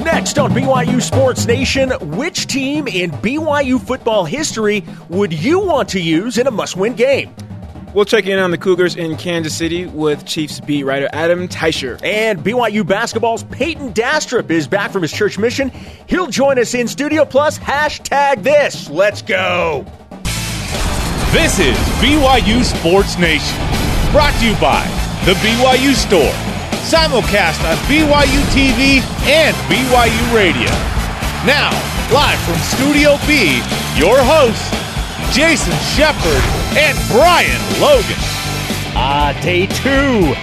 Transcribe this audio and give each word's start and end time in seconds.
Next 0.00 0.38
on 0.38 0.50
BYU 0.52 1.02
Sports 1.02 1.44
Nation, 1.44 1.90
which 2.16 2.46
team 2.46 2.88
in 2.88 3.10
BYU 3.10 3.78
football 3.78 4.24
history 4.24 4.82
would 5.10 5.30
you 5.30 5.60
want 5.60 5.90
to 5.90 6.00
use 6.00 6.38
in 6.38 6.46
a 6.46 6.50
must 6.50 6.74
win 6.74 6.94
game? 6.94 7.34
We'll 7.92 8.06
check 8.06 8.24
in 8.26 8.38
on 8.38 8.50
the 8.50 8.56
Cougars 8.56 8.96
in 8.96 9.16
Kansas 9.18 9.54
City 9.54 9.84
with 9.84 10.24
Chiefs 10.24 10.58
beat 10.60 10.84
writer 10.84 11.10
Adam 11.12 11.48
Teicher. 11.48 12.02
And 12.02 12.38
BYU 12.38 12.86
basketball's 12.86 13.44
Payton 13.44 13.92
Dastrup 13.92 14.50
is 14.50 14.66
back 14.66 14.90
from 14.90 15.02
his 15.02 15.12
church 15.12 15.38
mission. 15.38 15.70
He'll 16.06 16.28
join 16.28 16.58
us 16.58 16.72
in 16.72 16.88
studio. 16.88 17.26
Plus, 17.26 17.58
hashtag 17.58 18.42
this. 18.42 18.88
Let's 18.88 19.20
go. 19.20 19.84
This 21.32 21.58
is 21.58 21.76
BYU 22.00 22.64
Sports 22.64 23.18
Nation, 23.18 23.58
brought 24.12 24.32
to 24.40 24.46
you 24.46 24.54
by 24.60 24.82
the 25.26 25.34
BYU 25.34 25.92
Store, 25.94 26.32
simulcast 26.82 27.60
on 27.68 27.76
BYU 27.86 28.40
TV 28.52 29.00
and 29.28 29.54
BYU 29.68 30.34
Radio. 30.34 30.70
Now, 31.46 31.70
live 32.12 32.38
from 32.40 32.56
Studio 32.58 33.16
B, 33.26 33.62
your 33.96 34.18
hosts, 34.20 34.70
Jason 35.34 35.72
Shepherd 35.96 36.42
and 36.76 36.98
Brian 37.08 37.60
Logan. 37.80 38.16
Ah, 38.96 39.38
day 39.42 39.66
two 39.66 40.34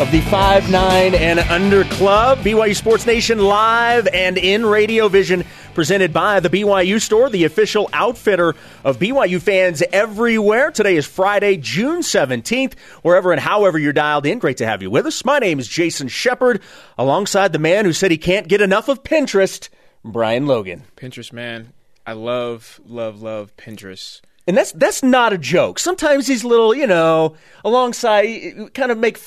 of 0.00 0.10
the 0.12 0.20
5 0.30 0.70
9 0.70 1.14
and 1.14 1.38
under 1.40 1.84
club. 1.84 2.38
BYU 2.38 2.76
Sports 2.76 3.06
Nation 3.06 3.38
live 3.38 4.06
and 4.08 4.38
in 4.38 4.64
Radio 4.64 5.08
Vision, 5.08 5.44
presented 5.76 6.10
by 6.10 6.40
the 6.40 6.48
BYU 6.48 6.98
Store, 6.98 7.28
the 7.28 7.44
official 7.44 7.90
outfitter 7.92 8.54
of 8.82 8.98
BYU 8.98 9.38
fans 9.42 9.82
everywhere. 9.92 10.70
Today 10.70 10.96
is 10.96 11.04
Friday, 11.04 11.58
June 11.58 12.00
17th. 12.00 12.78
Wherever 13.02 13.30
and 13.30 13.38
however 13.42 13.78
you're 13.78 13.92
dialed 13.92 14.24
in, 14.24 14.38
great 14.38 14.56
to 14.56 14.66
have 14.66 14.80
you 14.80 14.90
with 14.90 15.04
us. 15.04 15.22
My 15.22 15.38
name 15.38 15.58
is 15.58 15.68
Jason 15.68 16.08
Shepherd, 16.08 16.62
alongside 16.96 17.52
the 17.52 17.58
man 17.58 17.84
who 17.84 17.92
said 17.92 18.10
he 18.10 18.16
can't 18.16 18.48
get 18.48 18.62
enough 18.62 18.88
of 18.88 19.02
Pinterest, 19.02 19.68
Brian 20.02 20.46
Logan. 20.46 20.84
Pinterest, 20.96 21.30
man. 21.30 21.74
I 22.06 22.14
love, 22.14 22.80
love, 22.86 23.20
love 23.20 23.54
Pinterest. 23.58 24.22
And 24.46 24.56
that's 24.56 24.72
that's 24.72 25.02
not 25.02 25.34
a 25.34 25.38
joke. 25.38 25.78
Sometimes 25.78 26.26
these 26.26 26.42
little, 26.42 26.74
you 26.74 26.86
know, 26.86 27.36
alongside 27.66 28.72
kind 28.72 28.90
of 28.90 28.96
make 28.96 29.18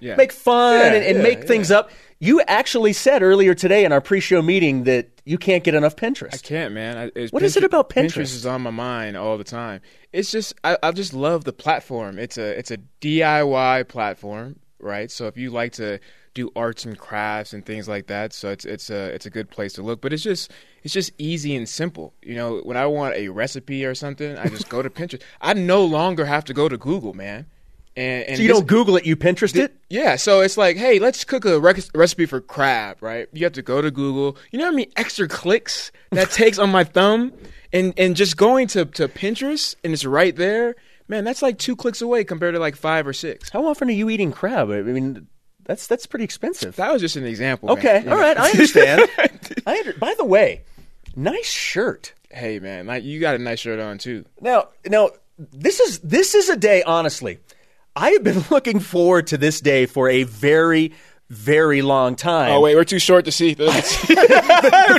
Yeah. 0.00 0.16
make 0.16 0.32
fun 0.32 0.78
Yeah, 0.80 0.86
and, 0.94 1.04
and 1.04 1.16
yeah, 1.18 1.22
make 1.22 1.44
things 1.44 1.70
up. 1.70 1.90
You 2.20 2.40
actually 2.42 2.92
said 2.94 3.22
earlier 3.22 3.54
today 3.54 3.84
in 3.84 3.92
our 3.92 4.00
pre-show 4.00 4.42
meeting 4.42 4.84
that 4.84 5.08
you 5.24 5.38
can't 5.38 5.62
get 5.62 5.74
enough 5.74 5.94
Pinterest. 5.94 6.34
I 6.34 6.38
can't, 6.38 6.74
man. 6.74 6.98
I, 6.98 7.10
it's 7.14 7.32
What 7.32 7.44
is 7.44 7.56
it 7.56 7.62
about 7.62 7.90
Pinterest? 7.90 8.14
Pinterest 8.16 8.34
is 8.34 8.46
on 8.46 8.62
my 8.62 8.70
mind 8.70 9.16
all 9.16 9.38
the 9.38 9.44
time. 9.44 9.82
It's 10.12 10.32
just 10.32 10.54
I, 10.64 10.76
I 10.82 10.90
just 10.90 11.14
love 11.14 11.44
the 11.44 11.52
platform. 11.52 12.18
It's 12.18 12.36
a 12.36 12.58
it's 12.58 12.72
a 12.72 12.78
DIY 13.00 13.86
platform, 13.88 14.58
right? 14.80 15.10
So 15.12 15.28
if 15.28 15.36
you 15.36 15.50
like 15.50 15.72
to 15.74 16.00
do 16.34 16.50
arts 16.56 16.84
and 16.84 16.98
crafts 16.98 17.52
and 17.52 17.64
things 17.64 17.88
like 17.88 18.08
that, 18.08 18.32
so 18.32 18.50
it's 18.50 18.64
it's 18.64 18.90
a 18.90 19.14
it's 19.14 19.26
a 19.26 19.30
good 19.30 19.48
place 19.48 19.74
to 19.74 19.82
look. 19.82 20.00
But 20.00 20.12
it's 20.12 20.22
just 20.24 20.50
it's 20.82 20.94
just 20.94 21.12
easy 21.18 21.54
and 21.54 21.68
simple. 21.68 22.14
You 22.22 22.34
know, 22.34 22.58
when 22.64 22.76
I 22.76 22.86
want 22.86 23.14
a 23.14 23.28
recipe 23.28 23.84
or 23.84 23.94
something, 23.94 24.36
I 24.36 24.48
just 24.48 24.68
go 24.68 24.82
to 24.82 24.90
Pinterest. 24.90 25.22
I 25.40 25.52
no 25.52 25.84
longer 25.84 26.24
have 26.24 26.44
to 26.46 26.54
go 26.54 26.68
to 26.68 26.76
Google, 26.76 27.14
man. 27.14 27.46
And, 27.98 28.28
and 28.28 28.36
so 28.36 28.42
you 28.42 28.48
this- 28.48 28.56
don't 28.58 28.66
Google 28.68 28.96
it, 28.96 29.06
you 29.06 29.16
Pinterest 29.16 29.56
it. 29.56 29.74
yeah, 29.90 30.14
so 30.16 30.40
it's 30.40 30.56
like, 30.56 30.76
hey, 30.76 30.98
let's 31.00 31.24
cook 31.24 31.44
a 31.44 31.58
rec- 31.58 31.90
recipe 31.94 32.26
for 32.26 32.40
crab, 32.40 32.98
right? 33.02 33.28
You 33.32 33.44
have 33.44 33.54
to 33.54 33.62
go 33.62 33.82
to 33.82 33.90
Google. 33.90 34.36
You 34.52 34.60
know 34.60 34.66
how 34.66 34.70
many 34.70 34.88
extra 34.96 35.26
clicks 35.26 35.90
that 36.12 36.30
takes 36.42 36.58
on 36.58 36.70
my 36.70 36.84
thumb, 36.84 37.32
and 37.72 37.92
and 37.96 38.14
just 38.14 38.36
going 38.36 38.68
to 38.68 38.84
to 38.84 39.08
Pinterest 39.08 39.74
and 39.82 39.92
it's 39.92 40.04
right 40.04 40.36
there. 40.36 40.76
Man, 41.08 41.24
that's 41.24 41.42
like 41.42 41.58
two 41.58 41.74
clicks 41.74 42.00
away 42.02 42.22
compared 42.22 42.54
to 42.54 42.60
like 42.60 42.76
five 42.76 43.06
or 43.06 43.12
six. 43.12 43.48
How 43.50 43.66
often 43.66 43.88
are 43.88 43.92
you 43.92 44.10
eating 44.10 44.30
crab? 44.30 44.70
I 44.70 44.82
mean, 44.82 45.26
that's 45.64 45.86
that's 45.88 46.06
pretty 46.06 46.24
expensive. 46.24 46.76
That 46.76 46.92
was 46.92 47.00
just 47.02 47.16
an 47.16 47.24
example. 47.24 47.70
Okay, 47.72 48.02
You 48.04 48.10
all 48.12 48.18
right, 48.18 48.38
I 48.38 48.50
understand. 48.50 49.08
I 49.66 49.78
under, 49.78 49.94
by 49.94 50.14
the 50.16 50.24
way, 50.24 50.62
nice 51.16 51.48
shirt. 51.50 52.12
hey, 52.30 52.58
man, 52.60 52.86
like 52.86 53.02
you 53.02 53.18
got 53.18 53.34
a 53.34 53.38
nice 53.38 53.58
shirt 53.58 53.80
on 53.80 53.98
too. 53.98 54.24
Now, 54.40 54.68
now 54.86 55.10
this 55.38 55.80
is 55.80 55.98
this 56.00 56.34
is 56.34 56.48
a 56.48 56.56
day. 56.56 56.82
Honestly, 56.82 57.38
I 57.98 58.10
have 58.10 58.22
been 58.22 58.44
looking 58.50 58.78
forward 58.78 59.26
to 59.28 59.38
this 59.38 59.60
day 59.60 59.86
for 59.86 60.08
a 60.08 60.22
very, 60.22 60.92
very 61.28 61.82
long 61.82 62.14
time. 62.14 62.52
Oh 62.52 62.60
wait, 62.60 62.76
we're 62.76 62.84
too 62.84 63.00
short 63.00 63.24
to 63.24 63.32
see. 63.32 63.54
the 63.54 63.72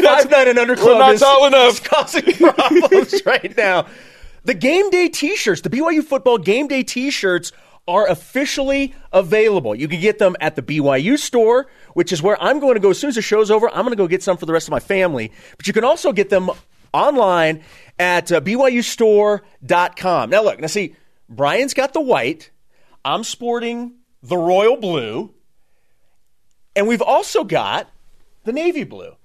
five 0.03 0.29
nine 0.29 0.49
and 0.49 0.59
under 0.59 0.75
club 0.75 0.99
not 0.99 1.13
is, 1.13 1.21
tall 1.21 1.45
enough. 1.45 1.73
is 1.73 1.79
causing 1.83 2.33
problems 2.33 3.21
right 3.25 3.55
now. 3.55 3.88
The 4.43 4.53
game 4.53 4.89
day 4.89 5.07
T-shirts, 5.07 5.61
the 5.61 5.69
BYU 5.69 6.03
football 6.03 6.38
game 6.38 6.67
day 6.67 6.83
T-shirts, 6.83 7.53
are 7.88 8.07
officially 8.07 8.93
available. 9.13 9.73
You 9.75 9.88
can 9.88 10.01
get 10.01 10.19
them 10.19 10.35
at 10.41 10.55
the 10.57 10.61
BYU 10.61 11.17
store, 11.17 11.67
which 11.93 12.11
is 12.11 12.21
where 12.21 12.41
I'm 12.41 12.59
going 12.59 12.75
to 12.75 12.79
go 12.79 12.89
as 12.89 12.99
soon 12.99 13.09
as 13.09 13.15
the 13.15 13.21
show's 13.21 13.49
over. 13.49 13.69
I'm 13.69 13.81
going 13.81 13.91
to 13.91 13.95
go 13.95 14.07
get 14.07 14.23
some 14.23 14.38
for 14.38 14.45
the 14.45 14.53
rest 14.53 14.67
of 14.67 14.71
my 14.71 14.79
family. 14.79 15.31
But 15.57 15.67
you 15.67 15.73
can 15.73 15.83
also 15.83 16.11
get 16.11 16.29
them 16.29 16.51
online 16.93 17.63
at 17.97 18.31
uh, 18.31 18.41
BYUStore.com. 18.41 20.29
Now 20.29 20.43
look, 20.43 20.59
now 20.59 20.67
see, 20.67 20.95
Brian's 21.29 21.73
got 21.73 21.93
the 21.93 22.01
white. 22.01 22.51
I'm 23.05 23.23
sporting 23.23 23.93
the 24.21 24.37
royal 24.37 24.77
blue. 24.77 25.33
And 26.75 26.87
we've 26.87 27.01
also 27.01 27.43
got 27.43 27.89
the 28.43 28.53
navy 28.53 28.83
blue. 28.83 29.15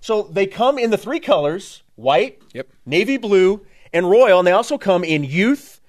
So 0.00 0.22
they 0.22 0.46
come 0.46 0.78
in 0.78 0.90
the 0.90 0.98
three 0.98 1.20
colors 1.20 1.82
white, 1.96 2.40
Yep. 2.52 2.68
navy 2.84 3.16
blue, 3.16 3.64
and 3.92 4.08
royal. 4.08 4.38
And 4.38 4.46
they 4.46 4.52
also 4.52 4.78
come 4.78 5.02
in 5.04 5.24
youth 5.24 5.80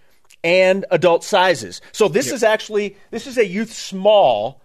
and 0.44 0.86
adult 0.92 1.24
sizes. 1.24 1.82
So 1.92 2.08
this 2.08 2.32
is 2.32 2.42
actually 2.44 2.96
this 3.12 3.28
is 3.28 3.38
a 3.38 3.46
youth 3.46 3.74
small. 3.74 4.62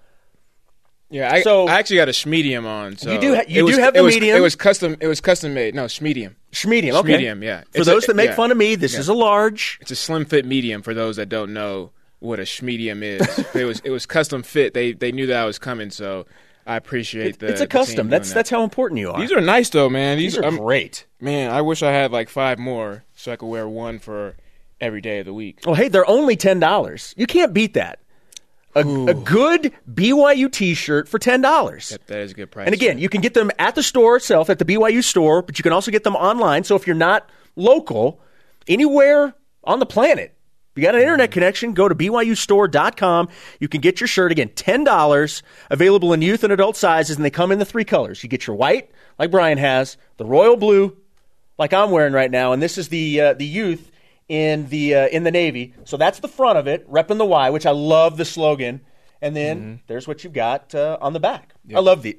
Yeah, 1.11 1.31
I, 1.31 1.43
So- 1.43 1.67
I 1.69 1.73
actually 1.79 1.97
got 1.97 2.09
a 2.09 2.13
schmedium 2.13 2.65
on. 2.65 2.97
So 2.97 3.13
You 3.13 3.21
do 3.21 3.35
ha- 3.35 3.43
you 3.47 3.65
was, 3.67 3.77
do 3.77 3.83
have 3.83 3.93
the 3.93 4.03
was, 4.03 4.15
medium? 4.15 4.35
It 4.37 4.41
was 4.41 4.57
custom. 4.57 4.97
It 5.01 5.07
was 5.09 5.21
custom 5.21 5.53
made. 5.53 5.75
No, 5.75 5.85
schmedium. 5.85 6.37
Medium, 6.65 6.97
okay. 6.97 7.09
Medium, 7.13 7.43
yeah. 7.43 7.63
For 7.63 7.67
It's 7.81 7.89
a- 7.89 7.91
those 7.91 8.07
that 8.07 8.17
make 8.17 8.31
yeah. 8.31 8.37
fun 8.37 8.51
of 8.51 8.57
me, 8.57 8.77
this 8.77 8.97
is 8.97 9.09
a 9.09 9.15
large. 9.15 9.79
It's 9.83 9.91
a 9.91 9.97
slim 9.97 10.25
fit 10.25 10.47
medium 10.47 10.81
for 10.81 10.95
those 10.95 11.17
that 11.17 11.29
don't 11.29 11.53
know 11.53 11.91
what 12.23 12.39
a 12.39 12.45
schmedium 12.45 13.03
is. 13.03 13.39
it 13.55 13.65
was 13.65 13.81
it 13.81 13.91
was 13.91 14.07
custom 14.07 14.43
fit. 14.43 14.75
They 14.75 14.93
they 14.93 15.13
knew 15.13 15.27
that 15.27 15.37
I 15.37 15.45
was 15.45 15.59
coming, 15.59 15.91
so 15.91 16.27
I 16.67 16.77
appreciate 16.77 17.39
the. 17.41 17.49
it's 17.49 17.61
a 17.61 17.65
the 17.65 17.69
custom. 17.69 18.09
That's 18.09 18.29
that. 18.29 18.35
that's 18.37 18.51
how 18.51 18.63
important 18.63 19.01
you 19.01 19.11
are. 19.11 19.21
These 19.21 19.33
are 19.33 19.41
nice 19.41 19.71
though, 19.71 19.91
man. 19.91 20.19
These 20.19 20.35
These, 20.35 20.43
are 20.43 20.45
I'm- 20.45 20.57
great. 20.57 21.07
Man, 21.21 21.51
I 21.51 21.61
wish 21.61 21.83
I 21.83 21.93
had 21.93 22.13
like 22.13 22.29
five 22.29 22.59
more 22.59 23.05
so 23.15 23.33
I 23.33 23.37
could 23.37 23.47
wear 23.47 23.69
one 23.69 23.99
for 23.99 24.37
every 24.81 25.01
day 25.01 25.21
of 25.21 25.27
the 25.27 25.35
week. 25.35 25.61
Well, 25.65 25.75
hey, 25.75 25.89
they're 25.89 26.09
only 26.09 26.37
ten 26.37 26.61
dollars. 26.61 27.15
You 27.17 27.27
can't 27.27 27.53
beat 27.53 27.75
that. 27.75 27.99
A, 28.75 28.81
a 28.81 29.13
good 29.13 29.71
BYU 29.93 30.51
T-shirt 30.51 31.07
for 31.07 31.19
ten 31.19 31.43
dollars. 31.43 31.91
That, 31.91 32.07
that 32.07 32.19
is 32.21 32.31
a 32.31 32.35
good 32.35 32.51
price. 32.51 32.67
And 32.67 32.75
again, 32.75 32.99
you 32.99 33.09
can 33.09 33.21
get 33.21 33.35
them 33.35 33.51
at 33.59 33.75
the 33.75 33.83
store 33.83 34.17
itself, 34.17 34.49
at 34.49 34.59
the 34.59 34.65
BYU 34.65 35.05
store, 35.05 35.43
but 35.43 35.59
you 35.59 35.63
can 35.63 35.73
also 35.73 35.91
get 35.91 36.05
them 36.05 36.17
online. 36.17 36.65
So 36.65 36.75
if 36.75 36.87
you're 36.87 36.97
not 36.97 37.29
local, 37.55 38.21
anywhere 38.67 39.35
on 39.65 39.79
the 39.79 39.85
planet, 39.87 40.35
you 40.75 40.83
got 40.83 40.95
an 40.95 41.03
internet 41.03 41.31
connection, 41.31 41.75
go 41.75 41.89
to 41.89 41.95
BYUstore.com. 41.95 43.29
You 43.61 43.69
can 43.69 43.81
get 43.81 44.01
your 44.01 44.09
shirt 44.09 44.33
again, 44.33 44.49
$10, 44.51 45.43
available 45.71 46.13
in 46.13 46.23
youth 46.23 46.45
and 46.45 46.53
adult 46.53 46.77
sizes, 46.77 47.17
and 47.17 47.25
they 47.25 47.31
come 47.31 47.53
in 47.53 47.59
the 47.59 47.65
three 47.65 47.85
colors. 47.85 48.23
You 48.23 48.29
get 48.29 48.47
your 48.47 48.57
white, 48.57 48.91
like 49.19 49.31
Brian 49.31 49.59
has, 49.59 49.97
the 50.17 50.25
royal 50.25 50.57
blue, 50.57 50.97
like 51.59 51.73
I'm 51.73 51.91
wearing 51.91 52.13
right 52.13 52.31
now, 52.31 52.53
and 52.53 52.63
this 52.63 52.79
is 52.79 52.89
the 52.89 53.21
uh, 53.21 53.35
the 53.35 53.45
youth 53.45 53.91
in 54.29 54.69
the 54.69 54.95
uh, 54.95 55.09
in 55.09 55.25
the 55.25 55.31
navy. 55.31 55.75
So 55.85 55.97
that's 55.97 56.21
the 56.21 56.29
front 56.29 56.59
of 56.59 56.67
it, 56.67 56.91
repping 56.91 57.19
the 57.19 57.27
Y, 57.27 57.51
which 57.51 57.67
I 57.67 57.71
love 57.73 58.17
the 58.17 58.25
slogan. 58.25 58.81
And 59.21 59.37
then 59.37 59.81
there's 59.87 60.09
what 60.09 60.25
you've 60.25 60.33
got 60.33 60.75
uh, 60.75 60.99
on 61.01 61.13
the 61.13 61.21
back. 61.21 61.55
I 61.77 61.81
love 61.81 62.03
the. 62.03 62.19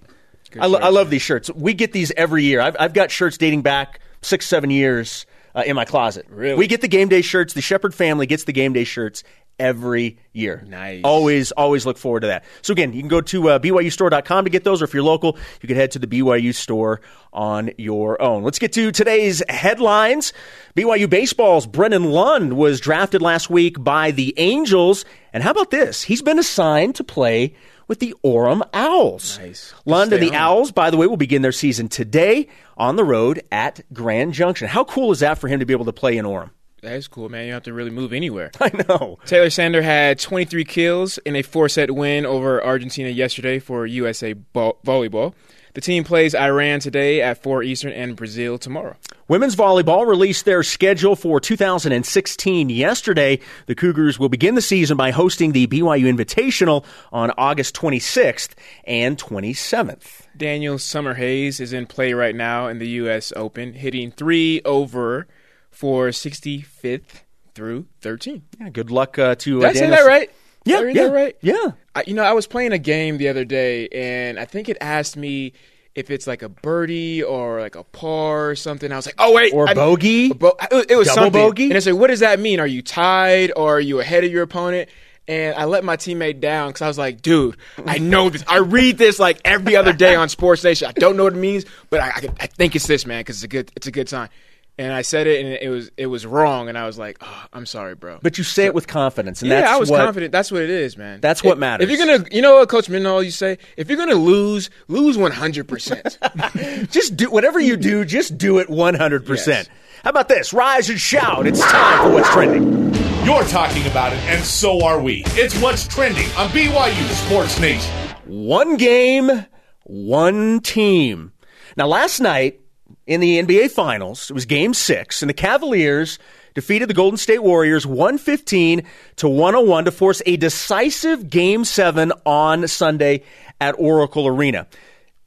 I, 0.59 0.67
lo- 0.67 0.79
I 0.79 0.89
love 0.89 1.09
these 1.09 1.21
shirts. 1.23 1.49
We 1.51 1.73
get 1.73 1.91
these 1.91 2.11
every 2.15 2.43
year. 2.43 2.61
I've, 2.61 2.77
I've 2.79 2.93
got 2.93 3.09
shirts 3.11 3.37
dating 3.37 3.63
back 3.63 3.99
six, 4.21 4.45
seven 4.45 4.69
years 4.69 5.25
uh, 5.55 5.63
in 5.65 5.75
my 5.75 5.85
closet. 5.85 6.25
Really? 6.29 6.57
We 6.57 6.67
get 6.67 6.81
the 6.81 6.87
game 6.87 7.09
day 7.09 7.21
shirts. 7.21 7.53
The 7.53 7.61
Shepherd 7.61 7.93
family 7.93 8.25
gets 8.25 8.43
the 8.45 8.53
game 8.53 8.73
day 8.73 8.83
shirts 8.83 9.23
every 9.59 10.17
year. 10.33 10.63
Nice. 10.67 11.01
Always, 11.03 11.51
always 11.51 11.85
look 11.85 11.97
forward 11.97 12.21
to 12.21 12.27
that. 12.27 12.43
So 12.61 12.71
again, 12.73 12.93
you 12.93 13.01
can 13.01 13.09
go 13.09 13.21
to 13.21 13.49
uh, 13.49 13.59
BYUstore.com 13.59 14.45
to 14.45 14.49
get 14.49 14.63
those, 14.63 14.81
or 14.81 14.85
if 14.85 14.93
you're 14.93 15.03
local, 15.03 15.37
you 15.61 15.67
can 15.67 15.75
head 15.75 15.91
to 15.91 15.99
the 15.99 16.07
BYU 16.07 16.53
store 16.55 17.01
on 17.31 17.71
your 17.77 18.21
own. 18.21 18.43
Let's 18.43 18.59
get 18.59 18.73
to 18.73 18.91
today's 18.91 19.43
headlines. 19.49 20.33
BYU 20.75 21.09
baseball's 21.09 21.67
Brennan 21.67 22.05
Lund 22.05 22.53
was 22.53 22.79
drafted 22.79 23.21
last 23.21 23.49
week 23.49 23.81
by 23.81 24.11
the 24.11 24.33
Angels, 24.37 25.05
and 25.33 25.43
how 25.43 25.51
about 25.51 25.71
this? 25.71 26.03
He's 26.03 26.21
been 26.21 26.39
assigned 26.39 26.95
to 26.95 27.03
play 27.03 27.53
with 27.93 27.99
the 27.99 28.15
Orem 28.25 28.67
Owls. 28.73 29.37
Nice. 29.37 29.71
Lund 29.85 30.13
and 30.13 30.23
the 30.23 30.29
on. 30.29 30.35
Owls, 30.35 30.71
by 30.71 30.89
the 30.89 30.97
way, 30.97 31.05
will 31.05 31.15
begin 31.15 31.43
their 31.43 31.51
season 31.51 31.89
today 31.89 32.47
on 32.75 32.95
the 32.95 33.03
road 33.03 33.43
at 33.51 33.81
Grand 33.93 34.33
Junction. 34.33 34.67
How 34.67 34.83
cool 34.83 35.11
is 35.11 35.19
that 35.19 35.37
for 35.37 35.47
him 35.47 35.59
to 35.59 35.65
be 35.67 35.73
able 35.73 35.85
to 35.85 35.93
play 35.93 36.17
in 36.17 36.25
Orem? 36.25 36.49
That 36.83 36.95
is 36.95 37.07
cool, 37.07 37.29
man. 37.29 37.45
You 37.45 37.51
don't 37.51 37.55
have 37.55 37.63
to 37.63 37.73
really 37.73 37.91
move 37.91 38.11
anywhere. 38.11 38.51
I 38.59 38.69
know. 38.89 39.17
Taylor 39.25 39.49
Sander 39.49 39.81
had 39.81 40.19
23 40.19 40.65
kills 40.65 41.17
in 41.19 41.35
a 41.37 41.41
four 41.41 41.69
set 41.69 41.89
win 41.91 42.25
over 42.25 42.61
Argentina 42.61 43.07
yesterday 43.07 43.59
for 43.59 43.85
USA 43.85 44.33
vo- 44.53 44.77
volleyball. 44.85 45.33
the 45.75 45.81
team 45.81 46.03
plays 46.03 46.35
Iran 46.35 46.81
today 46.81 47.21
at 47.21 47.41
4 47.41 47.63
Eastern 47.63 47.93
and 47.93 48.17
Brazil 48.17 48.57
tomorrow. 48.57 48.97
Women's 49.29 49.55
volleyball 49.55 50.05
released 50.05 50.43
their 50.43 50.61
schedule 50.61 51.15
for 51.15 51.39
2016 51.39 52.69
yesterday. 52.69 53.39
The 53.67 53.75
Cougars 53.75 54.19
will 54.19 54.27
begin 54.27 54.55
the 54.55 54.61
season 54.61 54.97
by 54.97 55.11
hosting 55.11 55.53
the 55.53 55.67
BYU 55.67 56.13
Invitational 56.13 56.83
on 57.13 57.31
August 57.37 57.75
26th 57.77 58.55
and 58.83 59.17
27th. 59.17 60.27
Daniel 60.35 60.75
Summerhays 60.75 61.61
is 61.61 61.71
in 61.71 61.85
play 61.85 62.11
right 62.11 62.35
now 62.35 62.67
in 62.67 62.79
the 62.79 62.89
U.S. 62.89 63.31
Open, 63.37 63.71
hitting 63.71 64.11
three 64.11 64.61
over 64.65 65.27
for 65.73 66.09
65th 66.09 67.21
through 67.55 67.85
13. 68.01 68.41
Yeah, 68.59 68.69
good 68.69 68.91
luck 68.91 69.19
uh, 69.19 69.35
to 69.35 69.59
Did 69.59 69.65
uh, 69.65 69.69
I 69.69 69.73
say 69.73 69.89
that 69.89 70.05
right? 70.05 70.29
Yeah, 70.65 70.77
Did 70.77 70.81
I 70.81 70.85
read 70.85 70.95
yeah, 70.95 71.03
that 71.03 71.13
right? 71.13 71.37
yeah. 71.41 71.71
I, 71.95 72.03
you 72.07 72.13
know, 72.13 72.23
I 72.23 72.33
was 72.33 72.47
playing 72.47 72.71
a 72.71 72.77
game 72.77 73.17
the 73.17 73.27
other 73.27 73.43
day, 73.45 73.87
and 73.89 74.39
I 74.39 74.45
think 74.45 74.69
it 74.69 74.77
asked 74.81 75.17
me 75.17 75.53
if 75.93 76.09
it's 76.09 76.25
like 76.25 76.41
a 76.41 76.49
birdie 76.49 77.21
or 77.21 77.59
like 77.59 77.75
a 77.75 77.83
par 77.83 78.49
or 78.51 78.55
something. 78.55 78.91
I 78.91 78.95
was 78.95 79.05
like, 79.05 79.15
oh 79.19 79.33
wait, 79.33 79.53
Or 79.53 79.69
I- 79.69 79.73
bogey? 79.73 80.31
bo- 80.33 80.55
it, 80.71 80.95
was 80.97 81.07
Double 81.07 81.23
something. 81.23 81.31
bogey? 81.33 81.65
And 81.65 81.73
I 81.75 81.79
said, 81.79 81.93
what 81.93 82.07
does 82.07 82.21
that 82.21 82.39
mean? 82.39 82.59
Are 82.59 82.65
you 82.67 82.81
tied 82.81 83.51
or 83.55 83.75
are 83.75 83.79
you 83.79 83.99
ahead 83.99 84.23
of 84.23 84.31
your 84.31 84.41
opponent? 84.43 84.89
And 85.27 85.55
I 85.55 85.65
let 85.65 85.83
my 85.85 85.95
teammate 85.95 86.39
down 86.41 86.69
because 86.69 86.81
I 86.81 86.87
was 86.87 86.97
like, 86.97 87.21
dude, 87.21 87.55
I 87.85 87.97
know 87.97 88.29
this. 88.29 88.43
I 88.47 88.57
read 88.57 88.97
this 88.97 89.19
like 89.19 89.39
every 89.45 89.75
other 89.77 89.93
day 89.93 90.15
on 90.15 90.27
Sports 90.29 90.63
Nation. 90.65 90.87
I 90.89 90.91
don't 90.91 91.15
know 91.15 91.23
what 91.25 91.33
it 91.33 91.37
means, 91.39 91.63
but 91.89 92.01
I, 92.01 92.07
I, 92.07 92.27
I 92.41 92.47
think 92.47 92.75
it's 92.75 92.87
this, 92.87 93.05
man, 93.05 93.21
because 93.21 93.37
it's 93.37 93.43
a 93.45 93.47
good, 93.47 93.71
it's 93.75 93.87
a 93.87 93.91
good 93.91 94.09
sign. 94.09 94.27
And 94.75 94.91
I 94.91 95.03
said 95.03 95.27
it, 95.27 95.45
and 95.45 95.53
it 95.53 95.69
was, 95.69 95.91
it 95.97 96.07
was 96.07 96.25
wrong, 96.25 96.67
and 96.67 96.75
I 96.79 96.87
was 96.87 96.97
like, 96.97 97.17
oh, 97.21 97.45
I'm 97.53 97.67
sorry, 97.67 97.93
bro. 97.93 98.17
But 98.23 98.39
you 98.39 98.43
say 98.43 98.65
it 98.65 98.73
with 98.73 98.87
confidence, 98.87 99.43
and 99.43 99.51
Yeah, 99.51 99.61
that's 99.61 99.71
I 99.71 99.77
was 99.77 99.91
what, 99.91 99.99
confident. 99.99 100.31
That's 100.31 100.51
what 100.51 100.63
it 100.63 100.71
is, 100.71 100.97
man. 100.97 101.21
That's 101.21 101.43
what 101.43 101.53
If- 101.53 101.57
matters. 101.59 101.87
If 101.89 101.95
you're 101.95 102.07
gonna, 102.17 102.25
you 102.31 102.41
know 102.41 102.55
what 102.55 102.69
Coach 102.69 102.87
Minol, 102.87 103.23
you 103.23 103.29
say, 103.29 103.59
if 103.77 103.87
you're 103.87 103.99
gonna 103.99 104.15
lose, 104.15 104.71
lose 104.87 105.15
100. 105.15 105.67
percent 105.67 106.17
Just 106.91 107.15
do 107.15 107.29
whatever 107.29 107.59
you 107.59 107.77
do, 107.77 108.03
just 108.03 108.35
do 108.39 108.57
it 108.57 108.67
100%. 108.67 109.67
How 110.03 110.09
about 110.09 110.27
this? 110.27 110.53
Rise 110.53 110.89
and 110.89 110.99
shout. 110.99 111.45
It's 111.45 111.61
time 111.61 112.07
for 112.07 112.13
what's 112.15 112.29
trending. 112.31 112.93
You're 113.25 113.43
talking 113.43 113.85
about 113.85 114.11
it, 114.11 114.19
and 114.23 114.43
so 114.43 114.83
are 114.83 114.99
we. 114.99 115.21
It's 115.27 115.55
what's 115.61 115.87
trending 115.87 116.25
on 116.35 116.49
BYU 116.49 117.09
Sports 117.27 117.59
Nation. 117.59 117.93
One 118.25 118.75
game, 118.77 119.45
one 119.83 120.61
team. 120.61 121.31
Now, 121.77 121.85
last 121.87 122.19
night 122.19 122.59
in 123.05 123.19
the 123.19 123.41
NBA 123.41 123.71
Finals, 123.71 124.29
it 124.29 124.33
was 124.33 124.45
game 124.45 124.73
six, 124.73 125.21
and 125.21 125.29
the 125.29 125.33
Cavaliers 125.33 126.19
defeated 126.53 126.87
the 126.87 126.93
Golden 126.93 127.17
State 127.17 127.43
Warriors 127.43 127.85
115 127.85 128.83
to 129.17 129.27
101 129.27 129.85
to 129.85 129.91
force 129.91 130.21
a 130.25 130.37
decisive 130.37 131.29
game 131.29 131.65
seven 131.65 132.11
on 132.25 132.67
Sunday 132.67 133.23
at 133.59 133.75
Oracle 133.77 134.27
Arena. 134.27 134.67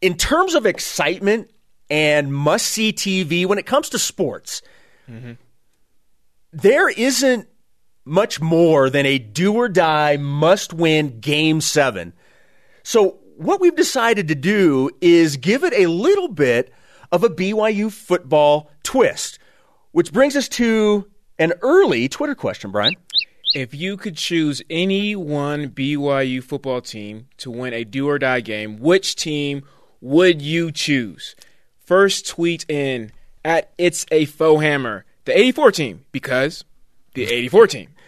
In 0.01 0.17
terms 0.17 0.55
of 0.55 0.67
excitement 0.67 1.51
and 1.91 2.33
must 2.33 2.67
see 2.67 2.93
TV, 2.93 3.47
when 3.47 3.59
it 3.59 3.67
comes 3.67 3.89
to 3.91 3.99
sports, 3.99 4.63
mm-hmm. 5.11 5.33
there 6.53 6.89
isn't 6.89 7.49
much 8.05 8.41
more 8.41 8.89
than 8.89 9.05
a 9.05 9.19
do 9.19 9.55
or 9.55 9.69
die 9.69 10.17
must 10.17 10.73
win 10.73 11.21
game 11.21 11.61
seven. 11.61 12.13
So, 12.83 13.19
what 13.37 13.61
we've 13.61 13.77
decided 13.77 14.29
to 14.29 14.35
do 14.35 14.89
is 15.03 15.37
give 15.37 15.63
it 15.63 15.75
a 15.75 15.89
little 15.89 16.29
bit 16.29 16.73
of 17.13 17.25
a 17.25 17.29
BYU 17.29 17.91
football 17.93 18.71
twist, 18.83 19.39
which 19.93 20.13
brings 20.13 20.37
us 20.37 20.49
to 20.51 21.09
an 21.39 21.53
early 21.63 22.09
Twitter 22.09 22.35
question, 22.35 22.71
Brian. 22.71 22.97
if 23.55 23.75
you 23.75 23.97
could 23.97 24.17
choose 24.17 24.63
any 24.69 25.17
one 25.17 25.69
BYU 25.71 26.43
football 26.43 26.81
team 26.81 27.29
to 27.39 27.51
win 27.51 27.73
a 27.73 27.85
do 27.85 28.09
or 28.09 28.19
die 28.19 28.41
game, 28.41 28.79
which 28.79 29.17
team 29.17 29.63
would 30.01 30.43
you 30.43 30.71
choose? 30.73 31.35
First 31.85 32.27
tweet 32.29 32.65
in 32.69 33.13
at 33.45 33.73
it's 33.79 34.05
a 34.11 34.25
faux 34.25 34.63
hammer, 34.63 35.05
the 35.25 35.39
84 35.39 35.73
team, 35.73 36.05
because 36.13 36.65
the 37.15 37.25
84 37.25 37.67
team. 37.69 37.89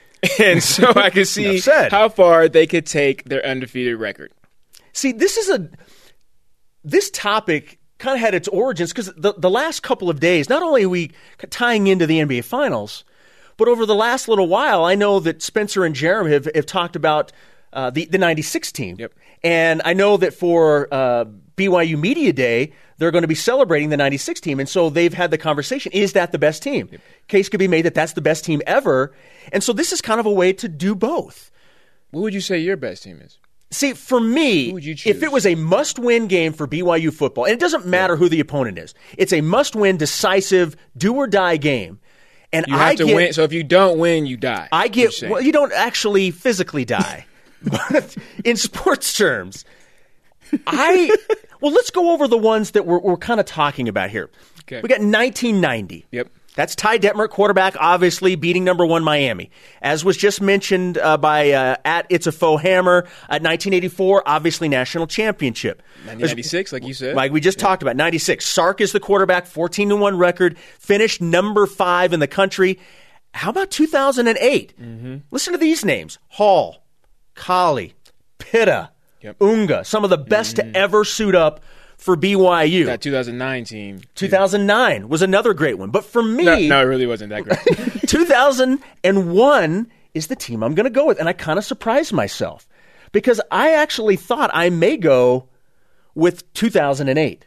And 0.41 0.61
so 0.61 0.93
I 0.97 1.11
could 1.11 1.29
see 1.29 1.61
how 1.61 2.09
far 2.09 2.49
they 2.49 2.67
could 2.67 2.87
take 2.87 3.23
their 3.25 3.45
undefeated 3.47 4.01
record. 4.01 4.33
See, 4.93 5.13
this 5.13 5.37
is 5.37 5.49
a 5.49 5.71
this 6.83 7.09
topic 7.11 7.78
kind 7.99 8.15
of 8.15 8.21
had 8.21 8.35
its 8.35 8.49
origins 8.49 8.93
because 8.93 9.13
the, 9.17 9.35
the 9.37 9.51
last 9.51 9.83
couple 9.83 10.09
of 10.09 10.21
days, 10.21 10.49
not 10.49 10.63
only 10.63 10.85
are 10.85 10.89
we 10.89 11.11
tying 11.51 11.87
into 11.87 12.07
the 12.07 12.19
NBA 12.21 12.45
Finals, 12.45 13.05
but 13.57 13.69
over 13.69 13.85
the 13.87 13.95
last 13.95 14.29
little 14.29 14.47
while, 14.49 14.85
I 14.85 14.95
know 14.95 15.19
that 15.21 15.43
Spencer 15.43 15.85
and 15.85 15.95
Jeremy 15.95 16.33
have, 16.33 16.49
have 16.55 16.67
talked 16.67 16.95
about 16.97 17.33
uh, 17.73 17.91
the 17.91 18.07
the 18.07 18.17
'96 18.19 18.73
team, 18.73 18.97
Yep. 18.99 19.13
and 19.45 19.83
I 19.85 19.93
know 19.93 20.17
that 20.17 20.33
for 20.33 20.89
uh, 20.91 21.27
BYU 21.57 22.01
Media 22.01 22.33
Day, 22.33 22.73
they're 22.97 23.11
going 23.11 23.23
to 23.23 23.29
be 23.29 23.35
celebrating 23.35 23.91
the 23.91 23.97
'96 23.99 24.41
team, 24.41 24.59
and 24.59 24.67
so 24.69 24.89
they've 24.89 25.13
had 25.13 25.31
the 25.31 25.37
conversation: 25.37 25.93
Is 25.93 26.15
that 26.15 26.33
the 26.33 26.39
best 26.39 26.63
team? 26.63 26.89
Case 27.27 27.51
could 27.51 27.59
be 27.61 27.69
made 27.69 27.83
that 27.85 27.95
that's 27.95 28.15
the 28.15 28.23
best 28.23 28.45
team 28.45 28.63
ever, 28.67 29.13
and 29.53 29.63
so 29.63 29.75
this 29.75 29.93
is 29.93 30.01
kind 30.01 30.19
of 30.19 30.25
a 30.25 30.33
way 30.33 30.53
to 30.55 30.67
do 30.69 30.95
both. 30.95 31.51
What 32.11 32.23
would 32.23 32.33
you 32.35 32.41
say 32.41 32.59
your 32.59 32.79
best 32.79 33.03
team 33.03 33.21
is? 33.21 33.39
See, 33.71 33.93
for 33.93 34.19
me, 34.19 34.69
Who 34.69 34.75
would 34.75 34.85
you 34.85 34.95
choose? 34.95 35.17
if 35.17 35.23
it 35.23 35.31
was 35.31 35.45
a 35.45 35.55
must-win 35.55 36.27
game 36.27 36.55
for 36.55 36.67
BYU 36.67 37.13
football, 37.13 37.45
and 37.45 37.53
it 37.53 37.61
doesn't 37.61 37.85
matter 37.85 38.17
who 38.17 38.29
the 38.31 38.41
opponent 38.41 38.79
is, 38.79 38.95
it's 39.19 39.33
a 39.33 39.43
must-win, 39.43 39.99
decisive, 39.99 40.75
do-or-die 40.97 41.59
game. 41.59 42.01
And 42.51 42.65
You 42.67 42.75
I 42.77 42.89
have 42.89 42.97
to 42.97 43.05
get, 43.05 43.15
win. 43.17 43.33
So 43.35 43.43
if 43.45 43.53
you 43.53 43.63
don't 43.63 43.99
win, 43.99 44.25
you 44.25 44.39
die. 44.39 44.69
I 44.73 44.89
get. 44.89 45.23
Well, 45.29 45.43
you 45.43 45.53
don't 45.53 45.73
actually 45.75 46.31
physically 46.31 46.87
die, 46.87 47.27
but 47.63 48.17
in 48.43 48.57
sports 48.57 49.13
terms, 49.13 49.67
I. 50.67 51.15
Well, 51.61 51.73
let's 51.73 51.91
go 51.91 52.13
over 52.13 52.27
the 52.27 52.39
ones 52.39 52.71
that 52.71 52.87
we're, 52.87 53.01
we're 53.01 53.17
kind 53.19 53.39
of 53.39 53.45
talking 53.45 53.87
about 53.89 54.09
here. 54.09 54.31
Okay. 54.63 54.81
We 54.81 54.89
got 54.89 55.01
1990. 55.01 56.07
Yep. 56.11 56.29
That's 56.59 56.75
Ty 56.75 56.99
Detmer, 56.99 57.31
quarterback, 57.31 57.77
obviously 57.79 58.35
beating 58.35 58.65
number 58.65 58.85
one 58.85 59.05
Miami. 59.05 59.53
As 59.81 60.05
was 60.05 60.17
just 60.17 60.41
mentioned 60.41 60.99
uh, 60.99 61.17
by 61.17 61.53
uh, 61.53 61.77
at 61.85 62.07
It's 62.09 62.27
a 62.27 62.33
Faux 62.33 62.61
Hammer, 62.61 63.05
at 63.29 63.43
1984, 63.45 64.25
obviously 64.27 64.69
national 64.69 65.07
championship. 65.07 65.85
1996, 66.07 66.73
like 66.73 66.85
you 66.85 66.95
said. 66.95 67.15
Like 67.15 67.31
we 67.31 67.41
just 67.41 67.61
talked 67.61 67.83
about, 67.83 67.95
96. 67.95 68.45
Sark 68.45 68.81
is 68.81 68.91
the 68.91 68.99
quarterback, 68.99 69.47
14 69.47 69.91
to 69.91 69.97
1 69.97 70.19
record, 70.19 70.59
finished 70.59 71.21
number 71.21 71.65
five 71.65 72.13
in 72.13 72.19
the 72.19 72.27
country. 72.27 72.81
How 73.35 73.51
about 73.51 73.71
2008? 73.71 74.75
Mm-hmm. 74.81 75.17
Listen 75.31 75.53
to 75.53 75.59
these 75.61 75.85
names 75.85 76.19
Hall, 76.27 76.83
Collie, 77.37 77.95
Pitta, 78.39 78.91
Yep. 79.21 79.39
Mm-hmm. 79.39 79.61
Unga, 79.61 79.85
some 79.85 80.05
of 80.05 80.11
the 80.11 80.19
best 80.19 80.57
to 80.57 80.77
ever 80.77 81.05
suit 81.05 81.35
up 81.35 81.61
for 81.99 82.17
BYU. 82.17 82.87
that 82.87 83.03
2009 83.03 83.65
team. 83.65 84.01
2009 84.15 85.09
was 85.09 85.21
another 85.21 85.53
great 85.53 85.77
one. 85.79 85.91
But 85.91 86.05
for 86.05 86.23
me, 86.23 86.45
No, 86.45 86.59
no, 86.59 86.81
it 86.81 86.85
really 86.85 87.07
wasn't 87.07 87.31
that 87.31 87.45
great. 87.45 87.59
2001 88.09 89.91
is 90.15 90.27
the 90.29 90.37
team 90.37 90.63
I'm 90.63 90.75
going 90.75 90.85
to 90.85 90.91
go 90.91 91.07
with. 91.07 91.19
And 91.19 91.29
I 91.29 91.33
kind 91.33 91.59
of 91.59 91.65
surprised 91.65 92.13
myself 92.13 92.67
because 93.13 93.41
I 93.51 93.73
actually 93.75 94.17
thought 94.17 94.51
I 94.55 94.71
may 94.71 94.97
go 94.97 95.49
with 96.15 96.53
2008. 96.55 97.47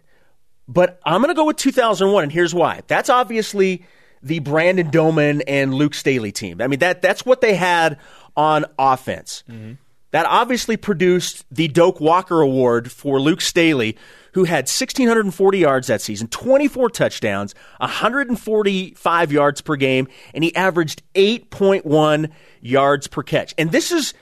But 0.68 1.00
I'm 1.06 1.22
going 1.22 1.34
to 1.34 1.36
go 1.36 1.46
with 1.46 1.58
2001, 1.58 2.24
and 2.24 2.32
here's 2.32 2.54
why. 2.54 2.82
That's 2.88 3.10
obviously 3.10 3.84
the 4.24 4.40
Brandon 4.40 4.90
Doman 4.90 5.42
and 5.42 5.74
Luke 5.74 5.94
Staley 5.94 6.32
team. 6.32 6.62
I 6.62 6.68
mean, 6.68 6.80
that 6.80 7.02
that's 7.02 7.26
what 7.26 7.42
they 7.42 7.56
had 7.56 8.00
on 8.38 8.66
offense. 8.80 9.44
Mm-hmm. 9.50 9.74
That 10.12 10.26
obviously 10.28 10.78
produced 10.78 11.44
the 11.52 11.68
Doak 11.68 12.00
Walker 12.00 12.40
Award 12.42 12.92
for 12.92 13.20
Luke 13.20 13.42
Staley, 13.42 13.98
who 14.34 14.46
had 14.46 14.66
1,640 14.66 15.58
yards 15.58 15.88
that 15.88 16.02
season, 16.02 16.28
24 16.28 16.90
touchdowns, 16.90 17.54
145 17.78 19.32
yards 19.32 19.62
per 19.62 19.76
game, 19.76 20.08
and 20.34 20.44
he 20.44 20.56
averaged 20.56 21.04
8.1 21.16 22.32
yards 22.62 23.08
per 23.08 23.24
catch. 23.24 23.54
And 23.58 23.72
this 23.72 23.92
is, 23.92 24.14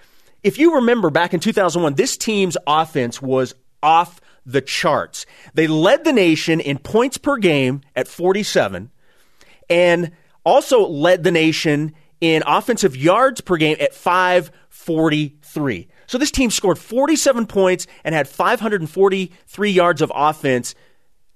if 0.43 0.57
you 0.57 0.75
remember 0.75 1.09
back 1.09 1.33
in 1.33 1.39
2001, 1.39 1.95
this 1.95 2.17
team's 2.17 2.57
offense 2.65 3.21
was 3.21 3.53
off 3.83 4.19
the 4.45 4.61
charts. 4.61 5.25
They 5.53 5.67
led 5.67 6.03
the 6.03 6.13
nation 6.13 6.59
in 6.59 6.79
points 6.79 7.17
per 7.17 7.37
game 7.37 7.81
at 7.95 8.07
47 8.07 8.89
and 9.69 10.11
also 10.43 10.87
led 10.87 11.23
the 11.23 11.31
nation 11.31 11.93
in 12.19 12.43
offensive 12.45 12.97
yards 12.97 13.41
per 13.41 13.57
game 13.57 13.77
at 13.79 13.93
543. 13.93 15.87
So 16.09 16.17
this 16.17 16.31
team 16.31 16.49
scored 16.49 16.79
47 16.79 17.45
points 17.45 17.85
and 18.03 18.15
had 18.15 18.27
543 18.27 19.69
yards 19.69 20.01
of 20.01 20.11
offense 20.15 20.73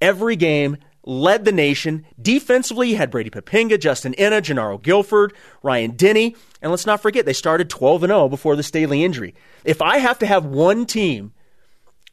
every 0.02 0.36
game, 0.36 0.78
led 1.06 1.46
the 1.46 1.52
nation. 1.52 2.08
Defensively, 2.20 2.90
you 2.90 2.96
had 2.96 3.12
Brady 3.12 3.30
Poppinga, 3.30 3.80
Justin 3.80 4.16
Ena, 4.16 4.42
Jenaro 4.42 4.82
Gilford, 4.82 5.34
Ryan 5.62 5.94
Denney, 5.94 6.36
and 6.60 6.72
let's 6.72 6.88
not 6.88 7.04
forget 7.04 7.28
they 7.28 7.34
started 7.34 7.70
12 7.70 8.06
and 8.06 8.10
0 8.10 8.30
before 8.30 8.56
the 8.56 8.64
Staley 8.64 9.04
injury. 9.04 9.36
If 9.64 9.80
I 9.80 10.00
have 10.00 10.18
to 10.20 10.26
have 10.26 10.44
one 10.44 10.88
team 10.88 11.34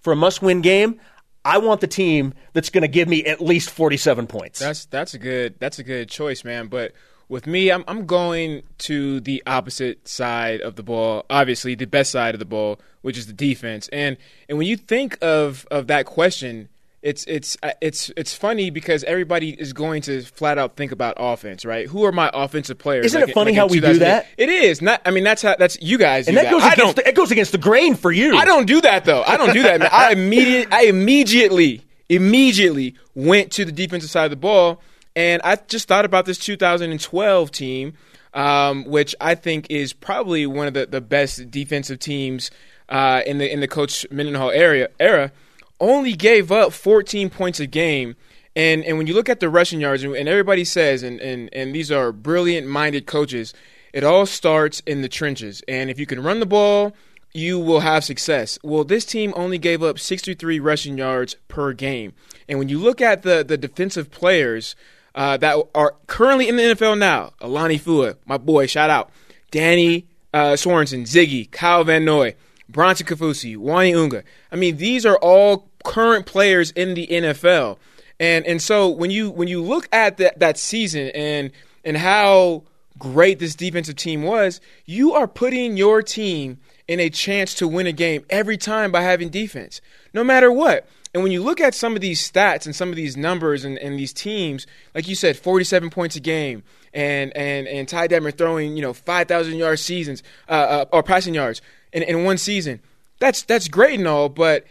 for 0.03 0.13
a 0.13 0.17
must-win 0.17 0.61
game, 0.61 1.01
I 1.47 1.57
want 1.57 1.81
the 1.81 1.87
team 1.87 2.35
that's 2.53 2.69
going 2.69 2.83
to 2.83 2.89
give 2.89 3.09
me 3.09 3.25
at 3.25 3.41
least 3.41 3.71
47 3.71 4.27
points. 4.27 4.59
That's 4.59 4.85
that's 4.85 5.15
a 5.15 5.19
good 5.19 5.55
that's 5.61 5.79
a 5.79 5.83
good 5.83 6.11
choice, 6.11 6.45
man. 6.45 6.67
But 6.67 6.93
with 7.31 7.47
me, 7.47 7.71
I'm 7.71 7.85
I'm 7.89 8.05
going 8.05 8.65
to 8.79 9.21
the 9.21 9.43
opposite 9.47 10.07
side 10.07 10.61
of 10.61 10.77
the 10.77 10.83
ball. 10.83 11.25
Obviously, 11.31 11.75
the 11.75 11.87
best 11.87 12.11
side 12.11 12.35
of 12.35 12.41
the 12.41 12.45
ball, 12.45 12.81
which 13.01 13.17
is 13.17 13.27
the 13.27 13.33
defense. 13.33 13.89
And 13.93 14.19
and 14.49 14.59
when 14.59 14.67
you 14.67 14.77
think 14.77 15.17
of 15.23 15.67
of 15.71 15.87
that 15.87 16.05
question, 16.05 16.69
it's 17.03 17.25
it's 17.25 17.57
uh, 17.63 17.71
it's 17.81 18.11
it's 18.17 18.35
funny 18.35 18.69
because 18.71 19.05
everybody 19.05 19.51
is 19.51 19.73
going 19.73 20.03
to 20.03 20.23
flat 20.23 20.59
out 20.59 20.77
think 20.77 20.91
about 20.93 21.15
offense, 21.19 21.65
right? 21.65 21.87
Who 21.87 22.05
are 22.05 22.13
my 22.13 22.31
offensive 22.35 22.79
players? 22.79 23.07
Isn't 23.07 23.21
like- 23.21 23.31
it 23.31 23.33
funny 23.33 23.53
like 23.53 23.59
how 23.61 23.67
we 23.69 23.81
do 23.81 23.99
that? 24.01 24.27
It 24.37 24.49
is 24.49 24.83
not. 24.83 25.01
I 25.07 25.13
mean, 25.13 25.25
that's 25.25 25.41
how 25.41 25.55
that's 25.57 25.81
you 25.81 25.99
guys. 25.99 26.27
And 26.27 26.37
do 26.37 26.43
that 26.43 26.51
goes 26.51 26.63
I 26.63 26.73
against 26.73 26.97
the, 26.97 27.09
it 27.09 27.15
goes 27.15 27.31
against 27.31 27.53
the 27.53 27.59
grain 27.59 27.95
for 27.95 28.11
you. 28.11 28.37
I 28.37 28.45
don't 28.45 28.67
do 28.67 28.81
that 28.81 29.05
though. 29.05 29.23
I 29.23 29.37
don't 29.37 29.55
do 29.55 29.63
that. 29.63 29.81
Man. 29.81 29.89
I 29.93 30.11
immediate. 30.15 30.69
I 30.73 30.87
immediately 30.87 31.83
immediately 32.09 32.97
went 33.15 33.53
to 33.53 33.65
the 33.65 33.71
defensive 33.71 34.11
side 34.11 34.25
of 34.25 34.31
the 34.31 34.37
ball, 34.37 34.83
and 35.17 35.43
I 35.43 35.57
just 35.57 35.89
thought 35.89 36.05
about 36.05 36.27
this 36.27 36.39
2012 36.39 37.51
team, 37.51 37.95
um, 38.35 38.85
which 38.85 39.15
I 39.21 39.35
think 39.35 39.67
is 39.71 39.93
probably 39.93 40.47
one 40.47 40.67
of 40.67 40.75
the, 40.75 40.87
the 40.87 41.01
best 41.01 41.51
defensive 41.51 41.99
teams 41.99 42.51
uh, 42.89 43.23
in 43.27 43.39
the 43.39 43.53
in 43.53 43.61
the 43.61 43.69
Coach 43.69 44.07
Mendenhall 44.11 44.51
area 44.51 44.89
era. 44.99 45.33
Only 45.81 46.13
gave 46.13 46.53
up 46.53 46.73
14 46.73 47.31
points 47.31 47.59
a 47.59 47.67
game. 47.67 48.17
And, 48.55 48.85
and 48.85 48.99
when 48.99 49.07
you 49.07 49.15
look 49.15 49.29
at 49.31 49.41
the 49.41 49.49
rushing 49.49 49.81
yards, 49.81 50.03
and, 50.03 50.29
everybody 50.29 50.65
says, 50.65 51.03
and, 51.03 51.21
and, 51.21 51.49
and 51.55 51.75
these 51.75 51.91
are 51.91 52.13
brilliant 52.13 52.67
minded 52.67 53.07
coaches, 53.07 53.55
it 53.95 54.05
all 54.05 54.27
starts 54.27 54.81
in 54.81 55.01
the 55.01 55.09
trenches. 55.09 55.63
And 55.69 55.89
if 55.89 55.99
you 55.99 56.05
can 56.05 56.23
run 56.23 56.41
the 56.41 56.47
ball, 56.47 56.93
you 57.33 57.59
will 57.59 57.81
have 57.81 58.05
success. 58.05 58.59
Well, 58.63 58.85
this 58.85 59.05
team 59.05 59.33
only 59.37 59.57
gave 59.57 59.83
up 59.83 59.99
63 59.99 60.61
rushing 60.61 60.99
yards 60.99 61.37
per 61.49 61.73
game. 61.73 62.13
And 62.49 62.59
when 62.59 62.69
you 62.69 62.79
look 62.79 63.01
at 63.01 63.23
the, 63.23 63.45
the 63.45 63.57
defensive 63.57 64.11
players 64.11 64.75
uh, 65.21 65.37
that 65.37 65.55
are 65.75 65.97
currently 66.07 66.49
in 66.49 66.57
the 66.57 66.63
NFL 66.63 66.97
now, 66.97 67.35
Alani 67.43 67.79
Fua, 67.79 68.17
my 68.25 68.39
boy, 68.39 68.67
shout 68.67 68.89
out, 68.89 69.11
Danny 69.51 70.07
uh, 70.33 70.53
Sorensen, 70.53 71.03
Ziggy, 71.03 71.51
Kyle 71.51 71.85
Van 71.85 72.07
Noy, 72.07 72.35
Bronson 72.71 73.07
Kaufusi, 73.07 73.55
Uani 73.55 73.95
Unga. 73.95 74.25
I 74.51 74.57
mean, 74.57 74.79
these 74.79 75.05
are 75.05 75.19
all 75.19 75.69
current 75.85 76.25
players 76.25 76.71
in 76.71 76.95
the 76.95 77.07
NFL. 77.07 77.77
And 78.19 78.47
and 78.47 78.63
so 78.63 78.89
when 78.89 79.11
you 79.11 79.31
when 79.31 79.47
you 79.47 79.63
look 79.63 79.91
at 79.93 80.17
that 80.17 80.39
that 80.39 80.57
season 80.57 81.09
and 81.09 81.51
and 81.85 81.99
how 81.99 82.63
great 82.99 83.41
this 83.41 83.55
defensive 83.55 83.97
team 83.97 84.23
was, 84.23 84.59
you 84.87 85.13
are 85.13 85.29
putting 85.29 85.77
your 85.77 86.01
team 86.03 86.57
in 86.89 86.99
a 86.99 87.11
chance 87.11 87.53
to 87.57 87.69
win 87.69 87.87
a 87.87 87.93
game 87.93 88.25
every 88.31 88.57
time 88.57 88.91
by 88.91 89.03
having 89.03 89.29
defense, 89.29 89.83
no 90.15 90.25
matter 90.25 90.51
what. 90.51 90.89
And 91.13 91.23
when 91.23 91.33
you 91.33 91.43
look 91.43 91.61
at 91.61 91.75
some 91.75 91.95
of 91.95 92.01
these 92.01 92.21
stats 92.21 92.67
and 92.67 92.75
some 92.75 92.91
of 92.91 92.97
these 92.97 93.17
numbers 93.17 93.65
and, 93.65 93.77
and 93.79 93.99
these 93.99 94.13
teams, 94.13 94.67
like 94.95 95.09
you 95.09 95.17
said, 95.17 95.37
47 95.37 95.91
points 95.91 96.15
a 96.17 96.21
game, 96.21 96.63
and 96.93 97.37
and 97.37 97.67
and 97.67 97.89
Ty 97.89 98.09
Detmer 98.09 98.37
throwing 98.37 98.77
you 98.77 98.83
know 98.83 98.93
5,000 98.93 99.57
yard 99.57 99.79
seasons 99.79 100.23
uh, 100.49 100.53
uh, 100.53 100.85
or 100.93 101.03
passing 101.03 101.35
yards 101.35 101.63
in, 101.93 102.03
in 102.03 102.25
one 102.25 102.39
season, 102.39 102.81
that's 103.19 103.43
that's 103.43 103.69
great 103.69 103.99
and 103.99 104.09
all, 104.09 104.29
but 104.29 104.65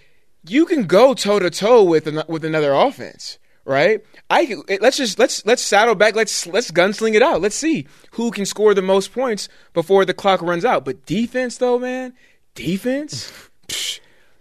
you 0.48 0.65
can 0.65 0.86
go 0.86 1.13
toe 1.13 1.39
to 1.39 1.50
toe 1.50 1.84
with 1.84 2.08
an, 2.08 2.24
with 2.27 2.46
another 2.46 2.74
offense, 2.74 3.38
right? 3.65 4.03
I 4.29 4.55
let's 4.81 4.98
just 4.98 5.19
let's 5.19 5.46
let's 5.46 5.62
saddle 5.62 5.96
back. 5.96 6.15
Let's 6.15 6.48
let's 6.48 6.72
gunsling 6.72 7.15
it 7.15 7.22
out. 7.22 7.41
Let's 7.41 7.55
see 7.55 7.88
who 8.12 8.31
can 8.31 8.46
score 8.46 8.74
the 8.74 8.81
most 8.81 9.13
points 9.13 9.50
before 9.74 10.05
the 10.05 10.13
clock 10.13 10.41
runs 10.41 10.65
out. 10.65 10.86
But 10.86 11.05
defense, 11.05 11.58
though, 11.58 11.79
man, 11.79 12.13
defense, 12.55 13.31
Psh, 13.67 14.00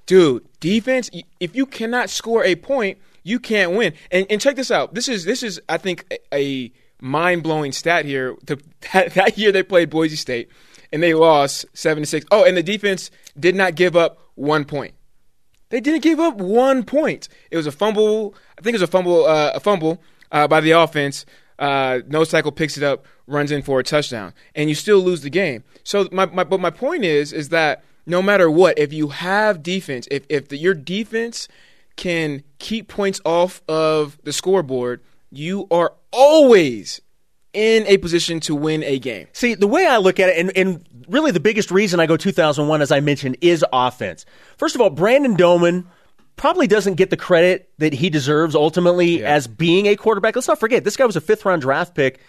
dude, 0.09 0.45
defense. 0.59 1.09
If 1.39 1.55
you 1.55 1.67
cannot 1.67 2.11
score 2.11 2.43
a 2.43 2.57
point, 2.57 2.99
you 3.23 3.39
can't 3.39 3.73
win. 3.73 3.93
And 4.11 4.27
and 4.29 4.41
check 4.41 4.57
this 4.57 4.73
out. 4.73 4.95
This 4.95 5.09
is 5.09 5.25
this 5.25 5.45
is 5.45 5.61
I 5.69 5.77
think 5.77 6.13
a, 6.35 6.73
mind 7.01 7.45
blowing 7.45 7.71
stat 7.71 8.05
here. 8.05 8.35
The, 8.45 8.61
that, 8.93 9.15
that 9.15 9.39
year 9.39 9.53
they 9.53 9.63
played 9.63 9.91
Boise 9.91 10.17
State 10.17 10.49
and 10.93 11.01
they 11.01 11.15
lost 11.15 11.67
seven 11.75 12.03
to 12.03 12.07
six. 12.07 12.27
Oh, 12.33 12.45
and 12.45 12.57
the 12.57 12.63
defense 12.63 13.13
did 13.39 13.55
not 13.55 13.77
give 13.77 13.95
up 13.95 14.19
one 14.35 14.65
point. 14.65 14.95
They 15.69 15.81
didn't 15.81 16.03
give 16.03 16.19
up 16.19 16.39
one 16.39 16.83
point. 16.83 17.29
It 17.51 17.57
was 17.57 17.67
a 17.67 17.73
fumble. 17.73 18.35
I 18.59 18.63
think 18.63 18.73
it 18.75 18.81
was 18.81 18.89
a 18.89 18.91
fumble. 18.91 19.27
Uh, 19.27 19.53
a 19.55 19.61
fumble 19.61 20.03
uh, 20.33 20.49
by 20.49 20.61
the 20.61 20.73
offense. 20.73 21.25
Uh, 21.59 22.01
nose 22.07 22.31
tackle 22.31 22.53
picks 22.53 22.77
it 22.77 22.85
up, 22.85 23.05
runs 23.27 23.51
in 23.51 23.63
for 23.63 23.81
a 23.81 23.83
touchdown, 23.83 24.33
and 24.55 24.69
you 24.69 24.77
still 24.77 25.01
lose 25.01 25.23
the 25.23 25.31
game. 25.31 25.65
So 25.83 26.09
my, 26.13 26.25
my 26.27 26.45
but 26.45 26.61
my 26.61 26.71
point 26.71 27.05
is 27.05 27.33
is 27.33 27.49
that 27.49 27.83
no 28.09 28.23
matter 28.23 28.51
what, 28.51 28.79
if 28.79 28.93
you 28.93 29.09
have 29.09 29.63
defense, 29.63 30.09
if 30.11 30.25
if 30.29 30.49
the, 30.49 30.57
your 30.57 30.75
defense 30.75 31.47
can 31.97 32.43
keep 32.59 32.89
points 32.89 33.21
off 33.25 33.61
of 33.69 34.19
the 34.23 34.33
scoreboard, 34.33 35.03
you 35.31 35.67
are 35.71 35.95
always 36.13 37.01
in 37.53 37.87
a 37.87 37.99
position 37.99 38.41
to 38.41 38.55
win 38.55 38.83
a 38.85 38.99
game. 38.99 39.27
See, 39.33 39.55
the 39.55 39.67
way 39.67 39.87
I 39.87 39.97
look 39.97 40.21
at 40.21 40.29
it, 40.29 40.39
and, 40.39 40.57
and 40.57 40.87
really 41.09 41.33
the 41.33 41.41
biggest 41.41 41.71
reason 41.71 41.99
I 41.99 42.07
go 42.07 42.17
2001, 42.17 42.83
as 42.83 42.93
I 42.93 43.01
mentioned, 43.01 43.37
is 43.41 43.65
offense. 43.73 44.25
First 44.57 44.75
of 44.75 44.81
all, 44.81 44.91
Brandon 44.91 45.35
Doman 45.35 45.89
probably 46.37 46.67
doesn't 46.67 46.95
get 46.95 47.11
the 47.11 47.17
credit 47.17 47.69
that 47.79 47.93
he 47.93 48.11
deserves 48.11 48.55
ultimately 48.55 49.25
as 49.25 49.47
being 49.47 49.87
a 49.87 49.97
quarterback. 49.97 50.37
Let's 50.37 50.49
not 50.49 50.61
forget, 50.61 50.85
this 50.85 50.97
guy 50.97 51.05
was 51.05 51.17
a 51.17 51.21
fifth 51.21 51.45
round 51.45 51.63
draft 51.63 51.95
pick 51.95 52.21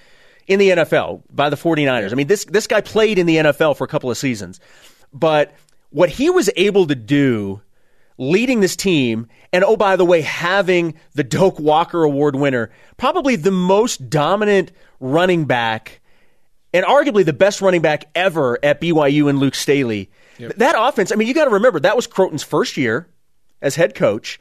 in 0.47 0.57
the 0.57 0.69
NFL 0.69 1.21
by 1.29 1.49
the 1.49 1.55
49ers. 1.55 2.11
I 2.11 2.15
mean, 2.15 2.27
this, 2.27 2.45
this 2.45 2.65
guy 2.65 2.81
played 2.81 3.19
in 3.19 3.27
the 3.27 3.37
NFL 3.37 3.77
for 3.77 3.83
a 3.83 3.87
couple 3.87 4.09
of 4.09 4.17
seasons. 4.17 4.59
But 5.13 5.53
what 5.89 6.09
he 6.09 6.29
was 6.29 6.49
able 6.55 6.87
to 6.87 6.95
do 6.95 7.61
leading 8.17 8.59
this 8.59 8.75
team, 8.75 9.27
and 9.53 9.63
oh, 9.63 9.77
by 9.77 9.95
the 9.95 10.03
way, 10.05 10.21
having 10.21 10.93
the 11.13 11.23
Doak 11.23 11.57
Walker 11.59 12.03
Award 12.03 12.35
winner, 12.35 12.69
probably 12.97 13.35
the 13.37 13.51
most 13.51 14.09
dominant 14.09 14.71
running 14.99 15.45
back 15.45 16.01
and 16.73 16.85
arguably 16.85 17.25
the 17.25 17.33
best 17.33 17.61
running 17.61 17.81
back 17.81 18.05
ever 18.13 18.59
at 18.63 18.81
BYU 18.81 19.29
and 19.29 19.39
Luke 19.39 19.55
Staley. 19.55 20.09
That 20.57 20.75
offense, 20.77 21.11
I 21.11 21.15
mean, 21.15 21.27
you 21.27 21.33
got 21.33 21.45
to 21.45 21.51
remember, 21.51 21.79
that 21.81 21.95
was 21.95 22.07
Crowton's 22.07 22.43
first 22.43 22.77
year 22.77 23.07
as 23.61 23.75
head 23.75 23.95
coach. 23.95 24.39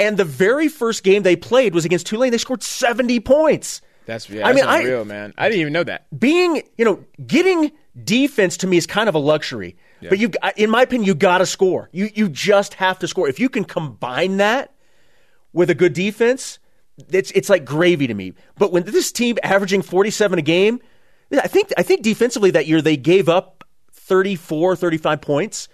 And 0.00 0.16
the 0.16 0.24
very 0.24 0.68
first 0.68 1.02
game 1.04 1.22
they 1.22 1.36
played 1.36 1.74
was 1.74 1.84
against 1.84 2.06
Tulane. 2.06 2.30
They 2.30 2.38
scored 2.38 2.62
70 2.62 3.20
points. 3.20 3.80
That's 4.06 4.28
yeah, 4.28 4.46
I 4.46 4.52
that's 4.52 4.66
mean, 4.84 4.98
I- 5.00 5.04
man. 5.04 5.34
I 5.36 5.48
didn't 5.48 5.60
even 5.60 5.72
know 5.72 5.84
that. 5.84 6.06
Being, 6.18 6.62
you 6.76 6.84
know, 6.84 7.04
getting 7.26 7.72
defense 8.04 8.56
to 8.58 8.66
me 8.66 8.76
is 8.76 8.86
kind 8.86 9.08
of 9.08 9.14
a 9.14 9.18
luxury. 9.18 9.76
But 10.00 10.18
you, 10.18 10.30
in 10.56 10.70
my 10.70 10.82
opinion, 10.82 11.06
you 11.06 11.14
got 11.14 11.38
to 11.38 11.46
score. 11.46 11.88
You 11.92 12.10
you 12.14 12.28
just 12.28 12.74
have 12.74 12.98
to 13.00 13.08
score. 13.08 13.28
If 13.28 13.40
you 13.40 13.48
can 13.48 13.64
combine 13.64 14.36
that 14.38 14.72
with 15.52 15.70
a 15.70 15.74
good 15.74 15.92
defense, 15.92 16.58
it's 17.10 17.30
it's 17.32 17.48
like 17.48 17.64
gravy 17.64 18.06
to 18.06 18.14
me. 18.14 18.34
But 18.56 18.72
when 18.72 18.84
this 18.84 19.12
team 19.12 19.38
averaging 19.42 19.82
47 19.82 20.38
a 20.38 20.42
game, 20.42 20.80
I 21.32 21.48
think 21.48 21.72
I 21.76 21.82
think 21.82 22.02
defensively 22.02 22.50
that 22.52 22.66
year 22.66 22.80
they 22.80 22.96
gave 22.96 23.28
up 23.28 23.64
34, 23.92 24.76
35 24.76 25.20
points, 25.20 25.68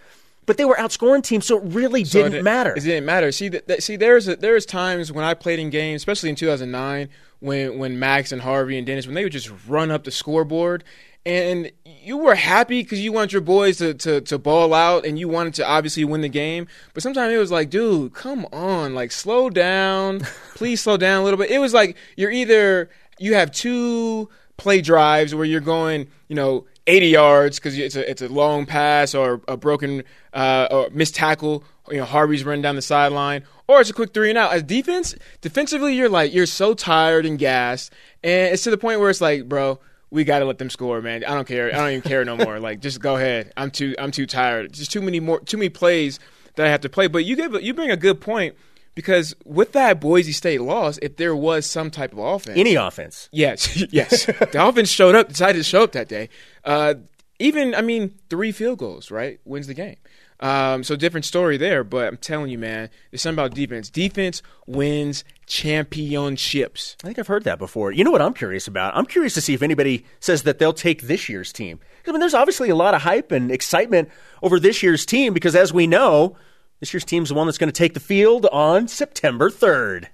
but 0.47 0.57
they 0.57 0.64
were 0.64 0.75
outscoring 0.75 1.23
teams, 1.23 1.47
so 1.47 1.59
it 1.59 1.64
really 1.66 2.04
So 2.04 2.23
didn't 2.23 2.40
it, 2.40 2.43
matter. 2.45 2.75
It 2.75 2.83
didn't 2.83 3.04
matter. 3.04 3.31
See, 3.33 3.49
that, 3.49 3.69
that, 3.69 3.83
see, 3.83 3.97
there's 3.97 4.26
a, 4.28 4.37
there's 4.37 4.66
times 4.66 5.12
when 5.12 5.25
I 5.25 5.35
played 5.35 5.59
in 5.59 5.71
games, 5.71 6.00
especially 6.00 6.31
in 6.31 6.37
2009, 6.37 7.09
when 7.40 7.78
when 7.78 7.99
Max 7.99 8.33
and 8.33 8.43
Harvey 8.43 8.76
and 8.76 8.87
Dennis, 8.87 9.07
when 9.07 9.14
they 9.14 9.23
would 9.23 9.33
just 9.33 9.50
run 9.69 9.90
up 9.90 10.04
the 10.04 10.11
scoreboard, 10.11 10.83
and 11.26 11.73
you 11.85 12.19
were 12.19 12.35
happy 12.35 12.83
because 12.83 13.00
you 13.00 13.12
want 13.12 13.33
your 13.33 13.40
boys 13.40 13.78
to, 13.78 13.95
to 13.95 14.21
to 14.23 14.38
ball 14.38 14.75
out, 14.75 15.07
and 15.07 15.19
you 15.19 15.28
wanted 15.28 15.54
to 15.54 15.66
obviously 15.66 16.04
win 16.04 16.21
the 16.21 16.28
game. 16.28 16.66
But 16.93 17.02
sometimes 17.02 17.33
it 17.33 17.38
was 17.38 17.50
like, 17.50 17.71
dude, 17.71 18.14
come 18.14 18.47
on, 18.52 18.95
like 18.95 19.11
slow 19.12 19.50
down, 19.50 20.21
please 20.54 20.81
slow 20.81 20.97
down 20.97 21.21
a 21.21 21.25
little 21.25 21.38
bit. 21.38 21.50
It 21.50 21.59
was 21.59 21.73
like 21.73 21.97
you're 22.16 22.31
either 22.31 22.90
you 23.19 23.35
have 23.35 23.50
two 23.52 24.28
play 24.57 24.81
drives 24.81 25.35
where 25.35 25.45
you're 25.45 25.61
going, 25.61 26.09
you 26.28 26.37
know, 26.37 26.66
80 26.87 27.07
yards 27.07 27.59
because 27.59 27.78
it's 27.78 27.97
a 27.97 28.09
it's 28.09 28.23
a 28.23 28.28
long 28.28 28.66
pass 28.66 29.14
or 29.14 29.40
a 29.49 29.57
broken 29.57 30.04
uh, 30.33 30.69
or 30.71 30.90
missed 30.90 31.14
tackle. 31.14 31.64
You 31.90 31.99
know, 31.99 32.04
Harvey's 32.04 32.45
running 32.45 32.62
down 32.62 32.76
the 32.76 32.83
sideline, 32.83 33.45
or 33.66 33.81
it's 33.81 33.90
a 33.90 33.93
quick 33.95 34.14
three 34.14 34.31
and 34.31 34.38
out. 34.38 34.52
As 34.52 34.62
defense, 34.62 35.14
defensively, 35.40 35.95
you're 35.95 36.09
like 36.09 36.33
you're 36.33 36.47
so 36.47 36.75
tired 36.75 37.26
and 37.26 37.38
gassed, 37.38 37.93
and 38.23 38.52
it's 38.52 38.64
to 38.64 38.71
the 38.71 38.78
point 38.78 39.00
where 39.00 39.11
it's 39.11 39.21
like, 39.21 39.49
bro, 39.49 39.78
we 40.14 40.23
got 40.23 40.38
to 40.38 40.44
let 40.44 40.59
them 40.59 40.71
score, 40.71 41.02
man. 41.02 41.25
I 41.25 41.35
don't 41.35 41.47
care. 41.47 41.75
I 41.75 41.78
don't 41.78 41.90
even 41.90 42.02
care 42.02 42.25
no 42.25 42.37
more. 42.37 42.61
Like, 42.61 42.80
just 42.80 43.00
go 43.00 43.16
ahead. 43.16 43.52
I'm 43.56 43.71
too 43.71 43.97
I'm 43.99 44.12
too 44.12 44.26
tired. 44.26 44.73
Just 44.73 44.92
too 44.92 45.02
many 45.02 45.18
more 45.18 45.40
too 45.40 45.56
many 45.56 45.68
plays 45.68 46.21
that 46.54 46.64
I 46.66 46.71
have 46.71 46.83
to 46.83 46.88
play. 46.88 47.09
But 47.09 47.25
you 47.25 47.35
give 47.35 47.61
you 47.61 47.75
bring 47.75 47.90
a 47.90 47.97
good 47.97 48.21
point 48.21 48.54
because 48.94 49.35
with 49.44 49.73
that 49.73 50.00
Boise 50.00 50.30
State 50.30 50.61
loss, 50.61 50.99
if 51.02 51.16
there 51.16 51.35
was 51.35 51.66
some 51.66 51.90
type 51.90 52.12
of 52.12 52.18
offense, 52.21 52.56
Any 52.56 52.76
offense. 52.76 53.28
Yes, 53.33 53.76
yes. 53.92 54.26
the 54.26 54.64
offense 54.66 54.88
showed 54.88 55.16
up, 55.16 55.28
decided 55.28 55.59
to 55.59 55.64
show 55.64 55.83
up 55.83 55.92
that 55.92 56.09
day. 56.09 56.28
Uh, 56.64 56.94
even, 57.40 57.75
I 57.75 57.83
mean, 57.83 58.14
three 58.30 58.52
field 58.52 58.78
goals, 58.78 59.11
right? 59.11 59.40
Wins 59.44 59.66
the 59.66 59.75
game. 59.75 59.97
Um, 60.41 60.83
so 60.85 60.97
different 60.97 61.25
story 61.25 61.57
there, 61.57 61.85
but 61.85 62.09
I'm 62.09 62.17
telling 62.17 62.50
you, 62.50 62.59
man, 62.59 62.91
there's 63.11 63.23
something 63.23 63.43
about 63.43 63.55
defense. 63.55 63.88
Defense 63.88 64.43
wins 64.67 65.25
championships. 65.47 66.97
I 67.03 67.07
think 67.07 67.19
I've 67.19 67.26
heard 67.26 67.45
that 67.45 67.59
before. 67.59 67.93
You 67.93 68.05
know 68.05 68.11
what 68.11 68.21
I'm 68.23 68.35
curious 68.35 68.67
about? 68.67 68.97
I'm 68.97 69.07
curious 69.07 69.35
to 69.35 69.41
see 69.41 69.55
if 69.55 69.62
anybody 69.62 70.05
says 70.21 70.43
that 70.43 70.59
they'll 70.59 70.73
take 70.73 71.03
this 71.03 71.29
year's 71.29 71.53
team. 71.53 71.79
I 72.07 72.11
mean, 72.11 72.21
there's 72.21 72.35
obviously 72.35 72.69
a 72.69 72.75
lot 72.75 72.95
of 72.95 73.03
hype 73.03 73.33
and 73.33 73.50
excitement 73.50 74.11
over 74.43 74.61
this 74.61 74.83
year's 74.83 75.07
team 75.07 75.33
because, 75.33 75.57
as 75.57 75.73
we 75.73 75.87
know, 75.87 76.37
this 76.81 76.93
year's 76.93 77.05
team's 77.05 77.31
the 77.31 77.35
one 77.35 77.47
that's 77.47 77.59
going 77.59 77.69
to 77.69 77.73
take 77.73 77.95
the 77.95 78.00
field 78.00 78.47
on 78.53 78.88
September 78.88 79.49
3rd. 79.49 80.09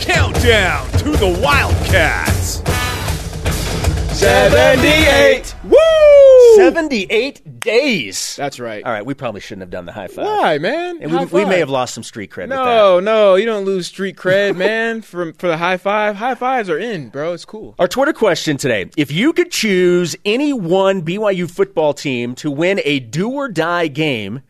Countdown 0.00 0.90
to 0.92 1.10
the 1.12 1.40
Wildcats. 1.42 2.62
78! 4.18 5.54
Woo! 5.64 6.56
78 6.56 7.53
days. 7.64 8.36
That's 8.36 8.60
right. 8.60 8.84
All 8.84 8.92
right, 8.92 9.04
we 9.04 9.14
probably 9.14 9.40
shouldn't 9.40 9.62
have 9.62 9.70
done 9.70 9.86
the 9.86 9.92
high 9.92 10.06
five. 10.06 10.26
Why, 10.26 10.58
man? 10.58 10.98
And 11.02 11.12
we, 11.12 11.24
we 11.26 11.44
may 11.44 11.58
have 11.58 11.70
lost 11.70 11.94
some 11.94 12.04
street 12.04 12.30
cred. 12.30 12.48
No, 12.48 13.00
no, 13.00 13.34
you 13.34 13.46
don't 13.46 13.64
lose 13.64 13.88
street 13.88 14.16
cred, 14.16 14.56
man. 14.58 15.02
for 15.02 15.32
for 15.32 15.48
the 15.48 15.56
high 15.56 15.76
five, 15.76 16.16
high 16.16 16.36
fives 16.36 16.70
are 16.70 16.78
in, 16.78 17.08
bro. 17.08 17.32
It's 17.32 17.44
cool. 17.44 17.74
Our 17.78 17.88
Twitter 17.88 18.12
question 18.12 18.56
today: 18.56 18.90
If 18.96 19.10
you 19.10 19.32
could 19.32 19.50
choose 19.50 20.14
any 20.24 20.52
one 20.52 21.02
BYU 21.02 21.50
football 21.50 21.94
team 21.94 22.34
to 22.36 22.50
win 22.50 22.80
a 22.84 23.00
do 23.00 23.30
or 23.30 23.48
die 23.48 23.88
game, 23.88 24.42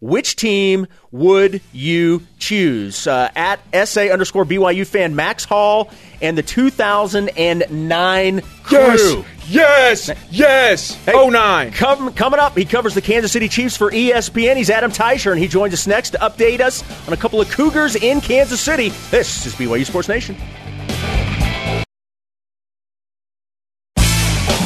which 0.00 0.36
team 0.36 0.86
would 1.12 1.62
you 1.72 2.22
choose? 2.38 3.06
Uh, 3.06 3.30
at 3.34 3.60
SA 3.88 4.02
underscore 4.02 4.44
BYU 4.44 4.86
fan 4.86 5.14
Max 5.14 5.44
Hall 5.44 5.90
and 6.22 6.36
the 6.38 6.42
2009 6.42 8.40
crew. 8.62 9.24
yes, 9.48 10.10
yes. 10.30 10.94
Hey, 11.04 11.12
Oh 11.14 11.28
nine. 11.30 11.72
com- 11.72 12.12
coming 12.14 12.40
up, 12.40 12.56
he 12.56 12.64
covers 12.64 12.94
the 12.94 13.02
Kansas 13.02 13.32
City 13.32 13.48
Chiefs 13.48 13.76
for 13.76 13.90
ESPN. 13.90 14.56
He's 14.56 14.70
Adam 14.70 14.90
Teicher, 14.90 15.30
and 15.32 15.40
he 15.40 15.48
joins 15.48 15.72
us 15.74 15.86
next 15.86 16.10
to 16.10 16.18
update 16.18 16.60
us 16.60 16.82
on 17.06 17.12
a 17.12 17.16
couple 17.16 17.40
of 17.40 17.50
Cougars 17.50 17.96
in 17.96 18.20
Kansas 18.20 18.60
City. 18.60 18.90
This 19.10 19.46
is 19.46 19.54
BYU 19.54 19.84
Sports 19.86 20.08
Nation. 20.08 20.36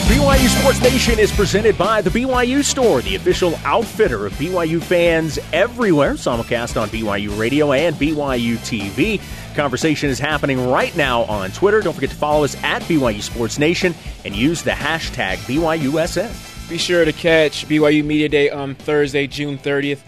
BYU 0.09 0.49
Sports 0.61 0.81
Nation 0.83 1.19
is 1.19 1.31
presented 1.31 1.77
by 1.77 2.01
the 2.01 2.09
BYU 2.11 2.65
Store, 2.65 3.03
the 3.03 3.15
official 3.15 3.55
outfitter 3.65 4.27
of 4.27 4.33
BYU 4.35 4.83
fans 4.83 5.39
everywhere. 5.53 6.15
Simulcast 6.15 6.81
on 6.81 6.89
BYU 6.89 7.39
Radio 7.39 7.73
and 7.73 7.95
BYU 7.97 8.57
TV. 8.59 9.21
Conversation 9.59 10.09
is 10.09 10.21
happening 10.21 10.69
right 10.69 10.97
now 10.97 11.23
on 11.23 11.51
Twitter. 11.51 11.81
Don't 11.81 11.93
forget 11.93 12.11
to 12.11 12.17
follow 12.17 12.45
us 12.45 12.55
at 12.63 12.81
BYU 12.83 13.21
Sports 13.21 13.59
Nation 13.59 13.93
and 14.25 14.37
use 14.37 14.63
the 14.63 14.71
hashtag 14.71 15.39
BYUSN. 15.39 16.69
Be 16.69 16.79
sure 16.79 17.05
to 17.05 17.13
catch 17.13 17.67
BYU 17.67 18.05
Media 18.05 18.29
Day 18.29 18.51
on 18.51 18.77
Thursday, 18.77 19.27
June 19.27 19.59
30th. 19.59 19.99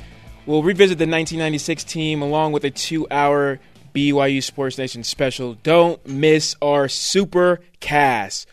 We'll 0.47 0.63
revisit 0.63 0.99
the 0.99 1.03
1996 1.03 1.83
team 1.83 2.23
along 2.23 2.53
with 2.53 2.63
a 2.63 2.71
two-hour 2.71 3.59
BYU 3.93 4.41
Sports 4.41 4.79
Nation 4.79 5.03
special. 5.03 5.55
Don't 5.55 6.07
miss 6.07 6.55
our 6.63 6.87
super 6.87 7.59
cast. 7.81 8.47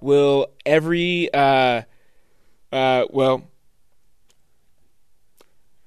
Will 0.00 0.48
every 0.66 1.32
uh 1.32 1.82
uh 2.72 3.04
well 3.08 3.44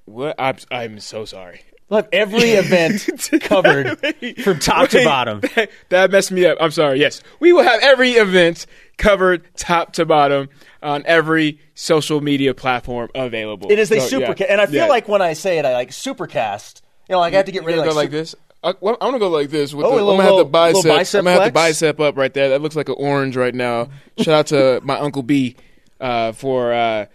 what 0.06 0.36
I'm 0.38 0.56
I'm 0.70 1.00
so 1.00 1.26
sorry. 1.26 1.60
We'll 1.88 1.98
have 2.02 2.08
every 2.12 2.50
event 2.52 3.08
covered 3.42 3.98
from 4.42 4.58
top 4.58 4.88
to 4.90 5.04
bottom. 5.04 5.40
That, 5.54 5.70
that 5.90 6.10
messed 6.10 6.32
me 6.32 6.46
up. 6.46 6.56
I'm 6.60 6.70
sorry. 6.70 6.98
Yes, 6.98 7.22
we 7.40 7.52
will 7.52 7.62
have 7.64 7.80
every 7.82 8.12
event 8.12 8.66
covered 8.96 9.42
top 9.56 9.92
to 9.94 10.06
bottom 10.06 10.48
on 10.82 11.02
every 11.06 11.60
social 11.74 12.20
media 12.20 12.54
platform 12.54 13.10
available. 13.14 13.70
It 13.70 13.78
is 13.78 13.90
a 13.90 14.00
So, 14.00 14.18
yeah. 14.18 14.28
supercast, 14.32 14.46
and 14.48 14.60
I 14.60 14.66
feel 14.66 14.74
Yeah. 14.76 14.86
like 14.86 15.08
when 15.08 15.20
I 15.22 15.34
say 15.34 15.58
it, 15.58 15.64
I 15.66 15.72
like 15.74 15.90
supercast. 15.90 16.80
You 17.08 17.14
know, 17.14 17.20
like 17.20 17.34
I 17.34 17.36
have 17.38 17.46
to 17.46 17.52
get 17.52 17.64
rid 17.64 17.74
of 17.78 17.80
like, 17.84 17.90
go 17.90 17.94
like 17.96 18.10
this. 18.10 18.34
I, 18.62 18.72
well, 18.80 18.96
I'm 19.00 19.08
gonna 19.08 19.18
go 19.18 19.28
like 19.28 19.50
this. 19.50 19.74
With 19.74 19.84
Oh, 19.84 19.90
the, 19.90 19.96
little- 19.96 20.10
I'm 20.12 20.16
gonna 20.18 20.28
have 20.30 20.38
the 20.38 20.44
bicep. 20.50 20.84
bicep 20.84 21.18
I'm 21.18 21.24
gonna 21.26 21.36
have 21.38 21.48
the 21.48 21.52
bicep 21.52 22.00
up 22.00 22.16
right 22.16 22.32
there. 22.32 22.48
That 22.48 22.62
looks 22.62 22.76
like 22.76 22.88
an 22.88 22.94
orange 22.98 23.36
right 23.36 23.54
now. 23.54 23.88
Shout 24.18 24.34
out 24.34 24.46
to 24.48 24.80
my 24.84 24.98
uncle 24.98 25.22
B 25.22 25.56
uh, 26.00 26.32
for 26.32 26.72
uh, 26.72 27.06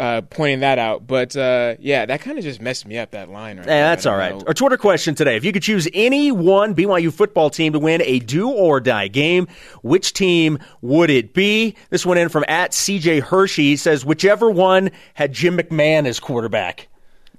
uh, 0.00 0.22
pointing 0.22 0.60
that 0.60 0.78
out. 0.78 1.06
But 1.06 1.36
uh, 1.36 1.76
yeah, 1.78 2.06
that 2.06 2.22
kind 2.22 2.38
of 2.38 2.44
just 2.44 2.60
messed 2.60 2.86
me 2.86 2.98
up. 2.98 3.10
That 3.10 3.28
line 3.28 3.58
right. 3.58 3.66
There. 3.66 3.82
that's 3.82 4.06
all 4.06 4.16
right. 4.16 4.34
know. 4.34 4.44
Our 4.46 4.54
Twitter 4.54 4.78
question 4.78 5.14
today: 5.14 5.36
If 5.36 5.44
you 5.44 5.52
could 5.52 5.62
choose 5.62 5.86
any 5.92 6.32
one 6.32 6.74
BYU 6.74 7.12
football 7.12 7.50
team 7.50 7.74
to 7.74 7.78
win 7.78 8.02
a 8.02 8.18
do 8.18 8.48
or 8.48 8.80
die 8.80 9.08
game, 9.08 9.46
which 9.82 10.14
team 10.14 10.58
would 10.80 11.10
it 11.10 11.34
be? 11.34 11.76
This 11.90 12.06
one 12.06 12.18
in 12.18 12.30
from 12.30 12.44
at 12.48 12.72
CJ 12.72 13.20
Hershey 13.20 13.62
He 13.64 13.76
says 13.76 14.04
whichever 14.04 14.50
one 14.50 14.90
had 15.14 15.32
Jim 15.32 15.58
McMahon 15.58 16.06
as 16.06 16.18
quarterback. 16.18 16.88